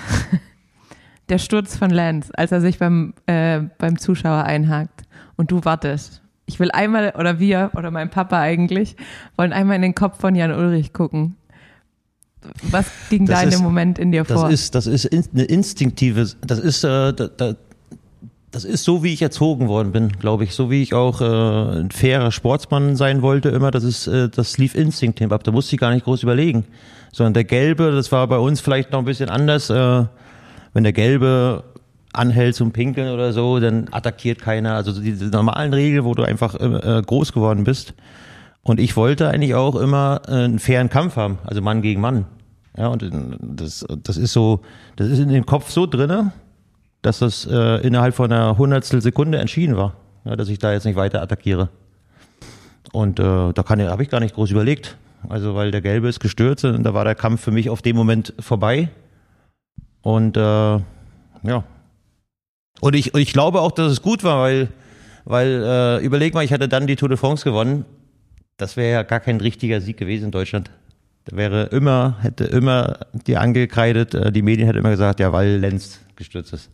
[1.29, 5.03] der Sturz von Lance, als er sich beim, äh, beim Zuschauer einhakt
[5.37, 6.21] und du wartest.
[6.47, 8.97] Ich will einmal, oder wir, oder mein Papa eigentlich,
[9.37, 11.37] wollen einmal in den Kopf von Jan Ulrich gucken.
[12.63, 14.49] Was ging Das da in dem Moment in dir Das vor?
[14.49, 17.55] ist, das ist in, eine instinktive, das ist, äh, da, da,
[18.51, 20.55] das ist so, wie ich erzogen worden bin, glaube ich.
[20.55, 24.57] So wie ich auch äh, ein fairer Sportsmann sein wollte immer, das ist, äh, das
[24.57, 25.43] lief instinktiv ab.
[25.43, 26.65] Da musste ich gar nicht groß überlegen.
[27.11, 29.69] Sondern der Gelbe, das war bei uns vielleicht noch ein bisschen anders.
[29.69, 30.05] Äh,
[30.73, 31.63] wenn der Gelbe
[32.13, 34.75] anhält zum Pinkeln oder so, dann attackiert keiner.
[34.75, 37.93] Also so diese normalen Regeln, wo du einfach äh, groß geworden bist.
[38.63, 42.25] Und ich wollte eigentlich auch immer äh, einen fairen Kampf haben, also Mann gegen Mann.
[42.77, 43.09] Ja, und äh,
[43.41, 44.61] das, das ist so,
[44.95, 46.31] das ist in dem Kopf so drinne,
[47.01, 49.95] dass das äh, innerhalb von einer Hundertstel Sekunde entschieden war,
[50.25, 51.69] ja, dass ich da jetzt nicht weiter attackiere.
[52.91, 54.97] Und äh, da kann habe ich gar nicht groß überlegt.
[55.27, 57.95] Also weil der Gelbe ist gestürzt und da war der Kampf für mich auf dem
[57.95, 58.89] Moment vorbei.
[60.01, 61.63] Und äh, ja.
[62.79, 64.69] Und ich, ich glaube auch, dass es gut war, weil,
[65.25, 67.83] weil äh, überleg mal, ich hätte dann die Tour de France gewonnen.
[68.59, 70.69] Das wäre ja gar kein richtiger Sieg gewesen in Deutschland.
[71.25, 75.57] Da wäre immer, hätte immer die angekreidet, äh, die Medien hätten immer gesagt, ja, weil
[75.57, 76.69] Lenz gestürzt ist.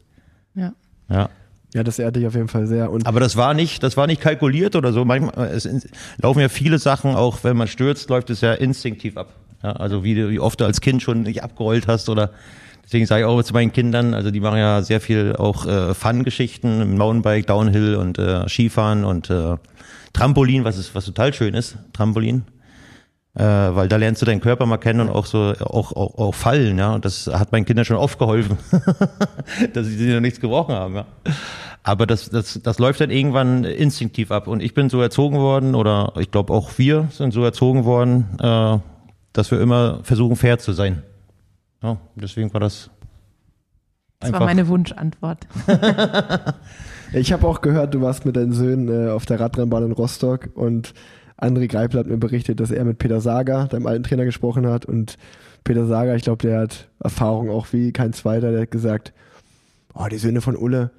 [0.56, 0.74] ja.
[1.10, 1.30] Ja.
[1.74, 2.90] Ja, das ehrt dich auf jeden Fall sehr.
[2.90, 5.04] Und Aber das war nicht, das war nicht kalkuliert oder so.
[5.04, 5.82] Manchmal es in-
[6.22, 9.34] laufen ja viele Sachen, auch wenn man stürzt, läuft es ja instinktiv ab.
[9.62, 12.30] Ja, also wie, du- wie oft du als Kind schon nicht abgerollt hast oder
[12.86, 15.94] deswegen sage ich auch zu meinen Kindern, also die machen ja sehr viel auch äh,
[15.94, 19.58] Fun-Geschichten Mountainbike, Downhill und äh, Skifahren und äh,
[20.16, 22.46] Trampolin, was ist, was total schön ist, Trampolin.
[23.34, 26.34] Äh, weil da lernst du deinen Körper mal kennen und auch so auch, auch, auch
[26.34, 26.94] fallen, ja.
[26.94, 28.58] Und das hat meinen Kindern schon oft geholfen,
[29.74, 31.06] dass sie noch nichts gebrochen haben, ja.
[31.84, 34.48] Aber das, das, das läuft dann irgendwann instinktiv ab.
[34.48, 38.40] Und ich bin so erzogen worden, oder ich glaube auch wir sind so erzogen worden,
[38.40, 38.80] äh,
[39.34, 41.04] dass wir immer versuchen, fair zu sein.
[41.84, 42.90] Ja, deswegen war das
[44.22, 45.46] Das war meine Wunschantwort.
[47.14, 50.50] ich habe auch gehört, du warst mit deinen Söhnen äh, auf der Radrennbahn in Rostock
[50.56, 50.94] und
[51.38, 54.86] André Greipel hat mir berichtet, dass er mit Peter Sager, deinem alten Trainer, gesprochen hat.
[54.86, 55.18] Und
[55.64, 59.14] Peter Sager, ich glaube, der hat Erfahrung auch wie kein zweiter, der hat gesagt,
[59.94, 60.92] oh, die Söhne von Ulle,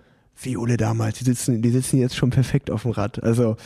[0.43, 3.23] wie Ulle damals, die sitzen, die sitzen jetzt schon perfekt auf dem Rad.
[3.23, 3.57] Also,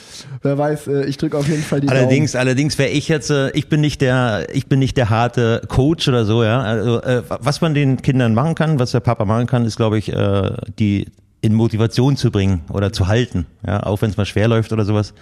[0.43, 3.51] wer weiß, äh, ich drücke auf jeden Fall die Allerdings, allerdings wäre ich jetzt, äh,
[3.51, 6.61] ich bin nicht der, ich bin nicht der harte Coach oder so, ja.
[6.61, 9.99] Also, äh, was man den Kindern machen kann, was der Papa machen kann, ist, glaube
[9.99, 10.13] ich,
[10.79, 11.07] die
[11.41, 14.85] in Motivation zu bringen oder zu halten, ja, auch wenn es mal schwer läuft oder
[14.85, 15.15] sowas,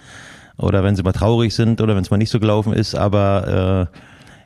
[0.57, 3.87] oder wenn sie mal traurig sind oder wenn es mal nicht so gelaufen ist, aber
[3.91, 3.97] äh,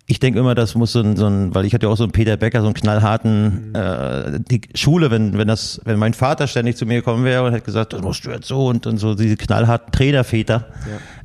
[0.05, 2.03] ich denke immer, das muss so ein, so ein, weil ich hatte ja auch so
[2.03, 6.47] einen Peter Becker, so einen knallharten äh, die Schule, wenn wenn das, wenn mein Vater
[6.47, 8.97] ständig zu mir gekommen wäre und hätte gesagt, das musst du jetzt so und, und
[8.97, 10.67] so diese knallharten Trainerväter,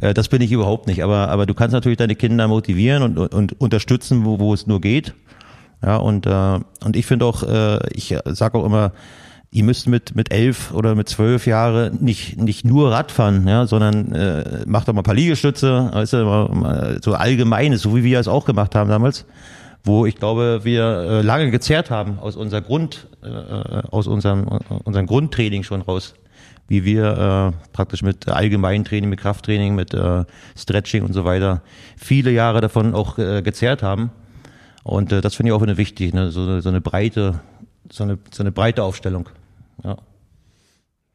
[0.01, 1.03] äh, das bin ich überhaupt nicht.
[1.03, 4.69] Aber aber du kannst natürlich deine Kinder motivieren und und, und unterstützen, wo wo es
[4.69, 5.13] nur geht.
[5.83, 8.93] Ja und äh, und ich finde auch, äh, ich sage auch immer,
[9.51, 14.13] ihr müsst mit mit elf oder mit zwölf Jahre nicht nicht nur Radfahren, ja, sondern
[14.13, 18.05] äh, macht doch mal ein paar Liegestütze, weißt du, mal, mal so allgemeines, so wie
[18.05, 19.25] wir es auch gemacht haben damals,
[19.85, 23.29] wo ich glaube wir äh, lange gezerrt haben aus unser Grund äh,
[23.91, 24.47] aus unserem
[24.85, 26.15] unserem Grundtraining schon raus,
[26.69, 30.25] wie wir äh, praktisch mit allgemeinen Training, mit Krafttraining, mit äh,
[30.57, 31.63] Stretching und so weiter
[31.97, 34.11] viele Jahre davon auch äh, gezerrt haben.
[34.85, 36.31] Und äh, das finde ich auch eine wichtig, ne?
[36.31, 37.41] so, so eine breite,
[37.91, 39.29] so eine, so eine breite Aufstellung.
[39.85, 39.97] Ja.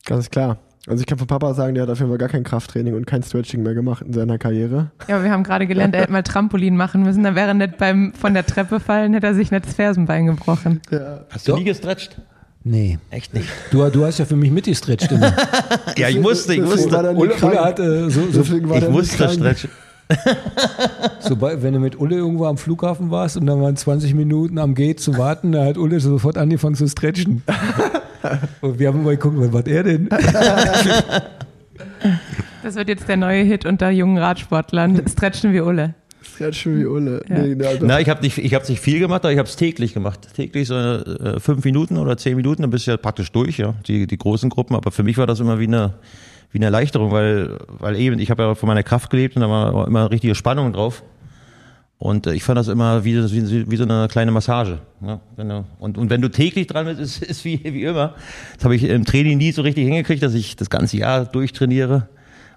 [0.05, 0.57] Ganz klar.
[0.85, 3.07] Also ich kann von Papa sagen, der hat auf jeden Fall gar kein Krafttraining und
[3.07, 4.91] kein Stretching mehr gemacht in seiner Karriere.
[5.07, 7.23] Ja, wir haben gerade gelernt, er hätte mal Trampolin machen müssen.
[7.23, 10.25] Dann wäre er nicht beim von der Treppe fallen, hätte er sich nicht das Fersenbein
[10.25, 10.81] gebrochen.
[11.29, 11.59] Hast du Doch.
[11.59, 12.17] nie gestretcht?
[12.65, 12.99] Nee.
[13.11, 13.47] Echt nicht.
[13.71, 15.33] Du, du hast ja für mich mitgestretcht immer.
[15.97, 16.89] Ja, ich musste, ich musste.
[17.13, 17.33] Ulle.
[17.35, 19.69] Ulle hat äh, so, so, Ich musste stretchen.
[21.19, 24.75] sobald, wenn du mit Ulle irgendwo am Flughafen warst und dann waren 20 Minuten am
[24.75, 27.43] Gate zu warten, da hat Ulle sofort angefangen zu stretchen.
[28.61, 30.09] und wir haben immer geguckt, was macht er denn?
[32.63, 35.05] Das wird jetzt der neue Hit unter jungen Radsportlern.
[35.11, 35.95] Stretchen wir Ulle.
[36.21, 37.21] Stretchen wie Ulle.
[37.27, 37.39] Ja.
[37.39, 37.67] Nee, na.
[37.81, 40.29] Na, ich habe nicht, ich habe nicht viel gemacht, aber ich habe es täglich gemacht.
[40.33, 43.73] Täglich so äh, fünf Minuten oder zehn Minuten, dann bist du ja praktisch durch, ja,
[43.85, 44.75] die, die großen Gruppen.
[44.75, 45.95] Aber für mich war das immer wie eine,
[46.51, 49.49] wie eine Erleichterung, weil, weil eben, ich habe ja von meiner Kraft gelebt und da
[49.49, 51.03] war immer richtige Spannung drauf.
[51.97, 54.79] Und äh, ich fand das immer wie, wie, wie so eine kleine Massage.
[54.99, 55.21] Ne?
[55.79, 58.15] Und, und wenn du täglich dran bist, ist es wie, wie immer.
[58.55, 62.09] Das habe ich im Training nie so richtig hingekriegt, dass ich das ganze Jahr durchtrainiere.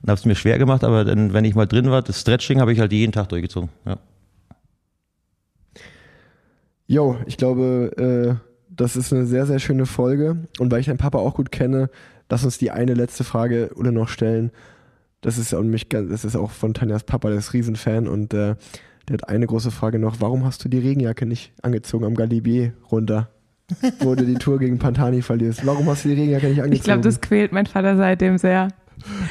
[0.03, 2.61] Und habe es mir schwer gemacht, aber dann, wenn ich mal drin war, das Stretching
[2.61, 3.71] habe ich halt jeden Tag durchgezogen.
[3.87, 3.99] Ja.
[6.87, 10.37] Jo, ich glaube, äh, das ist eine sehr, sehr schöne Folge.
[10.59, 11.91] Und weil ich deinen Papa auch gut kenne,
[12.29, 14.51] lass uns die eine letzte Frage oder noch stellen.
[15.21, 18.55] Das ist, mich, das ist auch von Tanjas Papa, der ist Riesenfan und äh,
[19.09, 20.17] der hat eine große Frage noch.
[20.21, 23.29] Warum hast du die Regenjacke nicht angezogen am Galibier runter,
[24.01, 25.65] wo du die Tour gegen Pantani verlierst?
[25.67, 26.73] Warum hast du die Regenjacke nicht angezogen?
[26.75, 28.69] Ich glaube, das quält mein Vater seitdem sehr.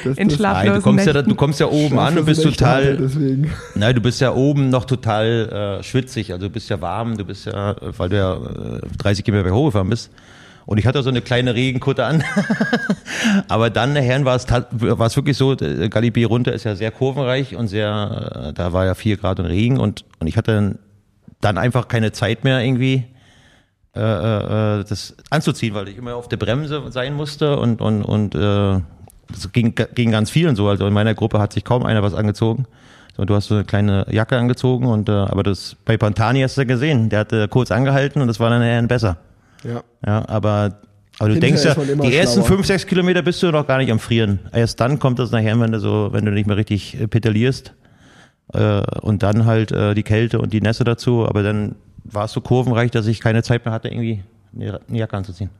[0.04, 1.36] Das- in das- Nein, du kommst ja, da- du Nächten.
[1.36, 3.50] kommst ja oben an und bist hatte, total, Deswegen.
[3.74, 6.32] nein, du bist ja oben noch total äh, schwitzig.
[6.32, 9.52] Also du bist ja warm, du bist ja, äh, weil du ja äh, 30 Kilometer
[9.54, 10.10] hochgefahren bist.
[10.66, 12.24] Und ich hatte so eine kleine Regenkutte an.
[13.48, 16.90] Aber dann nachher war es, war es wirklich so, der Galibier runter ist ja sehr
[16.90, 20.76] kurvenreich und sehr, äh, da war ja vier Grad und Regen und, und ich hatte
[21.40, 23.04] dann, einfach keine Zeit mehr irgendwie
[23.94, 28.34] äh, äh, das anzuziehen, weil ich immer auf der Bremse sein musste und, und, und
[28.34, 28.80] äh,
[29.28, 30.68] das ging, ging ganz vielen so.
[30.68, 32.66] Also in meiner Gruppe hat sich kaum einer was angezogen.
[33.16, 36.58] So, du hast so eine kleine Jacke angezogen und äh, aber das bei Pantani hast
[36.58, 39.16] du gesehen, der hatte kurz angehalten und das war dann eher besser.
[39.66, 39.82] Ja.
[40.06, 40.78] Ja, aber,
[41.18, 42.46] aber du Hinterher denkst ja, die ersten schlauer.
[42.46, 44.40] fünf, sechs Kilometer bist du noch gar nicht am Frieren.
[44.52, 47.74] Erst dann kommt das nachher, wenn du so, wenn du nicht mehr richtig äh, pedalierst.
[48.52, 51.26] Äh, und dann halt äh, die Kälte und die Nässe dazu.
[51.26, 51.74] Aber dann
[52.04, 54.22] war es so kurvenreich, dass ich keine Zeit mehr hatte, irgendwie
[54.54, 55.50] eine eine Jacke anzuziehen.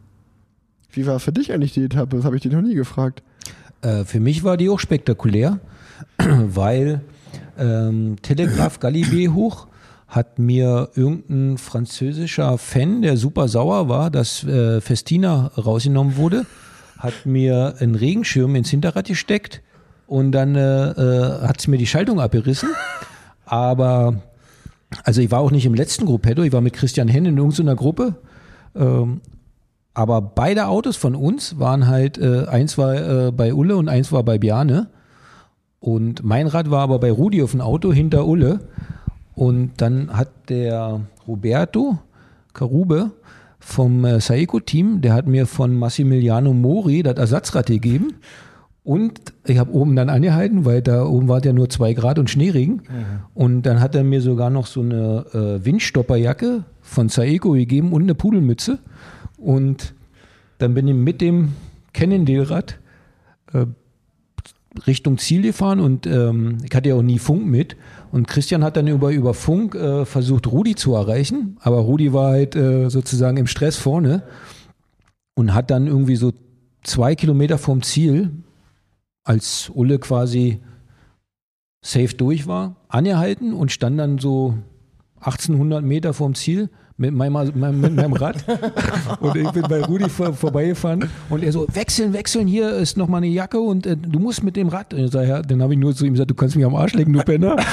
[0.93, 2.17] Wie war für dich eigentlich die Etappe?
[2.17, 3.23] Das habe ich dich noch nie gefragt.
[3.83, 5.59] Äh, für mich war die auch spektakulär,
[6.19, 7.01] weil
[7.59, 9.67] ähm, Telegraph Galibier hoch
[10.09, 16.47] hat mir irgendein französischer Fan, der super sauer war, dass äh, Festina rausgenommen wurde,
[16.99, 19.63] hat mir einen Regenschirm ins Hinterrad gesteckt
[20.07, 22.69] und dann äh, äh, hat es mir die Schaltung abgerissen.
[23.45, 24.23] Aber
[25.05, 27.75] also ich war auch nicht im letzten Gruppetto, ich war mit Christian Henn in irgendeiner
[27.75, 28.15] Gruppe.
[28.75, 29.21] Ähm,
[29.95, 32.95] aber beide Autos von uns waren halt, äh, eins war
[33.29, 34.89] äh, bei Ulle und eins war bei Bjane.
[35.81, 38.61] Und mein Rad war aber bei Rudi auf dem Auto hinter Ulle.
[39.37, 41.99] Und dann hat der Roberto
[42.55, 43.13] Carube
[43.61, 48.15] vom äh, Saeco-Team, der hat mir von Massimiliano Mori das Ersatzrad gegeben.
[48.83, 52.31] Und ich habe oben dann angehalten, weil da oben war ja nur zwei Grad und
[52.31, 52.83] Schneeregen.
[53.35, 58.03] Und dann hat er mir sogar noch so eine äh, Windstopperjacke von Saeco gegeben und
[58.03, 58.79] eine Pudelmütze.
[59.37, 59.95] Und
[60.59, 61.53] dann bin ich mit dem
[61.93, 62.79] Cannondale-Rad
[63.53, 63.67] äh,
[64.87, 67.77] Richtung Ziel gefahren und ähm, ich hatte ja auch nie Funk mit.
[68.17, 72.31] Und Christian hat dann über, über Funk äh, versucht, Rudi zu erreichen, aber Rudi war
[72.31, 74.23] halt äh, sozusagen im Stress vorne
[75.35, 76.33] und hat dann irgendwie so
[76.83, 78.31] zwei Kilometer vom Ziel,
[79.23, 80.63] als Ulle quasi
[81.85, 84.55] safe durch war, angehalten und stand dann so
[85.21, 88.45] 1800 Meter vom Ziel mit meinem, meinem, mit meinem Rad
[89.21, 93.09] und ich bin bei Rudi vor, vorbeigefahren und er so, wechseln, wechseln, hier ist noch
[93.09, 94.95] mal eine Jacke und äh, du musst mit dem Rad.
[94.95, 96.75] Und ich sag, ja, dann habe ich nur zu ihm gesagt, du kannst mich am
[96.75, 97.57] Arsch legen, du Penner.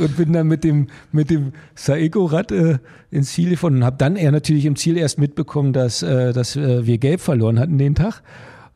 [0.00, 2.78] und bin dann mit dem, mit dem Saeco-Rad äh,
[3.10, 6.54] ins Ziel gefahren und habe dann er natürlich im Ziel erst mitbekommen, dass, äh, dass
[6.54, 8.22] äh, wir gelb verloren hatten den Tag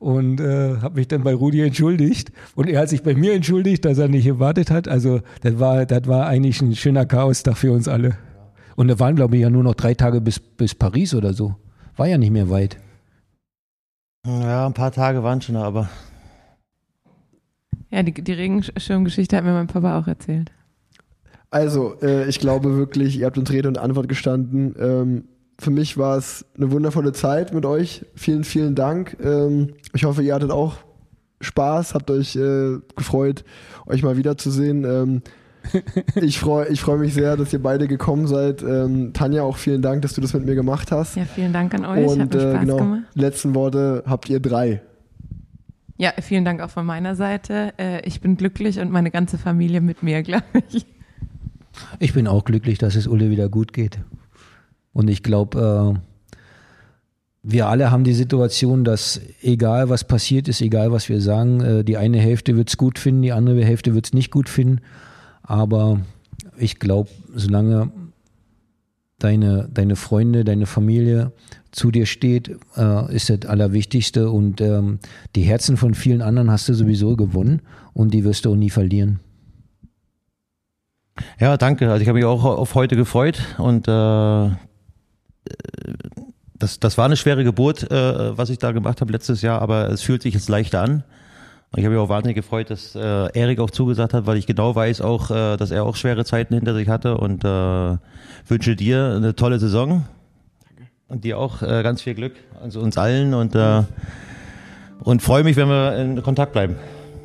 [0.01, 3.85] und äh, habe mich dann bei Rudi entschuldigt und er hat sich bei mir entschuldigt,
[3.85, 4.89] dass er nicht gewartet hat.
[4.89, 8.17] Also das war, das war eigentlich ein schöner Chaostag für uns alle.
[8.77, 11.55] Und da waren glaube ich ja nur noch drei Tage bis, bis Paris oder so.
[11.97, 12.77] War ja nicht mehr weit.
[14.27, 15.89] Ja, ein paar Tage waren schon, aber
[17.91, 20.53] Ja, die, die Regenschirmgeschichte hat mir mein Papa auch erzählt.
[21.51, 24.75] Also, äh, ich glaube wirklich, ihr habt uns Rede und Antwort gestanden.
[24.79, 25.25] Ähm,
[25.59, 28.07] für mich war es eine wundervolle Zeit mit euch.
[28.15, 29.17] Vielen, vielen Dank.
[29.23, 30.77] Ähm, ich hoffe, ihr hattet auch
[31.41, 33.45] Spaß, habt euch äh, gefreut,
[33.87, 34.85] euch mal wiederzusehen.
[34.85, 35.23] Ähm,
[36.15, 38.63] ich freue ich freu mich sehr, dass ihr beide gekommen seid.
[38.63, 41.17] Ähm, Tanja, auch vielen Dank, dass du das mit mir gemacht hast.
[41.17, 42.07] Ja, vielen Dank an euch.
[42.07, 43.03] Und äh, Spaß genau, gemacht.
[43.15, 44.83] letzten Worte habt ihr drei.
[45.97, 47.75] Ja, vielen Dank auch von meiner Seite.
[47.79, 50.87] Äh, ich bin glücklich und meine ganze Familie mit mir, glaube ich.
[51.99, 53.99] Ich bin auch glücklich, dass es Ulle wieder gut geht.
[54.93, 56.01] Und ich glaube, äh,
[57.43, 61.85] wir alle haben die Situation, dass egal was passiert ist, egal was wir sagen, äh,
[61.85, 64.81] die eine Hälfte wird es gut finden, die andere Hälfte wird es nicht gut finden.
[65.43, 66.01] Aber
[66.57, 67.91] ich glaube, solange
[69.19, 71.33] deine, deine Freunde, deine Familie
[71.71, 74.31] zu dir steht, äh, ist das Allerwichtigste.
[74.31, 74.99] Und ähm,
[75.37, 77.63] die Herzen von vielen anderen hast du sowieso gewonnen
[77.93, 79.21] und die wirst du auch nie verlieren.
[81.39, 81.91] ja, danke.
[81.91, 84.51] Also ich habe mich auch auf heute gefreut und äh,
[86.59, 89.89] das, das war eine schwere Geburt, äh, was ich da gemacht habe letztes Jahr, aber
[89.89, 91.05] es fühlt sich jetzt leichter an.
[91.73, 94.47] Und ich habe mich auch wahnsinnig gefreut, dass äh, Erik auch zugesagt hat, weil ich
[94.47, 97.97] genau weiß auch, äh, dass er auch schwere Zeiten hinter sich hatte und äh,
[98.49, 100.05] wünsche dir eine tolle Saison.
[101.07, 103.83] Und dir auch äh, ganz viel Glück, also uns allen und, äh,
[105.01, 106.77] und freue mich, wenn wir in Kontakt bleiben.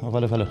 [0.01, 0.47] Auf alle Fälle.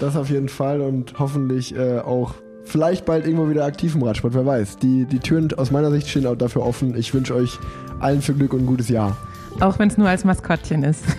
[0.00, 2.34] Das auf jeden Fall und hoffentlich äh, auch
[2.64, 4.78] vielleicht bald irgendwo wieder aktiv im Radsport, wer weiß.
[4.78, 6.96] Die, die Türen aus meiner Sicht stehen auch dafür offen.
[6.96, 7.58] Ich wünsche euch
[7.98, 9.16] allen viel Glück und ein gutes Jahr.
[9.60, 11.04] Auch wenn es nur als Maskottchen ist.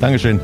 [0.00, 0.40] Dankeschön.